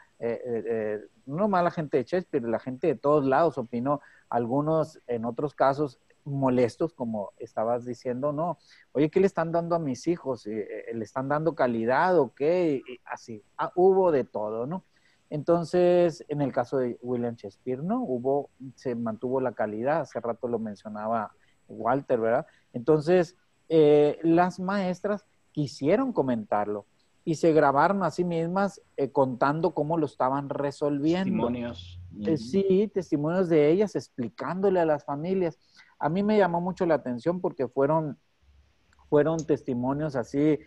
no 1.25 1.47
más 1.49 1.63
la 1.63 1.71
gente 1.71 1.97
de 1.97 2.03
Shakespeare, 2.03 2.43
la 2.47 2.59
gente 2.59 2.87
de 2.87 2.95
todos 2.95 3.25
lados 3.25 3.57
opinó, 3.57 3.99
algunos 4.29 4.99
en 5.07 5.25
otros 5.25 5.53
casos 5.53 5.99
molestos, 6.29 6.93
como 6.93 7.33
estabas 7.37 7.85
diciendo, 7.85 8.31
no, 8.31 8.57
oye, 8.91 9.09
¿qué 9.09 9.19
le 9.19 9.27
están 9.27 9.51
dando 9.51 9.75
a 9.75 9.79
mis 9.79 10.07
hijos? 10.07 10.45
Eh, 10.47 10.85
eh, 10.89 10.93
¿Le 10.93 11.03
están 11.03 11.27
dando 11.27 11.55
calidad 11.55 12.17
o 12.19 12.33
qué? 12.33 12.81
así, 13.05 13.43
ah, 13.57 13.71
hubo 13.75 14.11
de 14.11 14.23
todo, 14.23 14.65
¿no? 14.65 14.83
Entonces, 15.29 16.25
en 16.27 16.41
el 16.41 16.51
caso 16.51 16.77
de 16.77 16.97
William 17.01 17.35
Shakespeare, 17.35 17.83
¿no? 17.83 18.01
Hubo, 18.01 18.49
se 18.75 18.95
mantuvo 18.95 19.39
la 19.41 19.51
calidad, 19.51 20.01
hace 20.01 20.19
rato 20.19 20.47
lo 20.47 20.57
mencionaba 20.57 21.33
Walter, 21.67 22.19
¿verdad? 22.19 22.47
Entonces, 22.73 23.35
eh, 23.69 24.19
las 24.23 24.59
maestras 24.59 25.25
quisieron 25.51 26.11
comentarlo, 26.11 26.85
y 27.23 27.35
se 27.35 27.53
grabaron 27.53 28.01
a 28.03 28.09
sí 28.09 28.23
mismas 28.23 28.81
eh, 28.97 29.11
contando 29.11 29.75
cómo 29.75 29.97
lo 29.97 30.07
estaban 30.07 30.49
resolviendo. 30.49 31.47
Testimonios. 31.47 31.99
Eh, 32.25 32.37
sí, 32.37 32.89
testimonios 32.91 33.49
de 33.49 33.69
ellas 33.69 33.95
explicándole 33.95 34.79
a 34.79 34.85
las 34.85 35.05
familias. 35.05 35.59
A 35.99 36.09
mí 36.09 36.23
me 36.23 36.37
llamó 36.37 36.59
mucho 36.59 36.87
la 36.87 36.95
atención 36.95 37.39
porque 37.39 37.67
fueron, 37.67 38.17
fueron 39.09 39.37
testimonios 39.45 40.15
así 40.15 40.59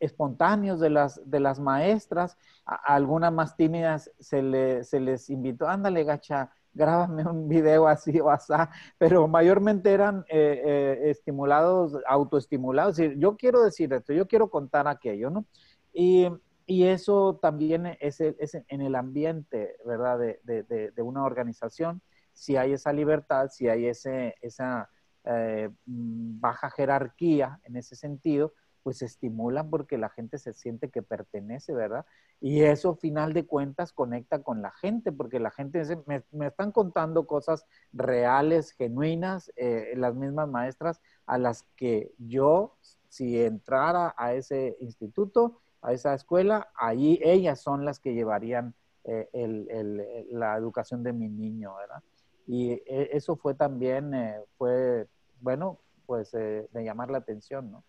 espontáneos 0.00 0.80
de 0.80 0.90
las, 0.90 1.30
de 1.30 1.40
las 1.40 1.58
maestras. 1.60 2.36
A, 2.66 2.74
algunas 2.74 3.32
más 3.32 3.56
tímidas 3.56 4.10
se, 4.18 4.42
le, 4.42 4.84
se 4.84 5.00
les 5.00 5.30
invitó, 5.30 5.66
ándale, 5.66 6.04
gacha, 6.04 6.50
grábame 6.74 7.24
un 7.24 7.48
video 7.48 7.86
así 7.86 8.20
o 8.20 8.30
así, 8.30 8.52
pero 8.98 9.26
mayormente 9.28 9.92
eran 9.92 10.24
eh, 10.28 10.62
eh, 10.64 11.10
estimulados, 11.10 11.96
autoestimulados, 12.06 12.98
es 12.98 13.12
yo 13.16 13.36
quiero 13.36 13.62
decir 13.62 13.92
esto, 13.92 14.12
yo 14.12 14.26
quiero 14.26 14.50
contar 14.50 14.88
aquello, 14.88 15.30
¿no? 15.30 15.46
Y, 15.92 16.28
y 16.66 16.84
eso 16.84 17.38
también 17.40 17.96
es, 18.00 18.20
es, 18.20 18.54
en 18.54 18.80
el 18.80 18.94
ambiente, 18.94 19.76
¿verdad? 19.84 20.18
De, 20.18 20.40
de, 20.44 20.90
de, 20.90 21.02
una 21.02 21.24
organización, 21.24 22.02
si 22.32 22.56
hay 22.56 22.72
esa 22.72 22.92
libertad, 22.92 23.48
si 23.50 23.68
hay 23.68 23.86
ese, 23.86 24.34
esa 24.40 24.90
eh, 25.24 25.70
baja 25.86 26.70
jerarquía 26.70 27.60
en 27.64 27.76
ese 27.76 27.96
sentido, 27.96 28.54
pues 28.84 29.02
estimulan 29.02 29.68
porque 29.68 29.98
la 29.98 30.08
gente 30.08 30.38
se 30.38 30.52
siente 30.52 30.90
que 30.90 31.02
pertenece, 31.02 31.74
¿verdad? 31.74 32.06
Y 32.40 32.62
eso, 32.62 32.94
final 32.94 33.32
de 33.32 33.44
cuentas, 33.44 33.92
conecta 33.92 34.44
con 34.44 34.62
la 34.62 34.70
gente, 34.70 35.10
porque 35.10 35.40
la 35.40 35.50
gente 35.50 35.80
dice, 35.80 35.98
me, 36.06 36.46
están 36.46 36.70
contando 36.70 37.26
cosas 37.26 37.66
reales, 37.92 38.70
genuinas, 38.70 39.52
eh, 39.56 39.94
las 39.96 40.14
mismas 40.14 40.48
maestras 40.48 41.00
a 41.26 41.38
las 41.38 41.64
que 41.74 42.12
yo, 42.18 42.76
si 43.08 43.42
entrara 43.42 44.14
a 44.16 44.34
ese 44.34 44.76
instituto, 44.78 45.60
a 45.82 45.92
esa 45.92 46.14
escuela, 46.14 46.68
ahí 46.76 47.18
ellas 47.24 47.60
son 47.60 47.84
las 47.84 47.98
que 47.98 48.14
llevarían 48.14 48.74
eh, 49.02 49.28
el, 49.32 50.28
la 50.30 50.56
educación 50.56 51.02
de 51.02 51.12
mi 51.12 51.28
niño, 51.28 51.74
¿verdad? 51.74 52.02
Y 52.46 52.72
eh, 52.72 53.10
eso 53.12 53.36
fue 53.36 53.54
también, 53.54 54.12
eh, 54.14 54.40
fue, 54.58 55.08
bueno, 55.40 55.78
pues 56.06 56.34
eh, 56.34 56.68
de 56.72 56.84
llamar 56.84 57.10
la 57.10 57.18
atención, 57.18 57.70
¿no? 57.70 57.84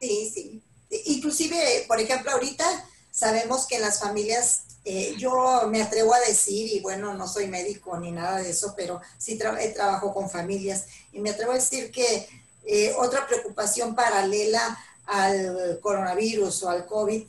Sí, 0.00 0.30
sí. 0.32 0.62
Inclusive, 1.06 1.84
por 1.88 2.00
ejemplo, 2.00 2.32
ahorita 2.32 2.64
sabemos 3.10 3.66
que 3.66 3.76
en 3.76 3.82
las 3.82 4.00
familias, 4.00 4.62
eh, 4.84 5.14
yo 5.18 5.62
me 5.68 5.82
atrevo 5.82 6.14
a 6.14 6.20
decir, 6.20 6.72
y 6.72 6.80
bueno, 6.80 7.14
no 7.14 7.26
soy 7.26 7.46
médico 7.46 7.96
ni 7.98 8.12
nada 8.12 8.38
de 8.38 8.50
eso, 8.50 8.74
pero 8.76 9.00
sí 9.18 9.36
tra 9.36 9.58
trabajo 9.72 10.12
con 10.12 10.30
familias, 10.30 10.86
y 11.12 11.20
me 11.20 11.30
atrevo 11.30 11.52
a 11.52 11.56
decir 11.56 11.90
que 11.90 12.28
eh, 12.66 12.94
otra 12.98 13.26
preocupación 13.26 13.94
paralela 13.94 14.78
al 15.06 15.80
coronavirus 15.80 16.62
o 16.62 16.70
al 16.70 16.86
COVID 16.86 17.24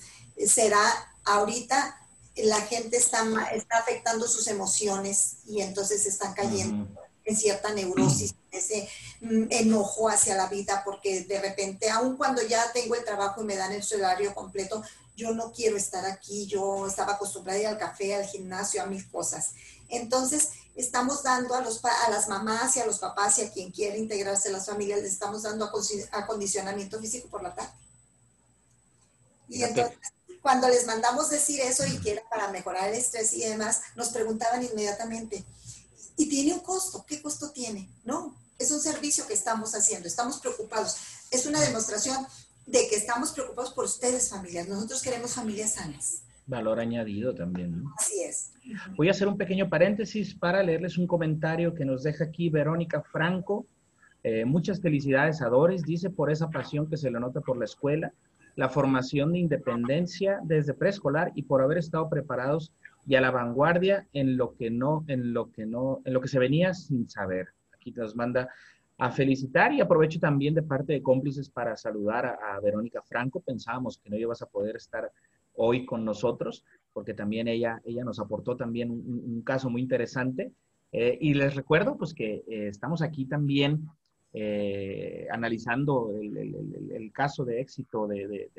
será 0.47 0.81
ahorita 1.25 2.01
la 2.35 2.61
gente 2.61 2.97
está, 2.97 3.25
está 3.53 3.77
afectando 3.77 4.27
sus 4.27 4.47
emociones 4.47 5.37
y 5.45 5.61
entonces 5.61 6.05
están 6.05 6.33
cayendo. 6.33 6.83
Uh 6.83 6.87
-huh 6.87 7.05
en 7.25 7.35
cierta 7.35 7.73
neurosis, 7.73 8.35
ese 8.55 8.89
mm, 9.21 9.45
enojo 9.49 10.09
hacia 10.09 10.35
la 10.35 10.47
vida, 10.47 10.81
porque 10.85 11.21
de 11.21 11.39
repente, 11.39 11.89
aun 11.89 12.17
cuando 12.17 12.41
ya 12.41 12.71
tengo 12.73 12.95
el 12.95 13.05
trabajo 13.05 13.41
y 13.41 13.45
me 13.45 13.55
dan 13.55 13.71
el 13.71 13.83
salario 13.83 14.33
completo, 14.33 14.83
yo 15.15 15.33
no 15.33 15.51
quiero 15.51 15.77
estar 15.77 16.05
aquí, 16.05 16.45
yo 16.45 16.87
estaba 16.87 17.13
acostumbrada 17.13 17.57
a 17.57 17.61
ir 17.61 17.67
al 17.67 17.77
café, 17.77 18.15
al 18.15 18.25
gimnasio, 18.25 18.83
a 18.83 18.85
mil 18.85 19.09
cosas. 19.09 19.51
Entonces, 19.89 20.49
estamos 20.75 21.23
dando 21.23 21.55
a, 21.55 21.61
los, 21.61 21.83
a 21.83 22.09
las 22.09 22.27
mamás 22.27 22.75
y 22.75 22.81
a 22.81 22.85
los 22.85 22.99
papás 22.99 23.39
y 23.39 23.43
a 23.43 23.51
quien 23.51 23.71
quiere 23.71 23.97
integrarse 23.97 24.49
a 24.49 24.51
las 24.51 24.65
familias, 24.65 25.01
les 25.01 25.13
estamos 25.13 25.43
dando 25.43 25.71
acondicionamiento 26.11 26.99
físico 26.99 27.29
por 27.29 27.43
la 27.43 27.55
tarde. 27.55 27.71
Y 29.47 29.63
entonces, 29.63 29.97
cuando 30.41 30.67
les 30.67 30.85
mandamos 30.85 31.29
decir 31.29 31.61
eso 31.61 31.85
y 31.85 31.97
que 32.01 32.11
era 32.11 32.29
para 32.29 32.49
mejorar 32.49 32.89
el 32.89 32.95
estrés 32.95 33.33
y 33.33 33.41
demás, 33.41 33.81
nos 33.95 34.09
preguntaban 34.09 34.63
inmediatamente, 34.63 35.45
y 36.17 36.29
tiene 36.29 36.53
un 36.53 36.59
costo. 36.59 37.05
¿Qué 37.05 37.21
costo 37.21 37.51
tiene? 37.51 37.89
No, 38.03 38.35
es 38.57 38.71
un 38.71 38.79
servicio 38.79 39.25
que 39.27 39.33
estamos 39.33 39.73
haciendo, 39.73 40.07
estamos 40.07 40.39
preocupados. 40.39 40.97
Es 41.31 41.45
una 41.45 41.59
demostración 41.59 42.25
de 42.65 42.87
que 42.89 42.95
estamos 42.95 43.31
preocupados 43.31 43.73
por 43.73 43.85
ustedes, 43.85 44.29
familias. 44.29 44.67
Nosotros 44.67 45.01
queremos 45.01 45.33
familias 45.33 45.73
sanas. 45.73 46.23
Valor 46.47 46.79
añadido 46.79 47.33
también, 47.33 47.83
¿no? 47.83 47.93
Así 47.97 48.21
es. 48.23 48.51
Voy 48.95 49.07
a 49.07 49.11
hacer 49.11 49.27
un 49.27 49.37
pequeño 49.37 49.69
paréntesis 49.69 50.35
para 50.35 50.63
leerles 50.63 50.97
un 50.97 51.07
comentario 51.07 51.73
que 51.73 51.85
nos 51.85 52.03
deja 52.03 52.25
aquí 52.25 52.49
Verónica 52.49 53.01
Franco. 53.01 53.65
Eh, 54.23 54.45
muchas 54.45 54.79
felicidades 54.81 55.41
a 55.41 55.49
Doris, 55.49 55.83
dice, 55.83 56.09
por 56.09 56.31
esa 56.31 56.49
pasión 56.49 56.87
que 56.87 56.97
se 56.97 57.11
le 57.11 57.19
nota 57.19 57.41
por 57.41 57.57
la 57.57 57.65
escuela, 57.65 58.13
la 58.55 58.69
formación 58.69 59.33
de 59.33 59.39
independencia 59.39 60.39
desde 60.43 60.73
preescolar 60.73 61.31
y 61.35 61.43
por 61.43 61.61
haber 61.61 61.79
estado 61.79 62.09
preparados 62.09 62.71
y 63.05 63.15
a 63.15 63.21
la 63.21 63.31
vanguardia 63.31 64.07
en 64.13 64.37
lo 64.37 64.55
que 64.55 64.71
no, 64.71 65.03
en 65.07 65.33
lo 65.33 65.51
que 65.51 65.65
no, 65.65 66.01
en 66.05 66.13
lo 66.13 66.21
que 66.21 66.27
se 66.27 66.39
venía 66.39 66.73
sin 66.73 67.09
saber. 67.09 67.54
Aquí 67.85 67.91
nos 67.91 68.15
manda 68.15 68.49
a 68.97 69.11
felicitar 69.11 69.71
y 69.71 69.79
aprovecho 69.79 70.19
también 70.19 70.55
de 70.55 70.63
parte 70.63 70.93
de 70.93 71.03
cómplices 71.03 71.51
para 71.51 71.77
saludar 71.77 72.25
a, 72.25 72.55
a 72.55 72.59
Verónica 72.59 73.03
Franco. 73.03 73.41
Pensábamos 73.41 73.99
que 73.99 74.09
no 74.09 74.17
ibas 74.17 74.41
a 74.41 74.47
poder 74.47 74.75
estar 74.75 75.11
hoy 75.53 75.85
con 75.85 76.03
nosotros, 76.03 76.65
porque 76.93 77.13
también 77.13 77.47
ella, 77.47 77.79
ella 77.85 78.03
nos 78.03 78.19
aportó 78.19 78.57
también 78.57 78.89
un, 78.89 79.03
un 79.07 79.41
caso 79.43 79.69
muy 79.69 79.83
interesante. 79.83 80.51
Eh, 80.91 81.15
y 81.21 81.35
les 81.35 81.55
recuerdo 81.55 81.95
pues 81.95 82.15
que 82.15 82.43
eh, 82.47 82.69
estamos 82.69 83.03
aquí 83.03 83.25
también 83.25 83.87
analizando 85.31 86.11
el, 86.19 87.11
caso 87.13 87.45
de 87.45 87.61
éxito 87.61 88.05
de, 88.05 88.49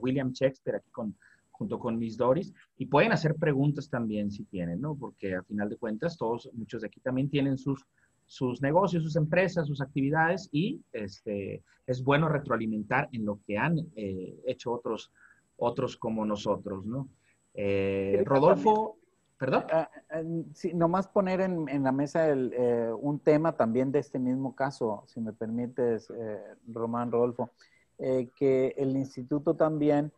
William 0.00 0.32
Shakespeare 0.32 0.78
aquí 0.78 0.90
con, 0.90 1.14
junto 1.50 1.78
con 1.78 1.98
Miss 1.98 2.16
Doris 2.16 2.52
y 2.78 2.86
pueden 2.86 3.12
hacer 3.12 3.36
preguntas 3.36 3.88
también 3.88 4.32
si 4.32 4.42
tienen, 4.44 4.80
¿no? 4.80 4.96
Porque 4.96 5.36
a 5.36 5.44
final 5.44 5.68
de 5.68 5.76
cuentas 5.76 6.16
todos, 6.16 6.50
muchos 6.54 6.80
de 6.80 6.88
aquí 6.88 6.98
también 6.98 7.30
tienen 7.30 7.58
sus, 7.58 7.86
sus 8.30 8.62
negocios, 8.62 9.02
sus 9.02 9.16
empresas, 9.16 9.66
sus 9.66 9.80
actividades 9.80 10.48
y 10.52 10.80
este, 10.92 11.64
es 11.84 12.04
bueno 12.04 12.28
retroalimentar 12.28 13.08
en 13.10 13.26
lo 13.26 13.40
que 13.44 13.58
han 13.58 13.90
hecho 13.96 14.70
otros, 14.70 15.10
otros 15.56 15.96
como 15.96 16.24
nosotros, 16.24 16.86
¿no? 16.86 17.08
Eh, 17.54 18.22
Rodolfo, 18.24 18.98
perdón. 19.36 19.64
Ah, 19.72 19.90
ah, 20.10 20.22
sí, 20.54 20.72
nomás 20.74 21.08
poner 21.08 21.40
en, 21.40 21.82
la 21.82 21.90
mesa 21.90 22.28
eh, 22.28 22.92
un 23.00 23.18
tema 23.18 23.56
también 23.56 23.90
de 23.90 23.98
este 23.98 24.20
mismo 24.20 24.54
caso, 24.54 25.02
si 25.08 25.20
me 25.20 25.32
permites, 25.32 26.08
eh, 26.10 26.40
Román 26.68 27.10
Rodolfo, 27.10 27.50
que 27.98 28.74
el 28.78 28.96
instituto 28.96 29.56
también, 29.56 30.10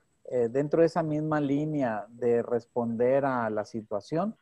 dentro 0.50 0.82
de 0.82 0.86
esa 0.86 1.02
misma 1.02 1.40
línea 1.40 2.06
de 2.10 2.42
responder 2.42 3.24
a 3.24 3.50
la 3.50 3.64
situación, 3.64 4.36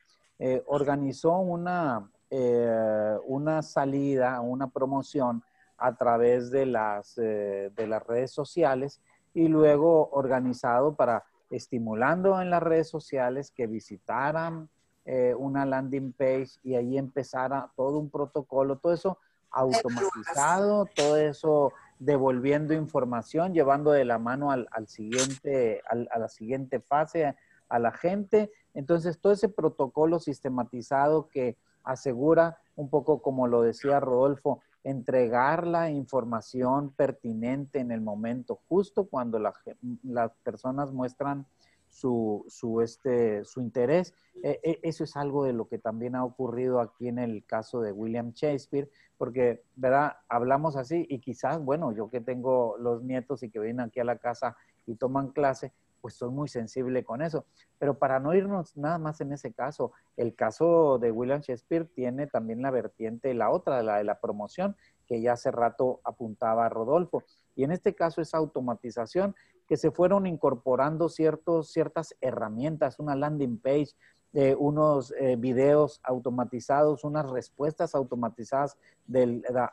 organizó 0.67 1.39
una, 1.39 2.11
una 2.31 3.63
salida, 3.63 4.41
una 4.41 4.69
promoción 4.69 5.43
a 5.77 5.97
través 5.97 6.51
de 6.51 6.67
las, 6.67 7.17
de 7.17 7.87
las 7.89 8.07
redes 8.07 8.31
sociales 8.31 9.01
y 9.35 9.49
luego 9.49 10.11
organizado 10.11 10.95
para 10.95 11.25
estimulando 11.51 12.41
en 12.41 12.51
las 12.51 12.63
redes 12.63 12.89
sociales 12.89 13.51
que 13.51 13.67
visitaran 13.67 14.69
eh, 15.05 15.35
una 15.37 15.67
landing 15.67 16.13
page 16.13 16.51
y 16.63 16.75
ahí 16.75 16.97
empezara 16.97 17.71
todo 17.77 17.99
un 17.99 18.11
protocolo, 18.11 18.77
todo 18.79 18.93
eso 18.93 19.19
automatizado, 19.51 20.87
todo 20.95 21.17
eso 21.17 21.73
devolviendo 21.99 22.73
información, 22.73 23.53
llevando 23.53 23.91
de 23.91 24.05
la 24.05 24.19
mano 24.19 24.53
al, 24.53 24.69
siguiente, 24.87 25.83
a 25.89 26.19
la 26.19 26.29
siguiente 26.29 26.81
fase 26.81 27.35
a 27.69 27.79
la 27.79 27.91
gente. 27.91 28.53
Entonces, 28.75 29.19
todo 29.19 29.33
ese 29.33 29.49
protocolo 29.49 30.21
sistematizado 30.21 31.29
que 31.29 31.57
asegura, 31.91 32.59
un 32.77 32.89
poco 32.89 33.21
como 33.21 33.47
lo 33.47 33.63
decía 33.63 34.01
Rodolfo, 34.01 34.61
entregar 34.85 35.67
la 35.67 35.91
información 35.91 36.91
pertinente 36.91 37.81
en 37.81 37.91
el 37.91 38.01
momento 38.01 38.61
justo 38.69 39.05
cuando 39.05 39.39
las 39.39 40.33
personas 40.43 40.93
muestran 40.93 41.47
su, 41.91 42.45
su, 42.49 42.81
este, 42.81 43.45
su 43.45 43.61
interés. 43.61 44.15
E, 44.43 44.61
e, 44.63 44.81
eso 44.83 45.05
es 45.05 45.17
algo 45.17 45.45
de 45.45 45.53
lo 45.53 45.69
que 45.69 45.79
también 45.79 46.15
ha 46.15 46.25
ocurrido 46.25 46.81
aquí 46.81 47.09
en 47.09 47.19
el 47.19 47.45
caso 47.45 47.81
de 47.81 47.93
William 47.93 48.33
Shakespeare, 48.33 48.89
porque, 49.19 49.65
¿verdad? 49.75 50.17
Hablamos 50.29 50.77
así 50.77 51.05
y 51.09 51.19
quizás, 51.19 51.63
bueno, 51.63 51.93
yo 51.93 52.09
que 52.09 52.21
tengo 52.21 52.77
los 52.79 53.03
nietos 53.03 53.43
y 53.43 53.51
que 53.51 53.59
vienen 53.59 53.81
aquí 53.87 54.01
a 54.01 54.05
la 54.05 54.19
casa 54.19 54.57
y 54.87 54.95
toman 54.95 55.29
clase, 55.29 55.73
pues 56.01 56.15
soy 56.15 56.31
muy 56.31 56.49
sensible 56.49 57.05
con 57.05 57.23
eso. 57.23 57.45
Pero 57.79 57.99
para 57.99 58.21
no 58.21 58.35
irnos 58.35 58.77
nada 58.77 58.99
más 58.99 59.21
en 59.21 59.33
ese 59.33 59.53
caso, 59.53 59.93
el 60.17 60.35
caso 60.35 60.99
de 60.99 61.11
William 61.11 61.41
Shakespeare 61.41 61.87
tiene 61.87 62.27
también 62.27 62.63
la 62.63 62.71
vertiente, 62.71 63.35
la 63.35 63.51
otra, 63.51 63.83
la 63.83 63.99
de 63.99 64.05
la 64.05 64.21
promoción, 64.21 64.77
que 65.07 65.21
ya 65.21 65.33
hace 65.33 65.51
rato 65.51 66.01
apuntaba 66.05 66.69
Rodolfo. 66.69 67.25
Y 67.57 67.65
en 67.65 67.73
este 67.73 67.95
caso 67.95 68.21
es 68.21 68.35
automatización, 68.35 69.35
que 69.69 69.77
se 69.77 69.91
fueron 69.91 70.27
incorporando 70.27 71.09
ciertos, 71.09 71.71
ciertas 71.71 72.17
herramientas, 72.21 72.99
una 72.99 73.15
landing 73.15 73.59
page, 73.59 73.91
eh, 74.33 74.55
unos 74.57 75.13
eh, 75.19 75.35
videos 75.37 76.01
automatizados, 76.05 77.03
unas 77.03 77.29
respuestas 77.31 77.97
automatizadas 77.97 78.77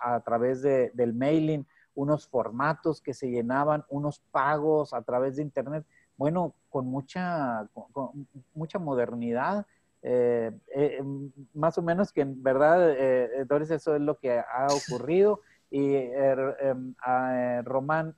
a, 0.02 0.20
través 0.22 0.64
del 0.64 1.14
mailing, 1.14 1.66
unos 1.94 2.28
formatos 2.28 3.02
que 3.02 3.14
se 3.14 3.30
llenaban, 3.30 3.86
unos 3.90 4.20
pagos 4.32 4.94
a 4.94 5.02
través 5.04 5.36
de 5.36 5.44
Internet 5.44 5.86
bueno, 6.18 6.55
con 6.70 6.88
mucha, 6.88 7.70
mucha 8.53 8.80
modernidad. 8.80 9.65
Eh, 10.01 10.51
eh, 10.76 11.03
más 11.53 11.78
o 11.78 11.82
menos 11.82 12.11
que 12.11 12.22
en 12.22 12.41
verdad, 12.41 12.91
eh, 12.91 13.45
Doris, 13.47 13.72
eso 13.72 13.95
es 13.95 14.01
lo 14.01 14.18
que 14.18 14.39
ha 14.39 14.68
ocurrido. 14.70 15.41
Y 15.70 15.95
em, 15.95 16.95
Román, 17.63 18.15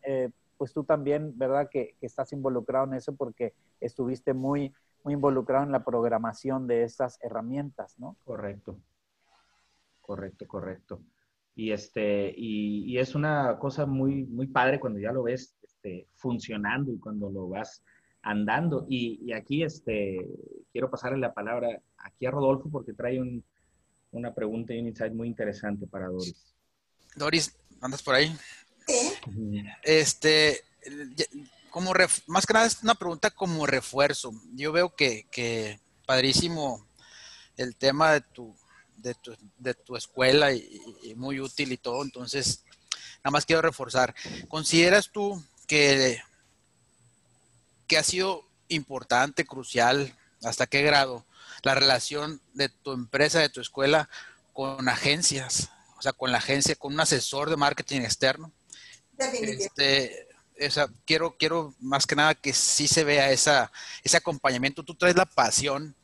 pues 0.57 0.73
tú 0.73 0.83
también, 0.83 1.37
¿verdad? 1.37 1.69
Que, 1.69 1.95
estás 2.01 2.31
involucrado 2.31 2.85
en 2.85 2.93
eso 2.93 3.15
porque 3.15 3.53
estuviste 3.79 4.33
muy, 4.33 4.73
muy 5.03 5.13
involucrado 5.13 5.65
en 5.65 5.71
la 5.71 5.83
programación 5.83 6.67
de 6.67 6.83
estas 6.83 7.19
herramientas, 7.21 7.97
¿no? 7.99 8.15
Correcto. 8.23 8.77
Correcto, 10.01 10.47
correcto. 10.47 11.01
Y, 11.55 11.71
este, 11.71 12.33
y, 12.35 12.85
y, 12.85 12.99
es 12.99 13.15
una 13.15 13.57
cosa 13.59 13.85
muy, 13.85 14.25
muy 14.25 14.47
padre 14.47 14.79
cuando 14.79 14.99
ya 14.99 15.11
lo 15.11 15.23
ves 15.23 15.58
este, 15.81 16.07
funcionando 16.15 16.91
y 16.91 16.99
cuando 16.99 17.29
lo 17.29 17.47
vas 17.47 17.81
andando. 18.21 18.85
Y, 18.89 19.31
aquí 19.31 19.63
este, 19.63 20.27
quiero 20.73 20.89
pasarle 20.91 21.19
la 21.19 21.33
palabra 21.33 21.81
aquí 21.97 22.25
a 22.25 22.31
Rodolfo 22.31 22.69
porque 22.69 22.93
trae 22.93 23.21
una 24.11 24.33
pregunta 24.33 24.73
y 24.73 24.79
un 24.79 24.87
insight 24.87 25.13
muy 25.13 25.29
interesante 25.29 25.87
para 25.87 26.07
Doris. 26.07 26.53
Doris, 27.15 27.55
¿andas 27.79 28.03
por 28.03 28.15
ahí? 28.15 28.35
Este, 29.83 30.61
como 31.69 31.93
más 32.27 32.45
que 32.45 32.53
nada 32.53 32.65
es 32.65 32.83
una 32.83 32.95
pregunta 32.95 33.29
como 33.31 33.65
refuerzo. 33.65 34.33
Yo 34.53 34.73
veo 34.73 34.93
que, 34.95 35.79
padrísimo 36.05 36.85
el 37.55 37.75
tema 37.75 38.13
de 38.13 38.21
tu, 38.21 38.53
de 38.97 39.13
tu, 39.15 39.35
de 39.57 39.73
tu 39.75 39.95
escuela 39.95 40.51
y, 40.51 41.13
muy 41.15 41.39
útil 41.39 41.71
y 41.71 41.77
todo. 41.77 42.03
Entonces, 42.03 42.65
nada 43.23 43.31
más 43.31 43.45
quiero 43.45 43.61
reforzar. 43.61 44.13
¿Consideras 44.49 45.09
tú 45.11 45.41
que, 45.69 46.19
que 47.87 47.97
ha 47.99 48.03
sido 48.03 48.43
importante, 48.69 49.45
crucial, 49.45 50.17
hasta 50.43 50.65
qué 50.65 50.81
grado, 50.81 51.25
la 51.61 51.75
relación 51.75 52.41
de 52.53 52.69
tu 52.69 52.91
empresa, 52.91 53.39
de 53.39 53.49
tu 53.49 53.61
escuela 53.61 54.09
con 54.51 54.89
agencias, 54.89 55.69
o 55.97 56.01
sea, 56.01 56.11
con 56.11 56.31
la 56.31 56.39
agencia, 56.39 56.75
con 56.75 56.93
un 56.93 56.99
asesor 56.99 57.51
de 57.51 57.55
marketing 57.55 58.01
externo. 58.01 58.51
Este, 59.19 60.27
quiero, 61.05 61.37
quiero 61.37 61.75
más 61.79 62.07
que 62.07 62.15
nada 62.15 62.33
que 62.33 62.51
sí 62.51 62.87
se 62.87 63.03
vea 63.03 63.31
esa, 63.31 63.71
ese 64.03 64.17
acompañamiento. 64.17 64.83
Tú 64.83 64.95
traes 64.95 65.15
la 65.15 65.27
pasión, 65.27 65.95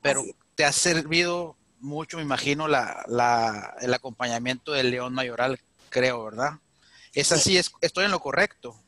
pero 0.00 0.24
te 0.56 0.64
ha 0.64 0.72
servido 0.72 1.56
mucho, 1.78 2.16
me 2.16 2.24
imagino, 2.24 2.66
la, 2.66 3.76
el 3.80 3.94
acompañamiento 3.94 4.72
del 4.72 4.90
León 4.90 5.14
Mayoral, 5.14 5.60
creo, 5.90 6.24
¿verdad? 6.24 6.58
Es 7.12 7.30
así, 7.30 7.56
es, 7.56 7.70
estoy 7.82 8.06
en 8.06 8.10
lo 8.10 8.20
correcto. 8.20 8.82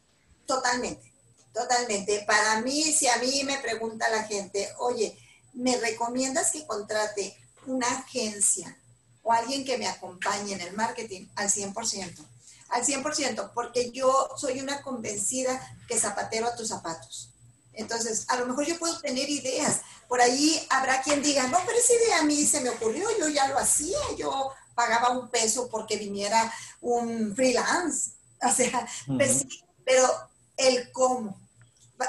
Totalmente, 0.46 1.12
totalmente. 1.52 2.24
Para 2.26 2.60
mí, 2.60 2.82
si 2.92 3.08
a 3.08 3.16
mí 3.18 3.42
me 3.44 3.58
pregunta 3.58 4.08
la 4.10 4.24
gente, 4.24 4.68
oye, 4.78 5.18
¿me 5.54 5.76
recomiendas 5.78 6.50
que 6.50 6.66
contrate 6.66 7.36
una 7.66 7.88
agencia 7.88 8.76
o 9.22 9.32
alguien 9.32 9.64
que 9.64 9.78
me 9.78 9.88
acompañe 9.88 10.52
en 10.52 10.60
el 10.60 10.74
marketing? 10.74 11.28
Al 11.36 11.48
100%. 11.48 12.26
Al 12.70 12.84
100%, 12.84 13.52
porque 13.54 13.90
yo 13.90 14.30
soy 14.36 14.60
una 14.60 14.82
convencida 14.82 15.60
que 15.86 15.98
zapatero 15.98 16.46
a 16.46 16.56
tus 16.56 16.68
zapatos. 16.68 17.30
Entonces, 17.72 18.24
a 18.28 18.36
lo 18.36 18.46
mejor 18.46 18.66
yo 18.66 18.78
puedo 18.78 18.98
tener 19.00 19.28
ideas. 19.28 19.80
Por 20.08 20.20
ahí 20.20 20.64
habrá 20.70 21.02
quien 21.02 21.22
diga, 21.22 21.46
no, 21.48 21.58
pero 21.66 21.78
esa 21.78 21.92
idea 21.94 22.18
a 22.20 22.24
mí 22.24 22.44
se 22.46 22.60
me 22.60 22.70
ocurrió, 22.70 23.08
yo 23.18 23.28
ya 23.28 23.48
lo 23.48 23.58
hacía, 23.58 23.98
yo 24.16 24.50
pagaba 24.74 25.10
un 25.10 25.28
peso 25.28 25.68
porque 25.68 25.96
viniera 25.96 26.52
un 26.80 27.34
freelance. 27.34 28.12
O 28.42 28.50
sea, 28.50 28.86
pues 29.06 29.44
pero 29.84 30.08
el 30.56 30.90
cómo. 30.92 31.40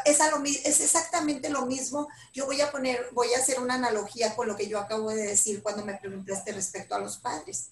Es, 0.04 0.20
exactamente 0.80 1.50
lo 1.50 1.66
mismo. 1.66 2.08
Yo 2.34 2.46
voy 2.46 2.60
a 2.62 2.72
poner, 2.72 3.08
voy 3.14 3.34
a 3.34 3.40
hacer 3.40 3.60
una 3.60 3.76
analogía 3.76 4.36
con 4.36 4.48
lo 4.48 4.56
que 4.56 4.68
yo 4.68 4.80
acabo 4.80 5.10
de 5.10 5.28
decir 5.28 5.62
cuando 5.62 5.86
me 5.86 5.96
preguntaste 5.96 6.52
respecto 6.52 6.96
a 6.96 7.00
los 7.00 7.18
padres. 7.18 7.70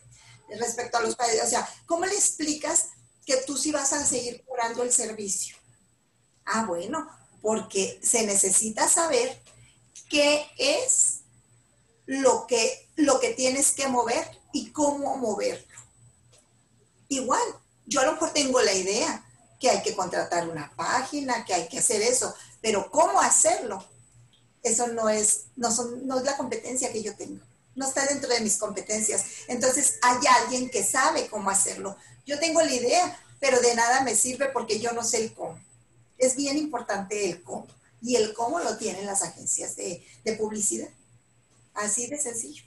Respecto 0.50 0.98
a 0.98 1.02
los 1.02 1.16
padres, 1.16 1.42
o 1.44 1.48
sea, 1.48 1.68
¿cómo 1.86 2.06
le 2.06 2.14
explicas 2.14 2.90
que 3.26 3.38
tú 3.38 3.58
sí 3.58 3.72
vas 3.72 3.94
a 3.94 4.06
seguir 4.06 4.44
curando 4.46 4.84
el 4.84 4.92
servicio? 4.92 5.56
Ah, 6.46 6.66
bueno, 6.66 7.10
porque 7.42 8.00
se 8.04 8.26
necesita 8.26 8.88
saber 8.88 9.42
qué 10.10 10.46
es 10.58 11.22
lo 12.06 12.46
que, 12.48 12.90
lo 12.96 13.20
que 13.20 13.34
tienes 13.34 13.72
que 13.72 13.88
mover 13.88 14.30
y 14.52 14.72
cómo 14.72 15.18
moverlo. 15.18 15.74
Igual, 17.08 17.44
yo 17.86 18.02
a 18.02 18.06
lo 18.06 18.14
mejor 18.14 18.32
tengo 18.32 18.62
la 18.62 18.74
idea, 18.74 19.26
que 19.64 19.70
hay 19.70 19.82
que 19.82 19.96
contratar 19.96 20.50
una 20.50 20.70
página, 20.76 21.46
que 21.46 21.54
hay 21.54 21.70
que 21.70 21.80
hacer 21.80 22.02
eso, 22.02 22.36
pero 22.62 22.92
¿cómo 22.92 23.22
hacerlo? 23.22 23.82
Eso 24.62 24.88
no 24.88 25.08
es, 25.08 25.46
no, 25.56 25.72
son, 25.72 26.06
no 26.06 26.18
es 26.18 26.26
la 26.26 26.36
competencia 26.36 26.92
que 26.92 27.02
yo 27.02 27.16
tengo, 27.16 27.40
no 27.74 27.88
está 27.88 28.06
dentro 28.06 28.28
de 28.30 28.42
mis 28.42 28.58
competencias. 28.58 29.24
Entonces 29.48 30.00
hay 30.02 30.18
alguien 30.42 30.70
que 30.70 30.84
sabe 30.84 31.28
cómo 31.28 31.50
hacerlo. 31.50 31.96
Yo 32.26 32.38
tengo 32.40 32.62
la 32.62 32.74
idea, 32.74 33.18
pero 33.40 33.62
de 33.62 33.74
nada 33.74 34.04
me 34.04 34.16
sirve 34.16 34.50
porque 34.50 34.82
yo 34.82 34.92
no 34.92 35.02
sé 35.02 35.24
el 35.24 35.34
cómo. 35.34 35.58
Es 36.18 36.36
bien 36.36 36.58
importante 36.58 37.30
el 37.30 37.42
cómo. 37.42 37.68
Y 38.02 38.18
el 38.18 38.34
cómo 38.34 38.60
lo 38.60 38.76
tienen 38.76 39.06
las 39.06 39.24
agencias 39.24 39.78
de, 39.78 40.06
de 40.26 40.34
publicidad. 40.34 40.90
Así 41.74 42.08
de 42.08 42.18
sencillo. 42.18 42.66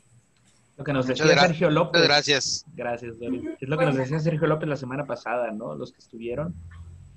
Lo 0.78 0.84
que 0.84 0.94
nos 0.94 1.06
decía 1.06 1.26
Sergio 1.26 1.70
López. 1.70 2.02
Gracias. 2.02 2.64
Gracias, 2.74 3.18
Doris. 3.18 3.42
Es 3.60 3.68
lo 3.68 3.76
que 3.76 3.84
nos 3.84 3.96
decía 3.96 4.18
Sergio 4.18 4.46
López 4.46 4.66
la 4.66 4.76
semana 4.76 5.04
pasada, 5.04 5.50
¿no? 5.50 5.74
Los 5.74 5.92
que 5.92 5.98
estuvieron 5.98 6.54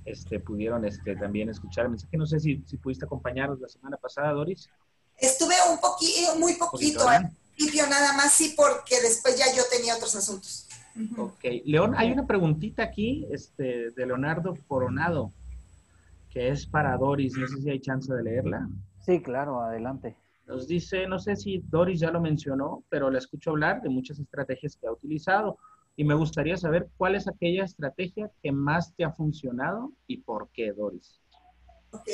este, 0.10 0.39
pudieron 0.39 0.86
este, 0.86 1.16
también 1.16 1.49
escuchar 1.49 1.86
el 1.86 1.91
mensaje. 1.91 2.18
No 2.18 2.26
sé 2.26 2.39
si, 2.39 2.64
si 2.66 2.78
pudiste 2.78 3.05
acompañarnos 3.05 3.60
la 3.60 3.70
semana 3.70 3.97
pasada, 3.97 4.32
Doris. 4.32 4.70
Estuve 5.18 5.53
un 5.72 5.80
poquito, 5.80 6.36
muy 6.39 6.53
poquito, 6.53 7.07
al 7.07 7.30
principio 7.55 7.88
nada 7.88 8.14
más, 8.14 8.34
sí, 8.34 8.53
porque 8.55 9.01
después 9.01 9.38
ya 9.38 9.45
yo 9.55 9.64
tenía 9.70 9.95
otros 9.95 10.16
asuntos. 10.16 10.68
Ok. 11.18 11.43
León, 11.66 11.93
hay 11.95 12.12
una 12.12 12.26
preguntita 12.26 12.84
aquí 12.84 13.28
este, 13.32 13.91
de 13.91 14.05
Leonardo 14.05 14.57
Coronado, 14.68 15.32
que 16.30 16.49
es 16.49 16.66
para 16.66 16.97
Doris. 16.97 17.38
No 17.38 17.47
sé 17.47 17.62
si 17.62 17.70
hay 17.70 17.80
chance 17.80 18.14
de 18.14 18.24
leerla. 18.24 18.68
Sí, 19.05 19.22
claro, 19.22 19.62
adelante. 19.62 20.16
Nos 20.47 20.68
dice, 20.68 21.05
no 21.07 21.20
sé 21.20 21.36
si 21.36 21.64
Doris 21.70 21.99
ya 21.99 22.12
lo 22.12 22.20
mencionó, 22.20 22.84
pero 22.89 23.12
le 23.12 23.20
escucho 23.20 23.51
hablar 23.51 23.82
de 23.82 23.89
muchas 23.89 24.20
estrategias 24.20 24.76
que 24.76 24.88
ha 24.88 24.91
utilizado 24.91 25.57
y 25.99 26.05
me 26.05 26.15
gustaría 26.15 26.55
saber 26.55 26.87
cuál 26.95 27.15
es 27.15 27.27
aquella 27.27 27.65
estrategia 27.65 28.31
que 28.41 28.53
más 28.53 28.95
te 28.95 29.03
ha 29.03 29.11
funcionado 29.11 29.91
y 30.07 30.21
por 30.21 30.47
qué, 30.53 30.71
Doris. 30.71 31.19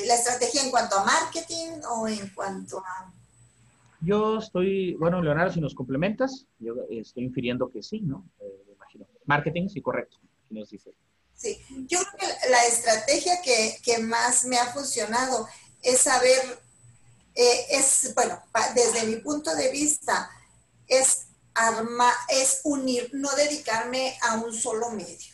¿La 0.08 0.16
estrategia 0.16 0.64
en 0.64 0.72
cuanto 0.72 0.96
a 0.96 1.06
marketing 1.06 1.82
o 1.92 2.08
en 2.08 2.28
cuanto 2.30 2.80
a...? 2.80 3.14
Yo 4.02 4.40
estoy, 4.40 4.96
bueno, 4.96 5.22
Leonardo, 5.22 5.54
si 5.54 5.62
nos 5.62 5.76
complementas, 5.76 6.48
yo 6.58 6.74
estoy 6.90 7.26
infiriendo 7.26 7.70
que 7.70 7.84
sí, 7.84 8.02
¿no? 8.02 8.28
Eh, 8.40 8.64
me 8.66 8.74
imagino. 8.74 9.06
Marketing, 9.26 9.70
sí, 9.70 9.84
correcto, 9.84 10.18
nos 10.50 10.72
dice. 10.72 10.92
Sí, 11.36 11.56
yo 11.88 12.00
creo 12.00 12.12
que 12.18 12.50
la 12.50 12.66
estrategia 12.66 13.40
que, 13.44 13.78
que 13.84 14.00
más 14.00 14.46
me 14.46 14.58
ha 14.58 14.66
funcionado 14.74 15.48
es 15.84 16.02
saber 16.02 16.42
eh, 17.36 17.66
es, 17.70 18.16
bueno, 18.16 18.42
desde 18.74 19.06
mi 19.06 19.18
punto 19.18 19.56
de 19.56 19.70
vista, 19.72 20.28
es, 20.88 21.28
arma, 21.56 22.10
es 22.30 22.62
unir, 22.64 23.10
no 23.14 23.30
dedicarme 23.36 24.14
a 24.22 24.36
un 24.36 24.54
solo 24.54 24.90
medio. 24.92 25.34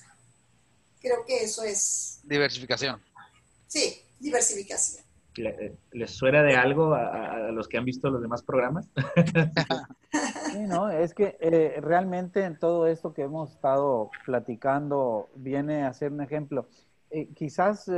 Creo 1.00 1.26
que 1.26 1.44
eso 1.44 1.64
es... 1.64 2.22
Diversificación. 2.24 3.02
Sí, 3.68 4.02
diversificación. 4.20 5.04
¿Les 5.92 6.12
suena 6.12 6.44
de 6.44 6.56
algo 6.56 6.94
a, 6.94 7.52
los 7.52 7.68
que 7.68 7.78
han 7.78 7.86
visto 7.86 8.10
los 8.10 8.22
demás 8.22 8.44
programas? 8.44 8.88
Sí, 10.52 10.60
no, 10.68 10.90
es 10.90 11.14
que 11.14 11.38
eh, 11.40 11.80
realmente 11.80 12.44
en 12.44 12.60
todo 12.60 12.86
esto 12.86 13.14
que 13.14 13.22
hemos 13.22 13.54
estado 13.54 14.12
platicando 14.26 15.30
viene 15.36 15.86
a 15.86 15.94
ser 15.94 16.12
un 16.12 16.20
ejemplo. 16.20 16.68
Eh, 17.10 17.30
quizás 17.34 17.90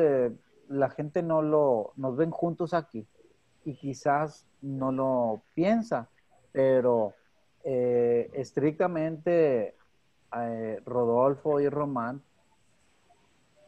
la 0.69 0.89
gente 0.91 1.24
no 1.24 1.41
lo, 1.41 1.93
nos 1.95 2.15
ven 2.15 2.30
juntos 2.30 2.76
aquí, 2.76 3.07
y 3.65 3.76
quizás 3.76 4.45
no 4.61 4.91
lo 4.91 5.41
piensa, 5.53 6.09
pero 6.51 7.13
eh, 7.64 8.30
estrictamente 8.34 9.76
eh, 10.36 10.82
Rodolfo 10.86 11.59
y 11.59 11.70
Román 11.70 12.22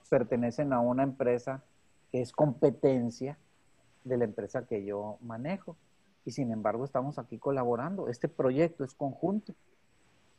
pertenecen 0.09 0.73
a 0.73 0.79
una 0.79 1.03
empresa 1.03 1.63
que 2.11 2.21
es 2.21 2.31
competencia 2.31 3.37
de 4.03 4.17
la 4.17 4.25
empresa 4.25 4.65
que 4.65 4.85
yo 4.85 5.17
manejo. 5.21 5.75
Y 6.25 6.31
sin 6.31 6.51
embargo 6.51 6.85
estamos 6.85 7.19
aquí 7.19 7.37
colaborando. 7.37 8.09
Este 8.09 8.27
proyecto 8.27 8.83
es 8.83 8.93
conjunto. 8.93 9.53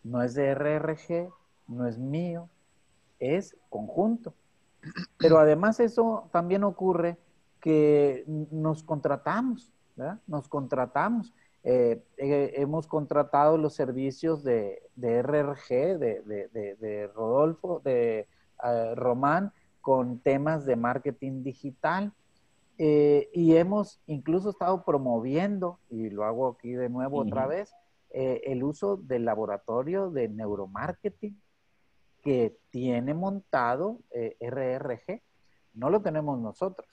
No 0.02 0.22
es 0.22 0.34
de 0.34 0.54
RRG, 0.54 1.30
no 1.68 1.86
es 1.86 1.98
mío, 1.98 2.48
es 3.18 3.56
conjunto. 3.68 4.34
Pero 5.18 5.38
además 5.38 5.80
eso 5.80 6.28
también 6.32 6.64
ocurre 6.64 7.18
que 7.60 8.24
nos 8.50 8.82
contratamos, 8.82 9.72
¿verdad? 9.96 10.20
Nos 10.26 10.48
contratamos. 10.48 11.32
Eh, 11.68 12.00
eh, 12.18 12.52
hemos 12.58 12.86
contratado 12.86 13.58
los 13.58 13.74
servicios 13.74 14.44
de, 14.44 14.80
RRG, 14.96 15.98
de, 15.98 17.10
Rodolfo, 17.12 17.80
de 17.84 18.28
eh, 18.62 18.94
Román, 18.94 19.52
con 19.80 20.20
temas 20.20 20.64
de 20.64 20.76
marketing 20.76 21.42
digital. 21.42 22.12
y 22.78 23.56
hemos 23.56 24.00
incluso 24.06 24.50
estado 24.50 24.84
promoviendo, 24.84 25.80
y 25.90 26.08
lo 26.10 26.22
hago 26.22 26.46
aquí 26.50 26.70
de 26.70 26.88
nuevo 26.88 27.18
otra 27.18 27.48
vez, 27.48 27.74
el 28.10 28.62
uso 28.62 28.96
del 28.98 29.24
laboratorio 29.24 30.10
de 30.10 30.28
neuromarketing 30.28 31.36
que 32.22 32.56
tiene 32.70 33.12
montado 33.12 33.98
RRG. 34.40 35.20
No 35.74 35.90
lo 35.90 36.00
tenemos 36.00 36.38
nosotros 36.38 36.86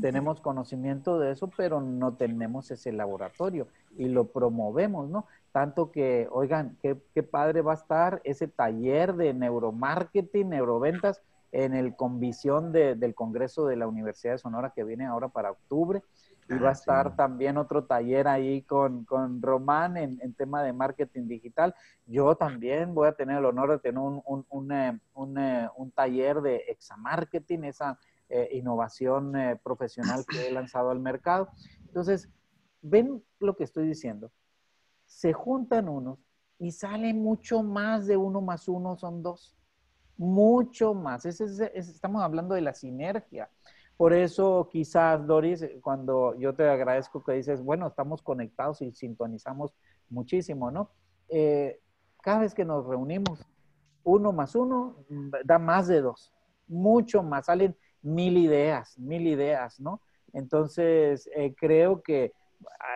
tenemos 0.00 0.40
conocimiento 0.40 1.18
de 1.18 1.32
eso, 1.32 1.50
pero 1.56 1.80
no 1.80 2.14
tenemos 2.14 2.70
ese 2.70 2.92
laboratorio 2.92 3.68
y 3.96 4.08
lo 4.08 4.28
promovemos, 4.28 5.08
¿no? 5.08 5.26
Tanto 5.52 5.90
que, 5.90 6.28
oigan, 6.30 6.76
qué, 6.82 7.00
qué 7.14 7.22
padre 7.22 7.62
va 7.62 7.72
a 7.72 7.76
estar 7.76 8.20
ese 8.24 8.48
taller 8.48 9.14
de 9.14 9.34
neuromarketing, 9.34 10.50
neuroventas 10.50 11.22
en 11.52 11.74
el 11.74 11.96
Convisión 11.96 12.72
del 12.72 13.14
Congreso 13.14 13.66
de 13.66 13.76
la 13.76 13.88
Universidad 13.88 14.34
de 14.34 14.38
Sonora 14.38 14.72
que 14.74 14.84
viene 14.84 15.06
ahora 15.06 15.28
para 15.28 15.52
octubre. 15.52 16.02
Y 16.48 16.58
va 16.58 16.68
a 16.68 16.70
ah, 16.70 16.72
estar 16.72 17.16
también 17.16 17.56
otro 17.56 17.84
taller 17.84 18.28
ahí 18.28 18.62
con, 18.62 19.04
con 19.04 19.42
Román 19.42 19.96
en, 19.96 20.20
en, 20.22 20.32
tema 20.34 20.62
de 20.62 20.72
marketing 20.72 21.26
digital. 21.26 21.74
Yo 22.06 22.36
también 22.36 22.94
voy 22.94 23.08
a 23.08 23.14
tener 23.14 23.38
el 23.38 23.46
honor 23.46 23.72
de 23.72 23.78
tener 23.80 23.98
un, 23.98 24.22
un, 24.24 24.46
un, 24.48 24.70
eh, 24.70 25.00
un, 25.14 25.38
eh, 25.38 25.68
un 25.76 25.90
taller 25.90 26.42
de 26.42 26.56
examarketing, 26.68 27.64
esa 27.64 27.98
eh, 28.28 28.48
innovación 28.52 29.36
eh, 29.36 29.60
profesional 29.62 30.24
que 30.26 30.48
he 30.48 30.50
lanzado 30.50 30.90
al 30.90 31.00
mercado. 31.00 31.48
Entonces, 31.86 32.28
ven 32.82 33.22
lo 33.38 33.56
que 33.56 33.64
estoy 33.64 33.86
diciendo. 33.86 34.32
Se 35.04 35.32
juntan 35.32 35.88
unos 35.88 36.18
y 36.58 36.72
sale 36.72 37.14
mucho 37.14 37.62
más 37.62 38.06
de 38.06 38.16
uno 38.16 38.40
más 38.40 38.68
uno 38.68 38.96
son 38.96 39.22
dos. 39.22 39.56
Mucho 40.16 40.94
más. 40.94 41.26
estamos 41.26 42.22
hablando 42.22 42.54
de 42.54 42.62
la 42.62 42.74
sinergia. 42.74 43.50
Por 43.96 44.12
eso 44.12 44.68
quizás, 44.70 45.26
Doris, 45.26 45.64
cuando 45.80 46.34
yo 46.38 46.54
te 46.54 46.68
agradezco 46.68 47.22
que 47.22 47.32
dices, 47.32 47.62
bueno, 47.62 47.86
estamos 47.86 48.22
conectados 48.22 48.82
y 48.82 48.92
sintonizamos 48.92 49.74
muchísimo, 50.10 50.70
¿no? 50.70 50.90
Eh, 51.28 51.80
cada 52.22 52.40
vez 52.40 52.54
que 52.54 52.64
nos 52.64 52.86
reunimos, 52.86 53.46
uno 54.04 54.32
más 54.32 54.54
uno 54.54 55.04
da 55.44 55.58
más 55.58 55.88
de 55.88 56.00
dos, 56.00 56.32
mucho 56.66 57.22
más. 57.22 57.46
Salen 57.46 57.76
mil 58.06 58.38
ideas, 58.38 58.98
mil 58.98 59.26
ideas, 59.26 59.80
¿no? 59.80 60.00
Entonces, 60.32 61.28
eh, 61.34 61.54
creo 61.58 62.02
que 62.02 62.32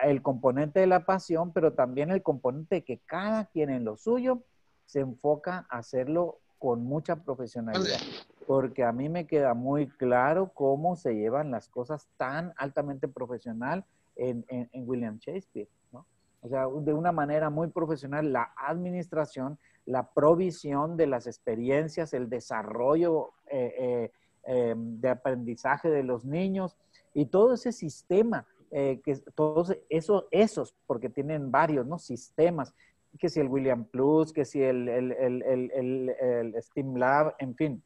el 0.03 0.21
componente 0.21 0.79
de 0.79 0.87
la 0.87 1.05
pasión, 1.05 1.51
pero 1.51 1.73
también 1.73 2.11
el 2.11 2.23
componente 2.23 2.75
de 2.75 2.83
que 2.83 2.99
cada 2.99 3.45
quien 3.45 3.69
en 3.69 3.83
lo 3.83 3.97
suyo 3.97 4.41
se 4.85 5.01
enfoca 5.01 5.67
a 5.69 5.79
hacerlo 5.79 6.39
con 6.59 6.83
mucha 6.83 7.17
profesionalidad. 7.17 7.99
Porque 8.47 8.83
a 8.83 8.91
mí 8.91 9.09
me 9.09 9.27
queda 9.27 9.53
muy 9.53 9.87
claro 9.87 10.51
cómo 10.53 10.95
se 10.95 11.15
llevan 11.15 11.51
las 11.51 11.67
cosas 11.67 12.07
tan 12.17 12.53
altamente 12.57 13.07
profesional 13.07 13.85
en, 14.15 14.45
William 14.73 15.17
Shakespeare, 15.17 15.69
¿no? 15.91 16.05
O 16.41 16.49
sea, 16.49 16.67
de 16.67 16.93
una 16.93 17.11
manera 17.11 17.49
muy 17.49 17.67
profesional, 17.69 18.31
la 18.31 18.53
administración, 18.55 19.57
la 19.85 20.11
provisión 20.11 20.97
de 20.97 21.07
las 21.07 21.27
experiencias, 21.27 22.13
el 22.13 22.29
desarrollo 22.29 23.31
eh, 23.47 23.73
eh, 23.77 24.11
eh, 24.45 24.73
de 24.75 25.09
aprendizaje 25.09 25.89
de 25.89 26.03
los 26.03 26.25
niños 26.25 26.77
y 27.13 27.25
todo 27.25 27.53
ese 27.53 27.71
sistema, 27.71 28.45
eh, 28.71 29.01
que 29.03 29.15
todos 29.35 29.77
esos, 29.89 30.25
esos, 30.31 30.75
porque 30.87 31.09
tienen 31.09 31.51
varios, 31.51 31.85
¿no? 31.85 31.99
Sistemas, 31.99 32.73
que 33.19 33.29
si 33.29 33.39
el 33.39 33.47
William 33.47 33.83
Plus, 33.83 34.31
que 34.31 34.45
si 34.45 34.63
el, 34.63 34.87
el, 34.87 35.11
el, 35.11 36.09
el 36.09 36.55
Steam 36.61 36.95
Lab, 36.95 37.35
en 37.39 37.55
fin, 37.55 37.83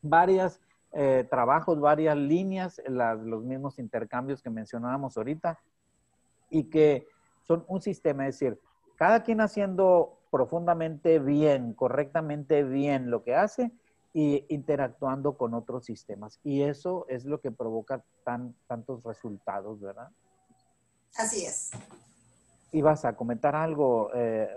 varias 0.00 0.60
eh, 0.92 1.26
trabajos, 1.28 1.78
varias 1.78 2.16
líneas, 2.16 2.80
los 2.86 3.44
mismos 3.44 3.78
intercambios 3.78 4.42
que 4.42 4.48
mencionábamos 4.48 5.16
ahorita, 5.16 5.60
y 6.48 6.64
que 6.64 7.06
son 7.42 7.64
un 7.68 7.82
sistema, 7.82 8.26
es 8.26 8.38
decir, 8.38 8.58
cada 8.96 9.22
quien 9.22 9.40
haciendo 9.40 10.18
profundamente 10.30 11.18
bien, 11.18 11.74
correctamente 11.74 12.62
bien 12.62 13.10
lo 13.10 13.22
que 13.22 13.34
hace, 13.34 13.72
y 14.18 14.46
interactuando 14.48 15.36
con 15.36 15.52
otros 15.52 15.84
sistemas. 15.84 16.40
Y 16.42 16.62
eso 16.62 17.04
es 17.06 17.26
lo 17.26 17.38
que 17.38 17.50
provoca 17.50 18.02
tan, 18.24 18.54
tantos 18.66 19.02
resultados, 19.04 19.78
¿verdad? 19.78 20.08
Así 21.18 21.44
es. 21.44 21.72
¿Y 22.72 22.80
vas 22.80 23.04
a 23.04 23.14
comentar 23.14 23.54
algo, 23.54 24.10
eh, 24.14 24.48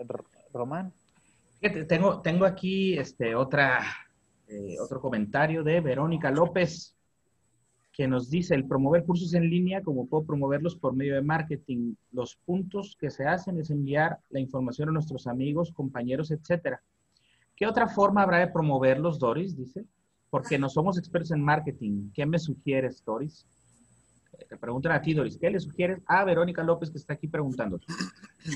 Román? 0.53 0.93
tengo, 1.89 2.22
tengo 2.22 2.45
aquí 2.45 2.97
este, 2.97 3.36
otra, 3.36 3.82
eh, 4.47 4.78
otro 4.80 5.01
comentario 5.01 5.62
de 5.62 5.82
Verónica 5.82 6.32
López 6.32 6.95
que 7.91 8.07
nos 8.07 8.30
dice, 8.30 8.55
el 8.55 8.66
promover 8.66 9.03
cursos 9.03 9.34
en 9.34 9.49
línea, 9.49 9.84
como 9.84 10.07
puedo 10.07 10.24
promoverlos 10.24 10.78
por 10.78 10.95
medio 10.95 11.16
de 11.16 11.22
marketing, 11.22 11.95
los 12.14 12.38
puntos 12.45 12.95
que 12.97 13.10
se 13.10 13.26
hacen 13.26 13.60
es 13.60 13.72
enviar 13.72 14.20
la 14.30 14.39
información 14.39 14.88
a 14.88 14.93
nuestros 14.93 15.28
amigos, 15.28 15.74
compañeros, 15.74 16.32
etcétera. 16.32 16.82
¿Qué 17.60 17.68
otra 17.68 17.88
forma 17.89 18.22
habrá 18.22 18.38
de 18.39 18.47
promoverlos, 18.47 19.20
Doris? 19.20 19.57
Dice. 19.57 19.86
Porque 20.30 20.57
no 20.57 20.70
somos 20.70 20.97
expertos 20.97 21.32
en 21.32 21.43
marketing. 21.43 22.10
¿Qué 22.14 22.26
me 22.26 22.39
sugieres, 22.39 23.03
Doris? 23.03 23.45
Te 24.47 24.55
preguntan 24.55 24.93
a 24.93 25.01
ti, 25.01 25.14
Doris. 25.14 25.38
¿Qué 25.38 25.49
le 25.49 25.60
sugieres 25.60 25.99
a 26.05 26.24
Verónica 26.24 26.64
López 26.64 26.89
que 26.89 26.99
está 26.99 27.16
aquí 27.16 27.28
preguntando? 27.28 27.78
y 28.45 28.53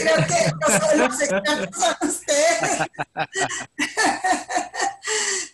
creo 0.00 0.16
que 0.26 0.50
los, 0.96 1.20
expertos 1.20 1.76
son 1.76 2.08
ustedes. 2.08 2.88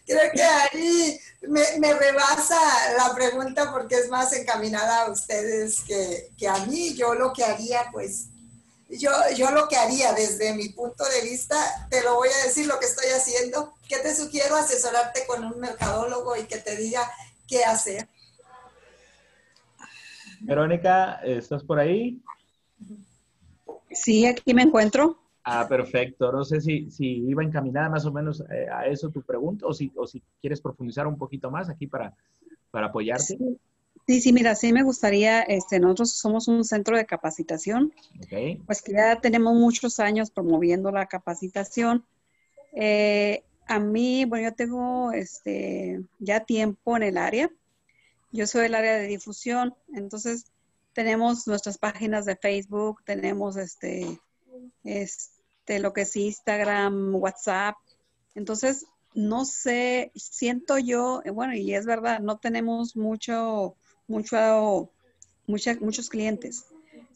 creo 0.07 0.33
que 0.33 0.43
ahí 0.43 1.19
me, 1.43 1.93
rebasa 1.93 2.59
la 2.97 3.15
pregunta 3.15 3.71
porque 3.73 3.97
es 3.97 4.09
más 4.09 4.33
encaminada 4.33 5.03
a 5.03 5.11
ustedes 5.11 5.83
que 5.85 6.49
a 6.49 6.65
mí. 6.65 6.95
Yo 6.95 7.13
lo 7.15 7.35
que 7.35 7.45
haría, 7.45 7.91
pues, 7.93 8.29
yo, 8.89 9.11
yo 9.37 9.51
lo 9.51 9.69
que 9.69 9.77
haría 9.77 10.13
desde 10.13 10.55
mi 10.55 10.69
punto 10.69 11.05
de 11.05 11.29
vista, 11.29 11.57
te 11.91 12.03
lo 12.03 12.17
voy 12.17 12.29
a 12.29 12.47
decir 12.47 12.67
lo 12.67 12.79
que 12.79 12.87
estoy 12.87 13.07
haciendo. 13.11 13.75
¿Qué 13.89 13.99
te 13.99 14.15
sugiero? 14.15 14.57
Asesorarte 14.57 15.27
con 15.27 15.45
un 15.45 15.59
mercadólogo 15.61 16.37
y 16.37 16.45
que 16.45 16.59
te 16.59 16.77
diga 16.77 17.01
qué 17.49 17.65
hacer. 17.65 18.09
Verónica, 20.41 21.21
¿estás 21.25 21.63
por 21.63 21.79
ahí? 21.79 22.21
Sí, 23.91 24.27
aquí 24.27 24.53
me 24.53 24.63
encuentro. 24.63 25.19
Ah, 25.45 25.67
perfecto. 25.69 26.33
No 26.33 26.45
sé 26.45 26.61
si, 26.61 26.91
si 26.91 27.07
iba 27.29 27.43
encaminada 27.43 27.89
más 27.89 28.05
o 28.07 28.13
menos 28.13 28.43
eh, 28.51 28.67
a 28.71 28.87
eso 28.87 29.11
tu 29.11 29.23
pregunta 29.23 29.67
o 29.67 29.73
si, 29.73 29.93
o 29.95 30.07
si 30.07 30.23
quieres 30.41 30.61
profundizar 30.61 31.07
un 31.07 31.19
poquito 31.19 31.51
más 31.51 31.69
aquí 31.69 31.87
para, 31.87 32.15
para 32.71 32.87
apoyarte. 32.87 33.37
Sí, 33.37 33.59
sí, 34.07 34.33
mira, 34.33 34.55
sí 34.55 34.73
me 34.73 34.83
gustaría, 34.83 35.43
este, 35.43 35.81
nosotros 35.81 36.11
somos 36.11 36.49
un 36.49 36.65
centro 36.65 36.97
de 36.97 37.07
capacitación, 37.07 37.93
okay. 38.23 38.57
pues 38.67 38.83
que 38.83 38.93
ya 38.93 39.21
tenemos 39.21 39.55
muchos 39.55 39.99
años 39.99 40.31
promoviendo 40.31 40.91
la 40.91 41.07
capacitación. 41.07 42.05
Eh, 42.73 43.43
a 43.67 43.79
mí, 43.79 44.25
bueno, 44.27 44.51
yo 44.51 44.55
tengo 44.55 45.13
este, 45.13 46.03
ya 46.19 46.41
tiempo 46.41 46.97
en 46.97 47.05
el 47.05 47.17
área, 47.17 47.51
yo 48.31 48.47
soy 48.47 48.67
el 48.67 48.75
área 48.75 48.99
de 48.99 49.07
difusión, 49.07 49.75
entonces 49.95 50.47
tenemos 50.93 51.47
nuestras 51.47 51.79
páginas 51.79 52.27
de 52.27 52.37
Facebook, 52.37 53.03
tenemos 53.05 53.57
este, 53.57 54.21
este, 54.85 55.79
lo 55.79 55.93
que 55.93 56.03
es 56.03 56.15
Instagram, 56.15 57.15
WhatsApp, 57.15 57.77
entonces 58.35 58.87
no 59.15 59.45
sé, 59.45 60.11
siento 60.15 60.77
yo, 60.79 61.23
bueno, 61.33 61.55
y 61.55 61.75
es 61.75 61.87
verdad, 61.87 62.21
no 62.21 62.39
tenemos 62.39 62.97
mucho 62.97 63.77
mucho, 64.07 64.91
muchos 65.47 66.09
clientes. 66.09 66.67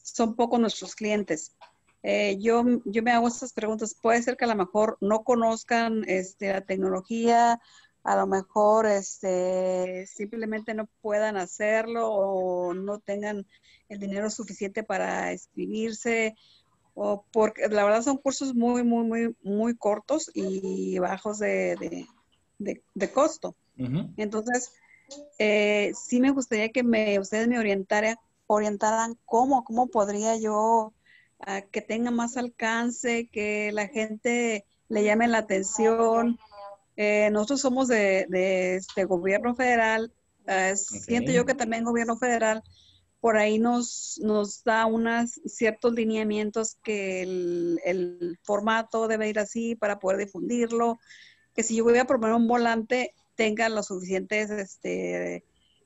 Son 0.03 0.35
pocos 0.35 0.61
nuestros 0.61 0.95
clientes. 0.95 1.53
Eh, 2.03 2.39
yo, 2.39 2.65
yo 2.85 3.03
me 3.03 3.11
hago 3.11 3.29
estas 3.29 3.53
preguntas. 3.53 3.95
Puede 3.95 4.23
ser 4.23 4.37
que 4.37 4.45
a 4.45 4.49
lo 4.49 4.55
mejor 4.55 4.97
no 5.01 5.25
conozcan 5.25 6.05
este, 6.07 6.53
la 6.53 6.61
tecnología, 6.61 7.61
a 8.05 8.17
lo 8.17 8.27
mejor 8.27 8.87
este, 8.87 10.07
simplemente 10.07 10.75
no 10.75 10.89
puedan 11.03 11.37
hacerlo 11.37 12.11
o 12.11 12.75
no 12.75 13.01
tengan 13.01 13.47
el 13.89 13.99
dinero 13.99 14.31
suficiente 14.31 14.83
para 14.83 15.33
escribirse 15.33 16.37
o 16.95 17.25
porque 17.33 17.69
la 17.69 17.85
verdad 17.85 18.03
son 18.03 18.17
cursos 18.17 18.55
muy, 18.55 18.83
muy, 18.83 19.05
muy, 19.05 19.37
muy 19.43 19.77
cortos 19.77 20.31
y 20.35 20.99
bajos 20.99 21.39
de, 21.39 22.07
de, 22.59 23.13
costo. 23.13 23.55
Entonces, 24.17 24.73
eh, 25.39 25.93
sí 25.95 26.21
me 26.21 26.31
gustaría 26.31 26.71
que 26.71 26.83
me, 26.83 27.19
ustedes 27.19 27.49
me 27.49 27.59
orientaran, 27.59 28.17
orientaran 28.47 29.17
cómo, 29.25 29.65
cómo 29.65 29.89
podría 29.89 30.37
yo 30.37 30.93
ah, 31.41 31.63
que 31.63 31.81
tenga 31.81 32.11
más 32.11 32.37
alcance, 32.37 33.29
que 33.29 33.71
la 33.73 33.89
gente 33.89 34.65
le 34.89 35.05
llame 35.05 35.29
la 35.29 35.39
atención. 35.39 36.39
Eh, 36.97 37.31
nosotros 37.31 37.61
somos 37.61 37.89
de, 37.89 38.77
este 38.77 39.05
gobierno 39.05 39.55
federal, 39.55 40.13
ah, 40.47 40.75
siento 40.77 41.31
yo 41.31 41.47
que 41.47 41.55
también 41.55 41.85
gobierno 41.85 42.17
federal 42.17 42.63
por 43.21 43.37
ahí 43.37 43.59
nos, 43.59 44.21
nos 44.23 44.63
da 44.63 44.87
unos 44.87 45.41
ciertos 45.45 45.93
lineamientos 45.93 46.77
que 46.85 47.23
el, 47.23 47.81
el, 47.85 48.39
formato 48.45 49.09
debe 49.09 49.29
ir 49.29 49.41
así 49.41 49.75
para 49.75 49.99
poder 49.99 50.19
difundirlo, 50.19 50.99
que 51.53 51.65
si 51.65 51.75
yo 51.75 51.85
voy 51.85 51.99
a 51.99 52.05
proponer 52.05 52.37
un 52.37 52.47
volante, 52.47 53.15
tengan 53.39 53.77
los 53.77 53.87
suficientes, 53.87 54.51
este, 54.51 55.45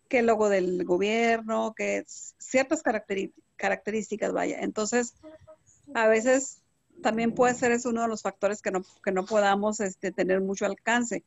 que 0.08 0.20
el 0.20 0.26
logo 0.26 0.48
del 0.48 0.86
gobierno, 0.86 1.74
que 1.76 2.02
ciertas 2.06 2.82
características, 2.82 4.32
vaya. 4.32 4.60
Entonces, 4.60 5.14
a 5.92 6.08
veces 6.08 6.62
también 7.02 7.34
puede 7.34 7.52
ser 7.52 7.70
eso 7.70 7.90
uno 7.90 8.02
de 8.02 8.08
los 8.08 8.22
factores 8.22 8.62
que 8.62 8.70
no, 8.70 8.80
que 9.04 9.12
no 9.12 9.26
podamos 9.26 9.80
este, 9.80 10.12
tener 10.12 10.40
mucho 10.40 10.64
alcance. 10.64 11.24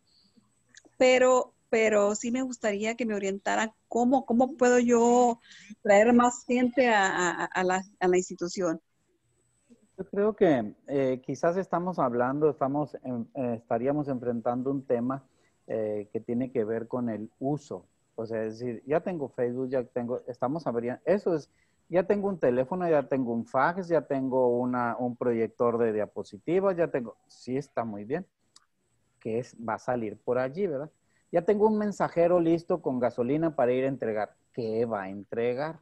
Pero, 0.97 1.53
pero 1.69 2.15
sí 2.15 2.31
me 2.31 2.41
gustaría 2.41 2.95
que 2.95 3.05
me 3.05 3.13
orientaran 3.13 3.71
cómo, 3.87 4.25
cómo 4.25 4.57
puedo 4.57 4.79
yo 4.79 5.39
traer 5.83 6.11
más 6.11 6.43
gente 6.45 6.89
a, 6.89 7.51
la, 7.63 7.83
a 7.99 8.07
la, 8.07 8.17
institución. 8.17 8.81
Yo 9.95 10.09
creo 10.09 10.35
que 10.35 10.73
eh, 10.87 11.21
quizás 11.23 11.55
estamos 11.57 11.99
hablando, 11.99 12.49
estamos, 12.49 12.95
eh, 12.95 13.59
estaríamos 13.61 14.07
enfrentando 14.07 14.71
un 14.71 14.83
tema 14.83 15.23
eh, 15.67 16.09
que 16.11 16.19
tiene 16.19 16.51
que 16.51 16.63
ver 16.63 16.87
con 16.87 17.09
el 17.09 17.29
uso. 17.39 17.85
O 18.15 18.25
sea, 18.25 18.43
es 18.45 18.59
decir, 18.59 18.83
ya 18.85 19.01
tengo 19.01 19.29
Facebook, 19.29 19.69
ya 19.69 19.83
tengo, 19.83 20.21
estamos 20.27 20.65
abriendo, 20.67 21.01
eso 21.05 21.35
es, 21.35 21.49
ya 21.89 22.03
tengo 22.03 22.29
un 22.29 22.39
teléfono, 22.39 22.87
ya 22.89 23.07
tengo 23.07 23.33
un 23.33 23.45
fax, 23.45 23.87
ya 23.87 24.01
tengo 24.01 24.47
una, 24.57 24.95
un 24.97 25.15
proyector 25.15 25.77
de 25.77 25.93
diapositivas, 25.93 26.77
ya 26.77 26.87
tengo, 26.89 27.17
sí 27.27 27.57
está 27.57 27.83
muy 27.83 28.05
bien, 28.05 28.25
que 29.19 29.39
es, 29.39 29.55
va 29.57 29.75
a 29.75 29.79
salir 29.79 30.17
por 30.17 30.37
allí, 30.37 30.67
¿verdad? 30.67 30.91
Ya 31.31 31.41
tengo 31.41 31.67
un 31.67 31.77
mensajero 31.77 32.39
listo 32.39 32.81
con 32.81 32.99
gasolina 32.99 33.55
para 33.55 33.73
ir 33.73 33.83
a 33.83 33.89
entregar. 33.89 34.35
¿Qué 34.53 34.85
va 34.85 35.03
a 35.03 35.09
entregar? 35.09 35.79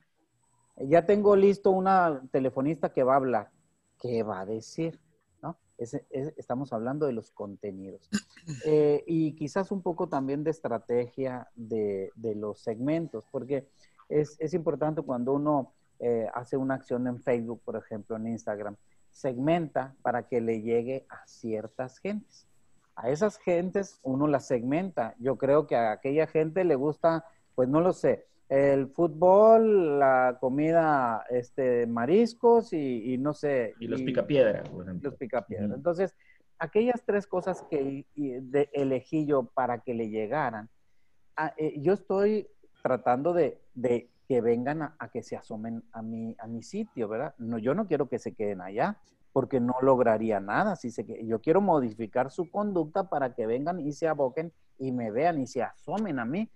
Ya 0.77 1.05
tengo 1.05 1.35
listo 1.35 1.69
una 1.69 2.23
telefonista 2.31 2.91
que 2.91 3.03
va 3.03 3.13
a 3.13 3.17
hablar. 3.17 3.51
¿Qué 3.99 4.23
va 4.23 4.39
a 4.41 4.45
decir? 4.45 4.99
Estamos 5.77 6.73
hablando 6.73 7.05
de 7.05 7.13
los 7.13 7.31
contenidos. 7.31 8.09
Eh, 8.65 9.03
y 9.07 9.35
quizás 9.35 9.71
un 9.71 9.81
poco 9.81 10.09
también 10.09 10.43
de 10.43 10.51
estrategia 10.51 11.49
de, 11.55 12.11
los 12.35 12.59
segmentos, 12.59 13.25
porque 13.31 13.67
es, 14.09 14.53
importante 14.53 15.01
cuando 15.01 15.33
uno 15.33 15.73
eh, 15.99 16.27
hace 16.33 16.57
una 16.57 16.75
acción 16.75 17.07
en 17.07 17.21
Facebook, 17.21 17.61
por 17.63 17.77
ejemplo, 17.77 18.17
en 18.17 18.27
Instagram, 18.27 18.75
segmenta 19.11 19.95
para 20.01 20.27
que 20.27 20.41
le 20.41 20.61
llegue 20.61 21.05
a 21.09 21.25
ciertas 21.25 21.99
gentes. 21.99 22.47
A 22.95 23.09
esas 23.09 23.37
gentes 23.37 23.99
uno 24.03 24.27
las 24.27 24.45
segmenta. 24.45 25.15
Yo 25.19 25.37
creo 25.37 25.65
que 25.65 25.75
a 25.75 25.93
aquella 25.93 26.27
gente 26.27 26.63
le 26.63 26.75
gusta, 26.75 27.25
pues 27.55 27.69
no 27.69 27.81
lo 27.81 27.93
sé, 27.93 28.27
el 28.53 28.87
fútbol, 28.89 29.97
la 29.97 30.37
comida, 30.39 31.25
este, 31.31 31.87
mariscos 31.87 32.71
y, 32.71 33.17
no 33.17 33.33
sé. 33.33 33.73
Y 33.79 33.87
los 33.87 34.03
picapiedras, 34.03 34.69
Los 35.01 35.15
picapiedras. 35.15 35.71
Entonces, 35.71 36.15
aquellas 36.59 37.01
tres 37.03 37.25
cosas 37.25 37.65
que 37.71 38.05
elegí 38.73 39.25
yo 39.25 39.45
para 39.45 39.79
que 39.79 39.95
le 39.95 40.09
llegaran, 40.09 40.69
ah, 41.35 41.55
eh, 41.57 41.73
yo 41.79 41.93
estoy 41.93 42.47
tratando 42.83 43.33
de, 43.33 43.59
que 44.27 44.41
vengan 44.41 44.83
a, 44.83 45.09
que 45.11 45.23
se 45.23 45.35
asomen 45.35 45.83
a 45.91 46.03
mi, 46.03 46.35
a 46.37 46.45
mi 46.45 46.61
sitio, 46.61 47.07
¿verdad? 47.07 47.33
No, 47.39 47.57
yo 47.57 47.73
no 47.73 47.87
quiero 47.87 48.07
que 48.07 48.19
se 48.19 48.35
queden 48.35 48.61
allá 48.61 48.99
porque 49.31 49.59
no 49.59 49.73
lograría 49.81 50.39
nada. 50.39 50.75
Si 50.75 50.91
se, 50.91 51.03
yo 51.25 51.41
quiero 51.41 51.59
modificar 51.59 52.29
su 52.29 52.51
conducta 52.51 53.09
para 53.09 53.33
que 53.33 53.47
vengan 53.47 53.79
y 53.79 53.93
se 53.93 54.07
aboquen 54.07 54.53
y 54.77 54.91
me 54.91 55.09
vean 55.09 55.41
y 55.41 55.47
se 55.47 55.63
asomen 55.63 56.19
a 56.19 56.25
mí 56.25 56.51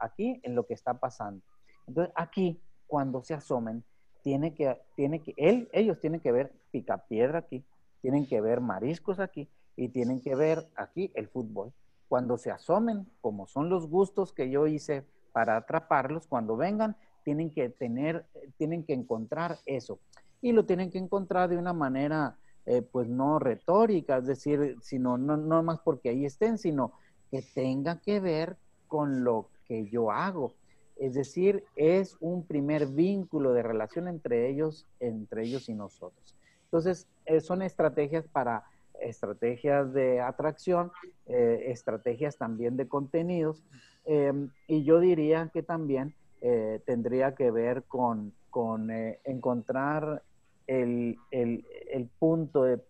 aquí 0.00 0.40
en 0.42 0.54
lo 0.54 0.66
que 0.66 0.74
está 0.74 0.94
pasando. 0.94 1.42
Entonces, 1.86 2.12
aquí, 2.16 2.60
cuando 2.86 3.22
se 3.22 3.34
asomen, 3.34 3.84
tiene 4.22 4.54
que, 4.54 4.80
tiene 4.96 5.22
que, 5.22 5.34
él, 5.36 5.68
ellos 5.72 6.00
tienen 6.00 6.20
que 6.20 6.32
ver 6.32 6.52
picapiedra 6.70 7.38
aquí, 7.38 7.64
tienen 8.00 8.26
que 8.26 8.40
ver 8.40 8.60
mariscos 8.60 9.20
aquí 9.20 9.48
y 9.76 9.88
tienen 9.88 10.20
que 10.20 10.34
ver 10.34 10.68
aquí 10.76 11.10
el 11.14 11.28
fútbol. 11.28 11.72
Cuando 12.08 12.38
se 12.38 12.50
asomen, 12.50 13.06
como 13.20 13.46
son 13.46 13.68
los 13.68 13.88
gustos 13.88 14.32
que 14.32 14.50
yo 14.50 14.66
hice 14.66 15.04
para 15.32 15.56
atraparlos, 15.56 16.26
cuando 16.26 16.56
vengan, 16.56 16.96
tienen 17.24 17.50
que 17.50 17.68
tener, 17.68 18.26
tienen 18.56 18.84
que 18.84 18.94
encontrar 18.94 19.58
eso. 19.66 20.00
Y 20.40 20.52
lo 20.52 20.64
tienen 20.64 20.90
que 20.90 20.98
encontrar 20.98 21.48
de 21.48 21.58
una 21.58 21.72
manera, 21.72 22.38
eh, 22.66 22.82
pues 22.82 23.08
no 23.08 23.38
retórica, 23.38 24.18
es 24.18 24.26
decir, 24.26 24.76
sino 24.80 25.18
no, 25.18 25.36
no 25.36 25.62
más 25.62 25.80
porque 25.80 26.10
ahí 26.10 26.24
estén, 26.24 26.58
sino 26.58 26.92
que 27.30 27.42
tenga 27.42 28.00
que 28.00 28.20
ver 28.20 28.56
con 28.86 29.24
lo 29.24 29.50
que 29.68 29.88
yo 29.88 30.10
hago. 30.10 30.54
Es 30.96 31.14
decir, 31.14 31.62
es 31.76 32.16
un 32.20 32.44
primer 32.44 32.86
vínculo 32.86 33.52
de 33.52 33.62
relación 33.62 34.08
entre 34.08 34.48
ellos, 34.48 34.86
entre 34.98 35.42
ellos 35.44 35.68
y 35.68 35.74
nosotros. 35.74 36.36
Entonces, 36.64 37.06
eh, 37.26 37.40
son 37.40 37.62
estrategias 37.62 38.26
para 38.26 38.64
estrategias 39.00 39.92
de 39.92 40.20
atracción, 40.20 40.90
eh, 41.26 41.66
estrategias 41.66 42.36
también 42.36 42.76
de 42.76 42.88
contenidos, 42.88 43.62
em, 44.04 44.50
y 44.66 44.82
yo 44.82 44.98
diría 44.98 45.50
que 45.52 45.62
también 45.62 46.14
eh, 46.40 46.80
tendría 46.84 47.34
que 47.34 47.50
ver 47.52 47.84
con, 47.84 48.32
con 48.50 48.90
encontrar 49.24 50.22
el, 50.66 51.16
el, 51.30 51.64
el 51.90 52.08
punto 52.18 52.64
de 52.64 52.80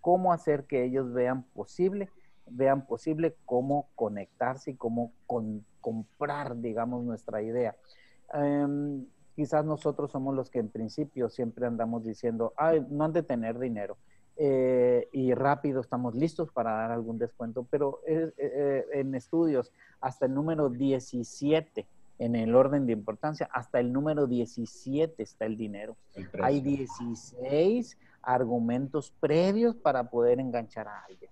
cómo 0.00 0.32
hacer 0.32 0.64
que 0.64 0.84
ellos 0.84 1.12
vean 1.12 1.42
posible 1.54 2.08
vean 2.50 2.86
posible 2.86 3.36
cómo 3.44 3.88
conectarse 3.94 4.72
y 4.72 4.74
cómo 4.74 5.12
comprar, 5.80 6.60
digamos, 6.60 7.04
nuestra 7.04 7.42
idea. 7.42 7.76
Em, 8.32 9.06
quizás 9.34 9.64
nosotros 9.64 10.10
somos 10.10 10.34
los 10.34 10.50
que 10.50 10.58
en 10.58 10.68
principio 10.68 11.28
siempre 11.28 11.66
andamos 11.66 12.04
diciendo, 12.04 12.52
ay, 12.56 12.84
no 12.90 13.04
han 13.04 13.12
de 13.12 13.22
tener 13.22 13.58
dinero. 13.58 13.96
Eh, 14.40 15.08
y 15.12 15.34
rápido 15.34 15.80
estamos 15.80 16.14
listos 16.14 16.52
para 16.52 16.72
dar 16.72 16.92
algún 16.92 17.18
descuento, 17.18 17.66
pero 17.68 18.00
eh, 18.06 18.84
en 18.92 19.14
estudios 19.16 19.72
hasta 20.00 20.26
el 20.26 20.34
número 20.34 20.68
17 20.68 21.86
en 22.18 22.34
el 22.34 22.54
orden 22.54 22.86
de 22.86 22.92
importancia, 22.92 23.48
hasta 23.52 23.80
el 23.80 23.92
número 23.92 24.26
17 24.26 25.22
está 25.22 25.46
el 25.46 25.56
dinero. 25.56 25.96
Hay 26.42 26.60
16 26.60 27.98
argumentos 28.22 29.12
previos 29.20 29.76
para 29.76 30.10
poder 30.10 30.40
enganchar 30.40 30.88
a 30.88 31.04
alguien 31.04 31.30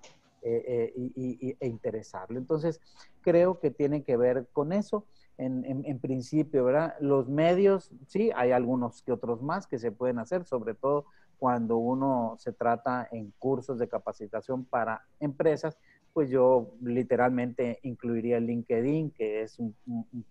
eh, 0.49 0.93
eh, 0.97 1.11
y, 1.17 1.57
e 1.59 1.67
interesarlo. 1.67 2.39
Entonces, 2.39 2.81
creo 3.21 3.59
que 3.59 3.73
tiene 3.73 4.05
que 4.05 4.17
ver 4.17 4.47
con 4.53 4.73
eso. 4.73 5.05
En, 5.39 5.99
principio, 5.99 6.65
¿verdad? 6.65 6.95
Los 7.01 7.29
medios, 7.29 7.91
sí, 8.07 8.31
hay 8.35 8.53
algunos 8.53 9.03
que 9.03 9.13
otros 9.13 9.43
más 9.43 9.67
que 9.67 9.79
se 9.79 9.91
pueden 9.93 10.19
hacer, 10.19 10.47
sobre 10.47 10.75
todo 10.75 11.07
cuando 11.37 11.77
uno 11.77 12.37
se 12.39 12.53
trata 12.53 13.07
en 13.11 13.35
cursos 13.39 13.79
de 13.79 13.89
capacitación 13.89 14.65
para 14.65 15.05
empresas, 15.21 15.77
pues 16.17 16.31
yo 16.31 16.73
literalmente 16.81 17.79
incluiría 17.83 18.39
el 18.39 18.47
LinkedIn, 18.47 19.11
que 19.11 19.43
es 19.43 19.59
un, 19.59 19.77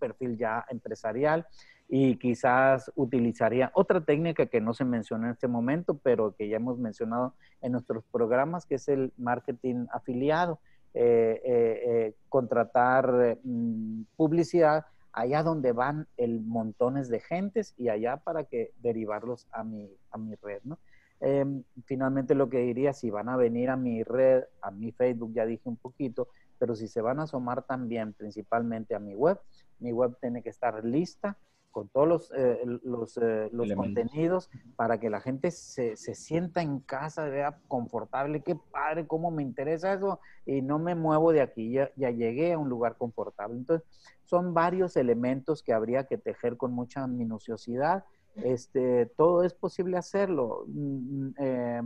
perfil 0.00 0.36
ya 0.36 0.66
empresarial, 0.68 1.46
y 1.88 2.16
quizás 2.16 2.90
utilizaría 2.96 3.70
otra 3.72 4.00
técnica 4.00 4.46
que 4.46 4.60
no 4.60 4.74
se 4.74 4.84
menciona 4.84 5.26
en 5.26 5.34
este 5.34 5.46
momento, 5.46 5.96
pero 5.96 6.34
que 6.34 6.48
ya 6.48 6.56
hemos 6.56 6.76
mencionado 6.80 7.34
en 7.62 7.70
nuestros 7.70 8.02
programas, 8.10 8.66
que 8.66 8.74
es 8.74 8.88
el 8.88 9.12
marketing 9.16 9.86
afiliado. 9.92 10.58
Eh, 10.92 11.40
eh, 11.44 11.82
eh, 11.84 12.14
contratar 12.30 13.38
mm, 13.44 14.06
publicidad 14.16 14.86
allá 15.12 15.44
donde 15.44 15.70
van 15.70 16.08
el 16.16 16.40
montones 16.40 17.08
de 17.10 17.20
gentes 17.20 17.74
y 17.76 17.90
allá 17.90 18.16
para 18.16 18.42
que 18.42 18.72
derivarlos 18.80 19.46
a 19.52 19.62
mi, 19.62 19.88
a 20.10 20.18
mi 20.18 20.34
red, 20.34 20.62
¿no? 20.64 20.80
Em, 21.20 21.62
finalmente 21.84 22.34
lo 22.34 22.50
que 22.50 22.58
diría, 22.58 22.92
si 22.92 23.10
van 23.10 23.28
a 23.28 23.36
venir 23.36 23.70
a 23.70 23.76
mi 23.76 24.02
red, 24.02 24.44
a 24.60 24.70
mi 24.70 24.92
Facebook, 24.92 25.32
ya 25.32 25.46
dije 25.46 25.68
un 25.68 25.76
poquito, 25.76 26.28
pero 26.58 26.74
si 26.74 26.88
se 26.88 27.00
van 27.00 27.20
a 27.20 27.24
asomar 27.24 27.62
también 27.62 28.12
principalmente 28.12 28.94
a 28.94 28.98
mi 28.98 29.14
web, 29.14 29.40
mi 29.78 29.92
web 29.92 30.16
tiene 30.20 30.42
que 30.42 30.50
estar 30.50 30.84
lista 30.84 31.36
con 31.76 31.88
todos 31.88 32.08
los, 32.08 32.32
eh, 32.34 32.58
los, 32.84 33.18
eh, 33.18 33.50
los 33.52 33.70
contenidos 33.74 34.48
para 34.76 34.98
que 34.98 35.10
la 35.10 35.20
gente 35.20 35.50
se, 35.50 35.94
se, 35.96 36.14
sienta 36.14 36.62
en 36.62 36.80
casa, 36.80 37.26
vea 37.26 37.58
confortable, 37.68 38.40
qué 38.40 38.56
padre, 38.56 39.06
cómo 39.06 39.30
me 39.30 39.42
interesa 39.42 39.92
eso 39.92 40.18
y 40.46 40.62
no 40.62 40.78
me 40.78 40.94
muevo 40.94 41.32
de 41.32 41.42
aquí, 41.42 41.72
ya, 41.72 41.90
ya 41.96 42.10
llegué 42.10 42.54
a 42.54 42.58
un 42.58 42.70
lugar 42.70 42.96
confortable. 42.96 43.58
Entonces, 43.58 43.86
son 44.24 44.54
varios 44.54 44.96
elementos 44.96 45.62
que 45.62 45.74
habría 45.74 46.04
que 46.04 46.16
tejer 46.16 46.56
con 46.56 46.72
mucha 46.72 47.06
minuciosidad 47.06 48.04
este, 48.42 49.06
todo 49.16 49.44
es 49.44 49.54
posible 49.54 49.96
hacerlo. 49.96 50.64
Mm, 50.66 51.28
mm, 51.28 51.34
eh, 51.38 51.82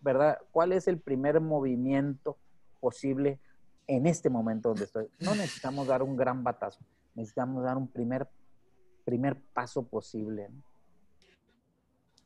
¿Verdad? 0.00 0.38
¿Cuál 0.50 0.72
es 0.72 0.88
el 0.88 0.98
primer 0.98 1.40
movimiento 1.40 2.38
posible 2.80 3.38
en 3.86 4.06
este 4.06 4.30
momento 4.30 4.70
donde 4.70 4.84
estoy? 4.84 5.08
No 5.18 5.34
necesitamos 5.34 5.86
dar 5.86 6.02
un 6.02 6.16
gran 6.16 6.42
batazo, 6.42 6.80
necesitamos 7.14 7.62
dar 7.64 7.76
un 7.76 7.86
primer, 7.86 8.26
primer 9.04 9.38
paso 9.52 9.82
posible. 9.82 10.48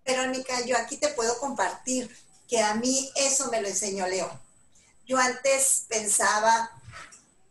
Verónica, 0.05 0.64
yo 0.66 0.76
aquí 0.76 0.99
te 0.99 1.09
puedo 1.09 1.36
compartir 1.38 2.11
que 2.47 2.61
a 2.61 2.74
mí 2.74 3.11
eso 3.16 3.51
me 3.51 3.61
lo 3.61 3.68
enseñó 3.68 4.07
Leo. 4.07 4.30
Yo 5.07 5.18
antes 5.18 5.86
pensaba 5.88 6.70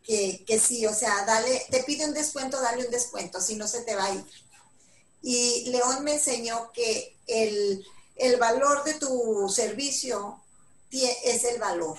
que, 0.04 0.44
que 0.46 0.60
sí, 0.60 0.86
o 0.86 0.94
sea, 0.94 1.26
dale, 1.26 1.62
te 1.70 1.84
pide 1.84 2.06
un 2.06 2.14
descuento, 2.14 2.62
dale 2.62 2.86
un 2.86 2.92
descuento, 2.92 3.42
si 3.42 3.56
no 3.56 3.68
se 3.68 3.82
te 3.82 3.96
va 3.96 4.06
a 4.06 4.14
ir 4.14 4.24
y 5.24 5.64
León 5.70 6.04
me 6.04 6.16
enseñó 6.16 6.70
que 6.74 7.16
el, 7.28 7.88
valor 8.38 8.84
de 8.84 8.96
tu 8.96 9.50
servicio 9.50 10.40
es 10.92 11.46
el 11.46 11.60
valor. 11.60 11.98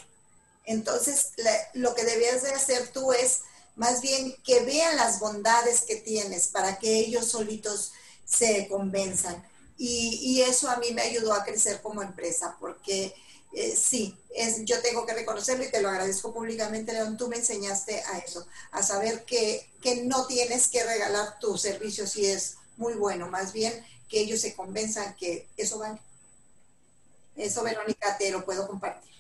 Entonces, 0.67 1.31
lo 1.73 1.95
que 1.95 2.05
debías 2.05 2.43
de 2.43 2.53
hacer 2.53 2.89
tú 2.89 3.13
es 3.15 3.41
más 3.77 4.03
bien 4.03 4.37
que 4.45 4.61
vean 4.61 4.97
las 4.97 5.19
bondades 5.21 5.83
que 5.83 5.97
tienes 5.97 6.49
para 6.49 6.79
que 6.79 6.99
ellos 6.99 7.27
solitos 7.27 7.93
se 8.27 8.69
convenzan. 8.69 9.43
Y, 9.79 10.43
eso 10.43 10.69
a 10.69 10.77
mí 10.77 10.93
me 10.93 11.03
ayudó 11.03 11.33
a 11.33 11.45
crecer 11.45 11.81
como 11.81 12.03
empresa, 12.03 12.57
porque 12.61 13.15
eh, 13.55 13.75
sí, 13.75 14.17
yo 14.65 14.81
tengo 14.83 15.07
que 15.07 15.15
reconocerlo 15.15 15.65
y 15.65 15.71
te 15.71 15.81
lo 15.81 15.89
agradezco 15.89 16.33
públicamente, 16.33 16.93
León, 16.93 17.17
tú 17.17 17.29
me 17.29 17.37
enseñaste 17.37 18.03
a 18.03 18.19
eso, 18.19 18.47
a 18.71 18.83
saber 18.83 19.25
que, 19.25 19.71
que 19.81 20.05
no 20.05 20.27
tienes 20.27 20.69
que 20.69 20.85
regalar 20.85 21.39
tu 21.39 21.57
servicio 21.57 22.07
si 22.07 22.27
es 22.27 22.57
muy 22.77 22.95
bueno, 22.95 23.29
más 23.29 23.53
bien 23.53 23.73
que 24.09 24.21
ellos 24.21 24.41
se 24.41 24.55
convenzan 24.55 25.15
que 25.17 25.49
eso 25.57 25.79
vale. 25.79 25.99
Eso, 27.37 27.65
Verónica, 27.65 28.17
te 28.17 28.31
lo 28.31 28.45
puedo 28.45 28.67
compartir. 28.67 29.11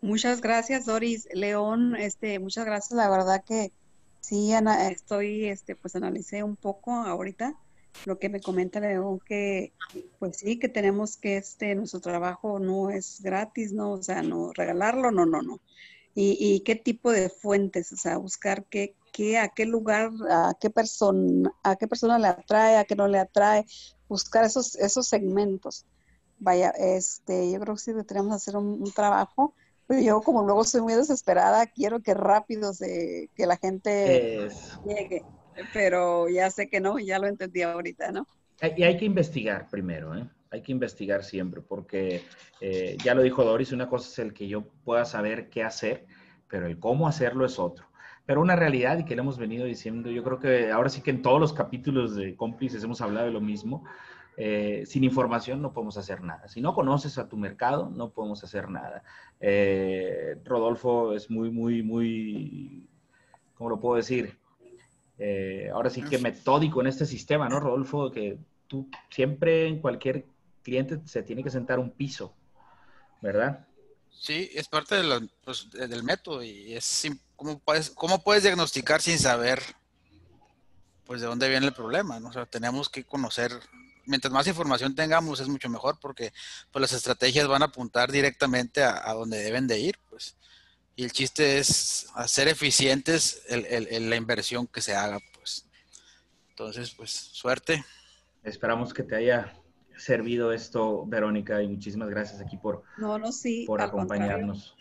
Muchas 0.00 0.40
gracias, 0.40 0.86
Doris. 0.86 1.28
León, 1.32 1.94
este, 1.96 2.38
muchas 2.38 2.64
gracias. 2.64 2.92
La 2.92 3.08
verdad 3.08 3.44
que 3.44 3.70
sí, 4.20 4.52
Ana, 4.52 4.90
estoy, 4.90 5.46
este, 5.46 5.76
pues 5.76 5.94
analicé 5.94 6.42
un 6.42 6.56
poco 6.56 6.92
ahorita 6.92 7.54
lo 8.06 8.18
que 8.18 8.28
me 8.28 8.40
comenta 8.40 8.80
León, 8.80 9.20
que 9.20 9.72
pues 10.18 10.38
sí, 10.38 10.58
que 10.58 10.68
tenemos 10.68 11.16
que 11.16 11.36
este, 11.36 11.74
nuestro 11.74 12.00
trabajo 12.00 12.58
no 12.58 12.90
es 12.90 13.20
gratis, 13.22 13.72
¿no? 13.72 13.92
O 13.92 14.02
sea, 14.02 14.22
no 14.22 14.52
regalarlo, 14.52 15.10
no, 15.10 15.26
no, 15.26 15.42
no. 15.42 15.60
Y, 16.14 16.36
y 16.38 16.60
qué 16.60 16.76
tipo 16.76 17.10
de 17.10 17.30
fuentes, 17.30 17.92
o 17.92 17.96
sea, 17.96 18.18
buscar 18.18 18.64
qué, 18.66 18.94
qué, 19.12 19.38
a 19.38 19.48
qué 19.48 19.66
lugar, 19.66 20.10
a 20.30 20.54
qué 20.60 20.70
persona, 20.70 21.52
a 21.62 21.76
qué 21.76 21.86
persona 21.86 22.18
le 22.18 22.28
atrae, 22.28 22.76
a 22.76 22.84
qué 22.84 22.96
no 22.96 23.06
le 23.06 23.18
atrae, 23.18 23.64
buscar 24.08 24.44
esos, 24.44 24.74
esos 24.76 25.06
segmentos. 25.06 25.86
Vaya, 26.38 26.70
este, 26.70 27.52
yo 27.52 27.60
creo 27.60 27.74
que 27.74 27.80
sí 27.80 27.92
que 27.92 28.18
hacer 28.34 28.56
un, 28.56 28.90
trabajo, 28.92 29.54
pero 29.86 30.00
yo 30.00 30.20
como 30.22 30.42
luego 30.42 30.64
soy 30.64 30.80
muy 30.80 30.94
desesperada, 30.94 31.66
quiero 31.66 32.00
que 32.00 32.14
rápido 32.14 32.72
se, 32.72 33.30
que 33.36 33.46
la 33.46 33.56
gente 33.56 34.48
llegue, 34.84 35.24
pero 35.72 36.28
ya 36.28 36.50
sé 36.50 36.68
que 36.68 36.80
no, 36.80 36.98
ya 36.98 37.18
lo 37.18 37.28
entendí 37.28 37.62
ahorita, 37.62 38.10
¿no? 38.10 38.26
Y 38.76 38.82
hay 38.82 38.96
que 38.96 39.04
investigar 39.04 39.68
primero, 39.68 40.16
¿eh? 40.16 40.28
Hay 40.52 40.62
que 40.62 40.70
investigar 40.70 41.24
siempre, 41.24 41.60
porque 41.60 42.22
eh, 42.60 42.96
ya 43.02 43.14
lo 43.14 43.22
dijo 43.22 43.42
Doris, 43.42 43.72
una 43.72 43.88
cosa 43.88 44.08
es 44.08 44.18
el 44.20 44.32
que 44.32 44.46
yo 44.46 44.64
pueda 44.84 45.04
saber 45.04 45.48
qué 45.48 45.64
hacer, 45.64 46.06
pero 46.48 46.66
el 46.66 46.78
cómo 46.78 47.08
hacerlo 47.08 47.44
es 47.44 47.58
otro 47.58 47.86
pero 48.24 48.40
una 48.40 48.56
realidad 48.56 48.98
y 48.98 49.04
que 49.04 49.14
le 49.14 49.22
hemos 49.22 49.38
venido 49.38 49.64
diciendo, 49.64 50.10
yo 50.10 50.22
creo 50.22 50.38
que 50.38 50.70
ahora 50.70 50.88
sí 50.88 51.00
que 51.02 51.10
en 51.10 51.22
todos 51.22 51.40
los 51.40 51.52
capítulos 51.52 52.14
de 52.14 52.36
cómplices 52.36 52.84
hemos 52.84 53.00
hablado 53.00 53.26
de 53.26 53.32
lo 53.32 53.40
mismo, 53.40 53.84
eh, 54.36 54.84
sin 54.86 55.04
información 55.04 55.60
no 55.60 55.72
podemos 55.72 55.96
hacer 55.96 56.22
nada. 56.22 56.48
Si 56.48 56.60
no 56.60 56.74
conoces 56.74 57.18
a 57.18 57.28
tu 57.28 57.36
mercado, 57.36 57.90
no 57.90 58.10
podemos 58.10 58.42
hacer 58.44 58.70
nada. 58.70 59.02
Eh, 59.40 60.36
Rodolfo 60.44 61.14
es 61.14 61.30
muy, 61.30 61.50
muy, 61.50 61.82
muy, 61.82 62.86
¿cómo 63.54 63.70
lo 63.70 63.80
puedo 63.80 63.96
decir? 63.96 64.38
Eh, 65.18 65.70
ahora 65.72 65.90
sí 65.90 66.02
que 66.02 66.18
metódico 66.18 66.80
en 66.80 66.86
este 66.86 67.06
sistema, 67.06 67.48
¿no, 67.48 67.60
Rodolfo? 67.60 68.10
Que 68.10 68.38
tú 68.68 68.88
siempre 69.10 69.66
en 69.66 69.80
cualquier 69.80 70.24
cliente 70.62 71.00
se 71.06 71.22
tiene 71.22 71.42
que 71.42 71.50
sentar 71.50 71.78
un 71.78 71.90
piso, 71.90 72.34
¿verdad? 73.20 73.66
Sí, 74.10 74.50
es 74.54 74.68
parte 74.68 74.96
pues, 75.44 75.70
del 75.70 76.04
método 76.04 76.42
y 76.42 76.74
es 76.74 77.08
¿cómo 77.36 77.58
puedes, 77.58 77.90
cómo 77.90 78.22
puedes 78.22 78.42
diagnosticar 78.42 79.00
sin 79.00 79.18
saber 79.18 79.60
pues 81.04 81.20
de 81.20 81.26
dónde 81.26 81.48
viene 81.48 81.66
el 81.66 81.72
problema? 81.72 82.20
¿no? 82.20 82.28
O 82.28 82.32
sea, 82.32 82.46
tenemos 82.46 82.88
que 82.88 83.04
conocer, 83.04 83.52
mientras 84.06 84.32
más 84.32 84.46
información 84.46 84.94
tengamos 84.94 85.40
es 85.40 85.48
mucho 85.48 85.68
mejor 85.68 85.98
porque 85.98 86.32
pues 86.70 86.80
las 86.80 86.92
estrategias 86.92 87.48
van 87.48 87.62
a 87.62 87.66
apuntar 87.66 88.12
directamente 88.12 88.82
a, 88.82 89.12
donde 89.12 89.38
deben 89.38 89.66
de 89.66 89.80
ir, 89.80 89.98
pues. 90.08 90.36
Y 90.94 91.04
el 91.04 91.12
chiste 91.12 91.58
es 91.58 92.06
hacer 92.14 92.48
eficientes 92.48 93.42
el, 93.48 94.10
la 94.10 94.16
inversión 94.16 94.66
que 94.66 94.82
se 94.82 94.94
haga, 94.94 95.18
pues. 95.34 95.66
Entonces, 96.50 96.92
pues, 96.92 97.10
suerte. 97.10 97.82
Esperamos 98.44 98.92
que 98.92 99.02
te 99.02 99.16
haya 99.16 99.54
servido 100.02 100.52
esto, 100.52 101.06
Verónica, 101.06 101.62
y 101.62 101.68
muchísimas 101.68 102.08
gracias 102.08 102.40
aquí 102.40 102.56
por, 102.56 102.82
no, 102.98 103.18
no, 103.18 103.32
sí, 103.32 103.64
por 103.66 103.80
acompañarnos. 103.80 104.76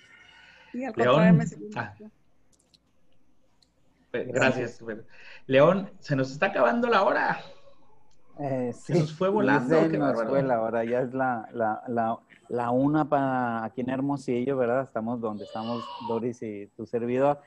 León, 0.73 1.39
ah, 1.75 1.93
gracias. 4.11 4.83
León, 5.47 5.91
se 5.99 6.15
nos 6.15 6.31
está 6.31 6.47
acabando 6.47 6.87
la 6.87 7.03
hora. 7.03 7.39
Eh, 8.39 8.71
sí, 8.73 8.93
se 8.93 8.99
nos 8.99 9.13
fue 9.13 9.29
volando. 9.29 9.79
Se 9.79 9.97
nos 9.97 10.23
fue 10.23 10.41
la 10.41 10.61
hora, 10.61 10.83
ya 10.83 11.01
es 11.01 11.13
la, 11.13 11.47
la, 11.53 11.83
la, 11.87 12.17
la, 12.49 12.71
una 12.71 13.07
para 13.07 13.63
aquí 13.65 13.81
en 13.81 13.89
Hermosillo, 13.89 14.57
¿verdad? 14.57 14.83
Estamos 14.83 15.19
donde 15.19 15.43
estamos 15.43 15.83
Doris 16.07 16.41
y 16.41 16.67
tu 16.75 16.85
servidor. 16.85 17.41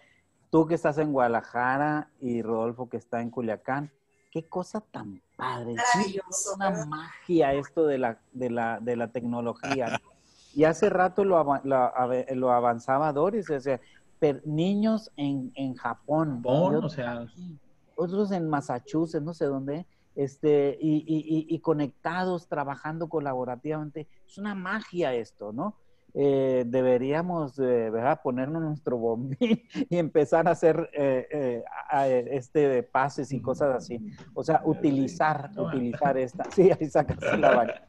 Tú 0.50 0.66
que 0.66 0.74
estás 0.74 0.98
en 0.98 1.12
Guadalajara 1.12 2.10
y 2.20 2.42
Rodolfo 2.42 2.88
que 2.88 2.98
está 2.98 3.20
en 3.20 3.30
Culiacán 3.30 3.90
qué 4.30 4.44
cosa 4.44 4.80
tan 4.80 5.22
padre. 5.36 5.74
Es 5.74 6.52
una 6.54 6.86
magia 6.86 7.52
esto 7.52 7.86
de 7.86 7.98
la, 7.98 8.18
de 8.32 8.50
la, 8.50 8.80
de 8.80 8.96
la 8.96 9.08
tecnología. 9.08 10.00
Y 10.54 10.64
hace 10.64 10.88
rato 10.88 11.24
lo, 11.24 11.42
lo, 11.64 12.52
avanzaba 12.52 13.12
Doris, 13.12 13.50
o 13.50 13.60
sea, 13.60 13.80
niños 14.44 15.10
en, 15.16 15.52
en 15.54 15.74
Japón. 15.74 16.42
o 16.44 16.88
sea. 16.88 17.26
otros 17.96 18.30
en 18.32 18.48
Massachusetts, 18.48 19.24
no 19.24 19.34
sé 19.34 19.46
dónde, 19.46 19.86
este, 20.14 20.78
y, 20.80 21.58
conectados, 21.60 22.46
trabajando 22.46 23.08
colaborativamente. 23.08 24.08
Es 24.26 24.38
una 24.38 24.54
magia 24.54 25.12
esto, 25.14 25.52
¿no? 25.52 25.76
Eh, 26.16 26.62
deberíamos 26.64 27.56
¿verdad? 27.56 28.20
ponernos 28.22 28.62
nuestro 28.62 28.96
bombín 28.96 29.68
y 29.90 29.98
empezar 29.98 30.46
a 30.46 30.52
hacer 30.52 30.88
eh, 30.92 31.26
eh, 31.28 32.28
este 32.30 32.84
pases 32.84 33.32
y 33.32 33.40
cosas 33.40 33.74
así. 33.74 34.00
O 34.32 34.44
sea, 34.44 34.62
utilizar, 34.64 35.50
utilizar 35.56 36.16
esta, 36.16 36.44
sí, 36.54 36.70
ahí 36.70 36.88
sacas 36.88 37.18
la 37.38 37.82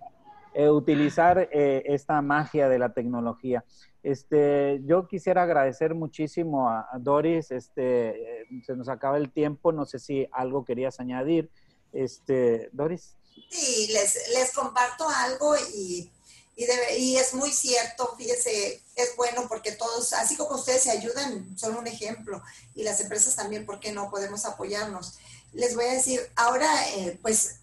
utilizar 0.71 1.49
esta 1.51 2.19
magia 2.21 2.67
de 2.67 2.79
la 2.79 2.93
tecnología. 2.93 3.63
Este, 4.01 4.81
yo 4.85 5.07
quisiera 5.07 5.43
agradecer 5.43 5.93
muchísimo 5.93 6.69
a, 6.69 6.87
Doris, 6.97 7.51
este, 7.51 8.47
se 8.65 8.75
nos 8.75 8.89
acaba 8.89 9.17
el 9.17 9.31
tiempo, 9.31 9.71
no 9.71 9.85
sé 9.85 9.99
si 9.99 10.27
algo 10.31 10.65
querías 10.65 10.99
añadir. 10.99 11.51
Este, 11.91 12.69
Doris. 12.71 13.17
Sí, 13.49 13.91
les, 13.91 14.33
les 14.33 14.53
comparto 14.53 15.05
algo 15.09 15.55
y 15.75 16.09
y, 16.55 17.17
es 17.17 17.33
muy 17.33 17.51
cierto, 17.51 18.15
fíjese, 18.17 18.81
es 18.95 19.15
bueno 19.17 19.45
porque 19.49 19.73
todos, 19.73 20.13
así 20.13 20.37
como 20.37 20.55
ustedes 20.55 20.83
se 20.83 20.91
ayudan, 20.91 21.57
son 21.57 21.75
un 21.75 21.87
ejemplo. 21.87 22.41
Y 22.73 22.83
las 22.83 23.01
empresas 23.01 23.35
también, 23.35 23.65
¿por 23.65 23.79
qué 23.79 23.91
no 23.91 24.09
podemos 24.09 24.45
apoyarnos? 24.45 25.15
Les 25.53 25.75
voy 25.75 25.85
a 25.85 25.93
decir, 25.93 26.21
ahora, 26.35 26.89
eh, 26.91 27.19
pues, 27.21 27.57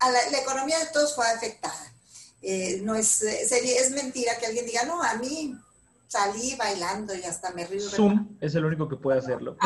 la, 0.00 0.38
economía 0.38 0.78
de 0.78 0.86
todos 0.86 1.14
fue 1.14 1.26
afectada. 1.26 1.92
Eh, 2.42 2.80
no 2.82 2.94
es, 2.94 3.22
es 3.22 3.90
mentira 3.90 4.38
que 4.38 4.46
alguien 4.46 4.66
diga, 4.66 4.84
no, 4.84 5.02
a 5.02 5.14
mí 5.14 5.58
salí 6.08 6.54
bailando 6.56 7.14
y 7.14 7.22
hasta 7.22 7.50
me 7.52 7.66
río. 7.66 7.88
Zoom 7.88 8.36
es 8.40 8.54
el 8.54 8.64
único 8.64 8.88
que 8.88 8.96
puede 8.96 9.18
hacerlo. 9.18 9.56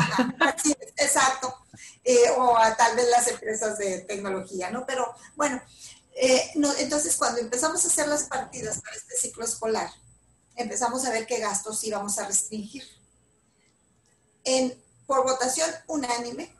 exacto. 0.96 1.54
Eh, 2.04 2.28
o 2.36 2.56
a, 2.56 2.76
tal 2.76 2.96
vez 2.96 3.08
las 3.10 3.28
empresas 3.28 3.78
de 3.78 4.00
tecnología, 4.00 4.70
¿no? 4.70 4.84
Pero 4.84 5.14
bueno, 5.36 5.62
eh, 6.14 6.50
entonces, 6.78 7.16
cuando 7.16 7.40
empezamos 7.40 7.84
a 7.84 7.88
hacer 7.88 8.08
las 8.08 8.24
partidas 8.24 8.80
para 8.80 8.96
este 8.96 9.16
ciclo 9.16 9.44
escolar, 9.44 9.90
empezamos 10.56 11.04
a 11.04 11.10
ver 11.10 11.26
qué 11.26 11.38
gastos 11.38 11.82
íbamos 11.84 12.18
a 12.18 12.26
restringir. 12.26 12.84
En, 14.44 14.74
por 15.06 15.24
votación 15.24 15.70
unánime, 15.86 16.54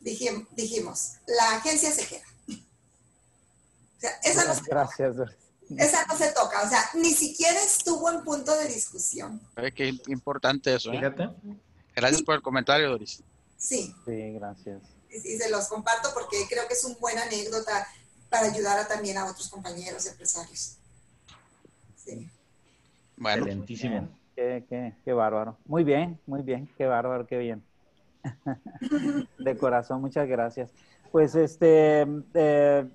dijimos, 0.00 1.12
la 1.26 1.56
agencia 1.56 1.92
se 1.92 2.06
queda. 2.06 2.24
O 2.48 4.00
sea, 4.00 4.10
esa 4.22 4.44
no, 4.44 4.54
Gracias, 4.64 5.16
esa 5.76 6.06
no 6.06 6.16
se 6.16 6.32
toca, 6.32 6.62
o 6.62 6.68
sea, 6.68 6.88
ni 6.94 7.12
siquiera 7.12 7.60
estuvo 7.62 8.10
en 8.10 8.22
punto 8.24 8.56
de 8.56 8.68
discusión. 8.68 9.40
Qué 9.74 9.94
importante 10.06 10.74
eso. 10.74 10.92
¿eh? 10.92 11.12
Gracias 11.94 12.22
por 12.22 12.36
el 12.36 12.42
comentario, 12.42 12.90
Doris. 12.90 13.22
Sí. 13.58 13.94
Sí, 14.06 14.32
gracias. 14.34 14.82
Y 15.10 15.36
se 15.36 15.50
los 15.50 15.66
comparto 15.66 16.10
porque 16.14 16.46
creo 16.48 16.66
que 16.68 16.74
es 16.74 16.84
una 16.84 16.96
buena 16.96 17.22
anécdota 17.22 17.86
para 18.28 18.46
ayudar 18.46 18.78
a, 18.78 18.88
también 18.88 19.16
a 19.18 19.24
otros 19.24 19.48
compañeros 19.48 20.06
empresarios. 20.06 20.76
Sí. 21.96 22.30
Bueno, 23.16 23.44
Excelentísimo. 23.44 24.08
Qué, 24.34 24.64
qué, 24.68 24.94
qué, 25.04 25.12
bárbaro. 25.12 25.56
Muy 25.66 25.82
bien, 25.82 26.18
muy 26.26 26.42
bien, 26.42 26.68
qué 26.76 26.86
bárbaro, 26.86 27.26
qué 27.26 27.38
bien. 27.38 27.62
De 29.38 29.56
corazón, 29.56 30.00
muchas 30.00 30.28
gracias. 30.28 30.70
Pues 31.10 31.34
este, 31.34 32.06
eh, 32.34 32.86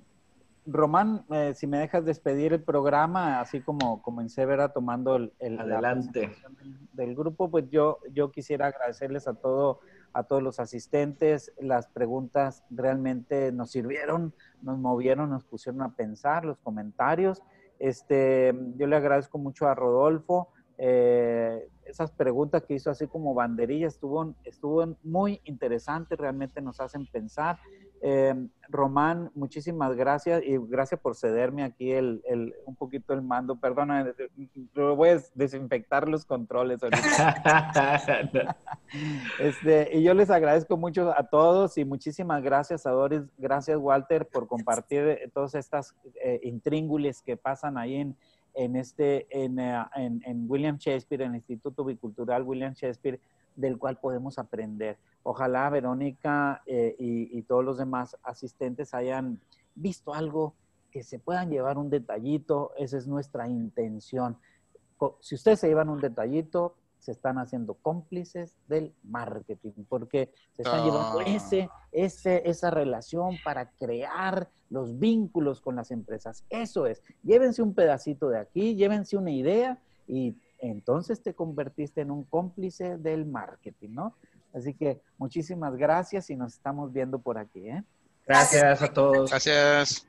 Román, 0.66 1.26
eh, 1.32 1.54
si 1.56 1.68
me 1.68 1.80
dejas 1.80 2.06
despedir 2.06 2.54
el 2.54 2.62
programa, 2.62 3.42
así 3.42 3.60
como 3.60 4.02
comencé 4.02 4.44
a 4.44 4.70
tomando 4.70 5.16
el, 5.18 5.34
el 5.40 5.60
Adelante. 5.60 6.32
del 6.94 7.16
grupo, 7.16 7.50
pues 7.50 7.70
yo, 7.70 8.00
yo 8.12 8.32
quisiera 8.32 8.68
agradecerles 8.68 9.28
a 9.28 9.34
todo 9.34 9.82
a 10.14 10.24
todos 10.24 10.42
los 10.42 10.60
asistentes. 10.60 11.52
Las 11.60 11.88
preguntas 11.88 12.64
realmente 12.70 13.52
nos 13.52 13.72
sirvieron, 13.72 14.34
nos 14.62 14.78
movieron, 14.78 15.30
nos 15.30 15.44
pusieron 15.44 15.82
a 15.82 15.96
pensar, 15.96 16.46
los 16.46 16.60
comentarios. 16.60 17.42
Este, 17.80 18.54
yo 18.78 18.88
le 18.88 18.96
agradezco 18.96 19.38
mucho 19.38 19.68
a 19.68 19.76
Rodolfo. 19.76 20.50
Eh, 20.78 21.70
esas 21.86 22.12
preguntas 22.12 22.64
que 22.64 22.76
hizo 22.76 22.90
así 22.90 23.08
como 23.08 23.34
banderilla 23.34 23.88
estuvo, 23.88 24.34
estuvo 24.44 24.96
muy 25.04 25.42
interesantes, 25.44 26.18
realmente 26.18 26.62
nos 26.62 26.80
hacen 26.80 27.06
pensar. 27.06 27.60
Eh, 28.06 28.36
Román, 28.68 29.32
muchísimas 29.34 29.96
gracias 29.96 30.44
y 30.44 30.58
gracias 30.58 31.00
por 31.00 31.16
cederme 31.16 31.64
aquí 31.64 31.92
el, 31.92 32.22
el, 32.28 32.54
un 32.66 32.76
poquito 32.76 33.14
el 33.14 33.22
mando. 33.22 33.56
Perdona, 33.56 34.14
voy 34.74 35.10
a 35.10 35.22
desinfectar 35.36 36.10
los 36.10 36.26
controles 36.26 36.82
este, 39.40 39.98
y 39.98 40.04
yo 40.04 40.14
les 40.14 40.30
agradezco 40.30 40.76
mucho 40.76 41.18
a 41.18 41.24
todos 41.24 41.78
y 41.78 41.86
muchísimas 41.86 42.44
gracias 42.44 42.86
a 42.86 42.92
Doris, 42.92 43.22
gracias 43.38 43.78
Walter 43.80 44.28
por 44.28 44.48
compartir 44.48 45.32
todas 45.34 45.56
estas 45.56 45.96
eh, 46.22 46.42
intríngules 46.44 47.22
que 47.22 47.38
pasan 47.38 47.78
ahí 47.78 47.96
en, 47.96 48.18
en, 48.54 48.76
este, 48.76 49.28
en, 49.30 49.60
eh, 49.60 49.82
en, 49.96 50.22
en 50.26 50.46
William 50.50 50.76
Shakespeare, 50.76 51.22
en 51.22 51.32
el 51.32 51.38
Instituto 51.38 51.86
Bicultural 51.86 52.44
William 52.44 52.74
Shakespeare 52.74 53.22
del 53.56 53.78
cual 53.78 53.98
podemos 54.00 54.40
aprender. 54.40 54.98
Ojalá 55.24 55.70
Verónica 55.70 56.62
eh, 56.66 56.96
y, 57.00 57.42
todos 57.44 57.64
los 57.64 57.78
demás 57.78 58.18
asistentes 58.24 58.94
hayan 58.94 59.40
visto 59.76 60.14
algo 60.14 60.54
que 60.92 61.04
se 61.04 61.20
puedan 61.20 61.50
llevar 61.50 61.78
un 61.78 61.90
detallito, 61.90 62.72
esa 62.78 62.98
es 62.98 63.08
nuestra 63.08 63.48
intención. 63.48 64.38
Si 65.22 65.36
ustedes 65.36 65.60
se 65.60 65.68
llevan 65.68 65.90
un 65.90 66.00
detallito, 66.00 66.76
se 67.00 67.12
están 67.12 67.38
haciendo 67.38 67.74
cómplices 67.74 68.56
del 68.68 68.94
marketing, 69.04 69.72
porque 69.90 70.32
se 70.54 70.62
están 70.62 70.86
llevando 70.86 71.20
ah. 71.20 71.24
ese, 71.26 71.70
ese, 71.92 72.48
esa 72.50 72.72
relación 72.72 73.36
para 73.44 73.72
crear 73.72 74.50
los 74.70 74.98
vínculos 74.98 75.60
con 75.60 75.76
las 75.76 75.92
empresas. 75.92 76.46
Eso 76.50 76.88
es, 76.88 77.04
llévense 77.22 77.62
un 77.62 77.74
pedacito 77.74 78.30
de 78.30 78.40
aquí, 78.40 78.76
llévense 78.76 79.18
una 79.18 79.32
idea 79.32 79.80
y 80.08 80.38
entonces 80.70 81.22
te 81.22 81.34
convertiste 81.34 82.02
en 82.02 82.12
un 82.12 82.24
cómplice 82.24 82.98
del 82.98 83.26
marketing, 83.26 83.90
¿no? 83.92 84.16
Así 84.54 84.74
que 84.74 85.02
muchísimas 85.18 85.76
gracias 85.76 86.30
y 86.30 86.36
nos 86.36 86.54
estamos 86.54 86.94
viendo 86.94 87.20
por 87.20 87.38
aquí, 87.38 87.70
¿eh? 87.70 87.84
Gracias 88.26 88.82
a 88.82 88.94
todos. 88.94 89.30
Gracias. 89.30 90.08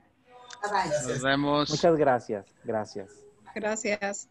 Nos 1.09 1.23
vemos. 1.23 1.71
Muchas 1.71 1.97
gracias. 1.97 2.47
Gracias. 2.65 3.11
Gracias. 3.55 4.29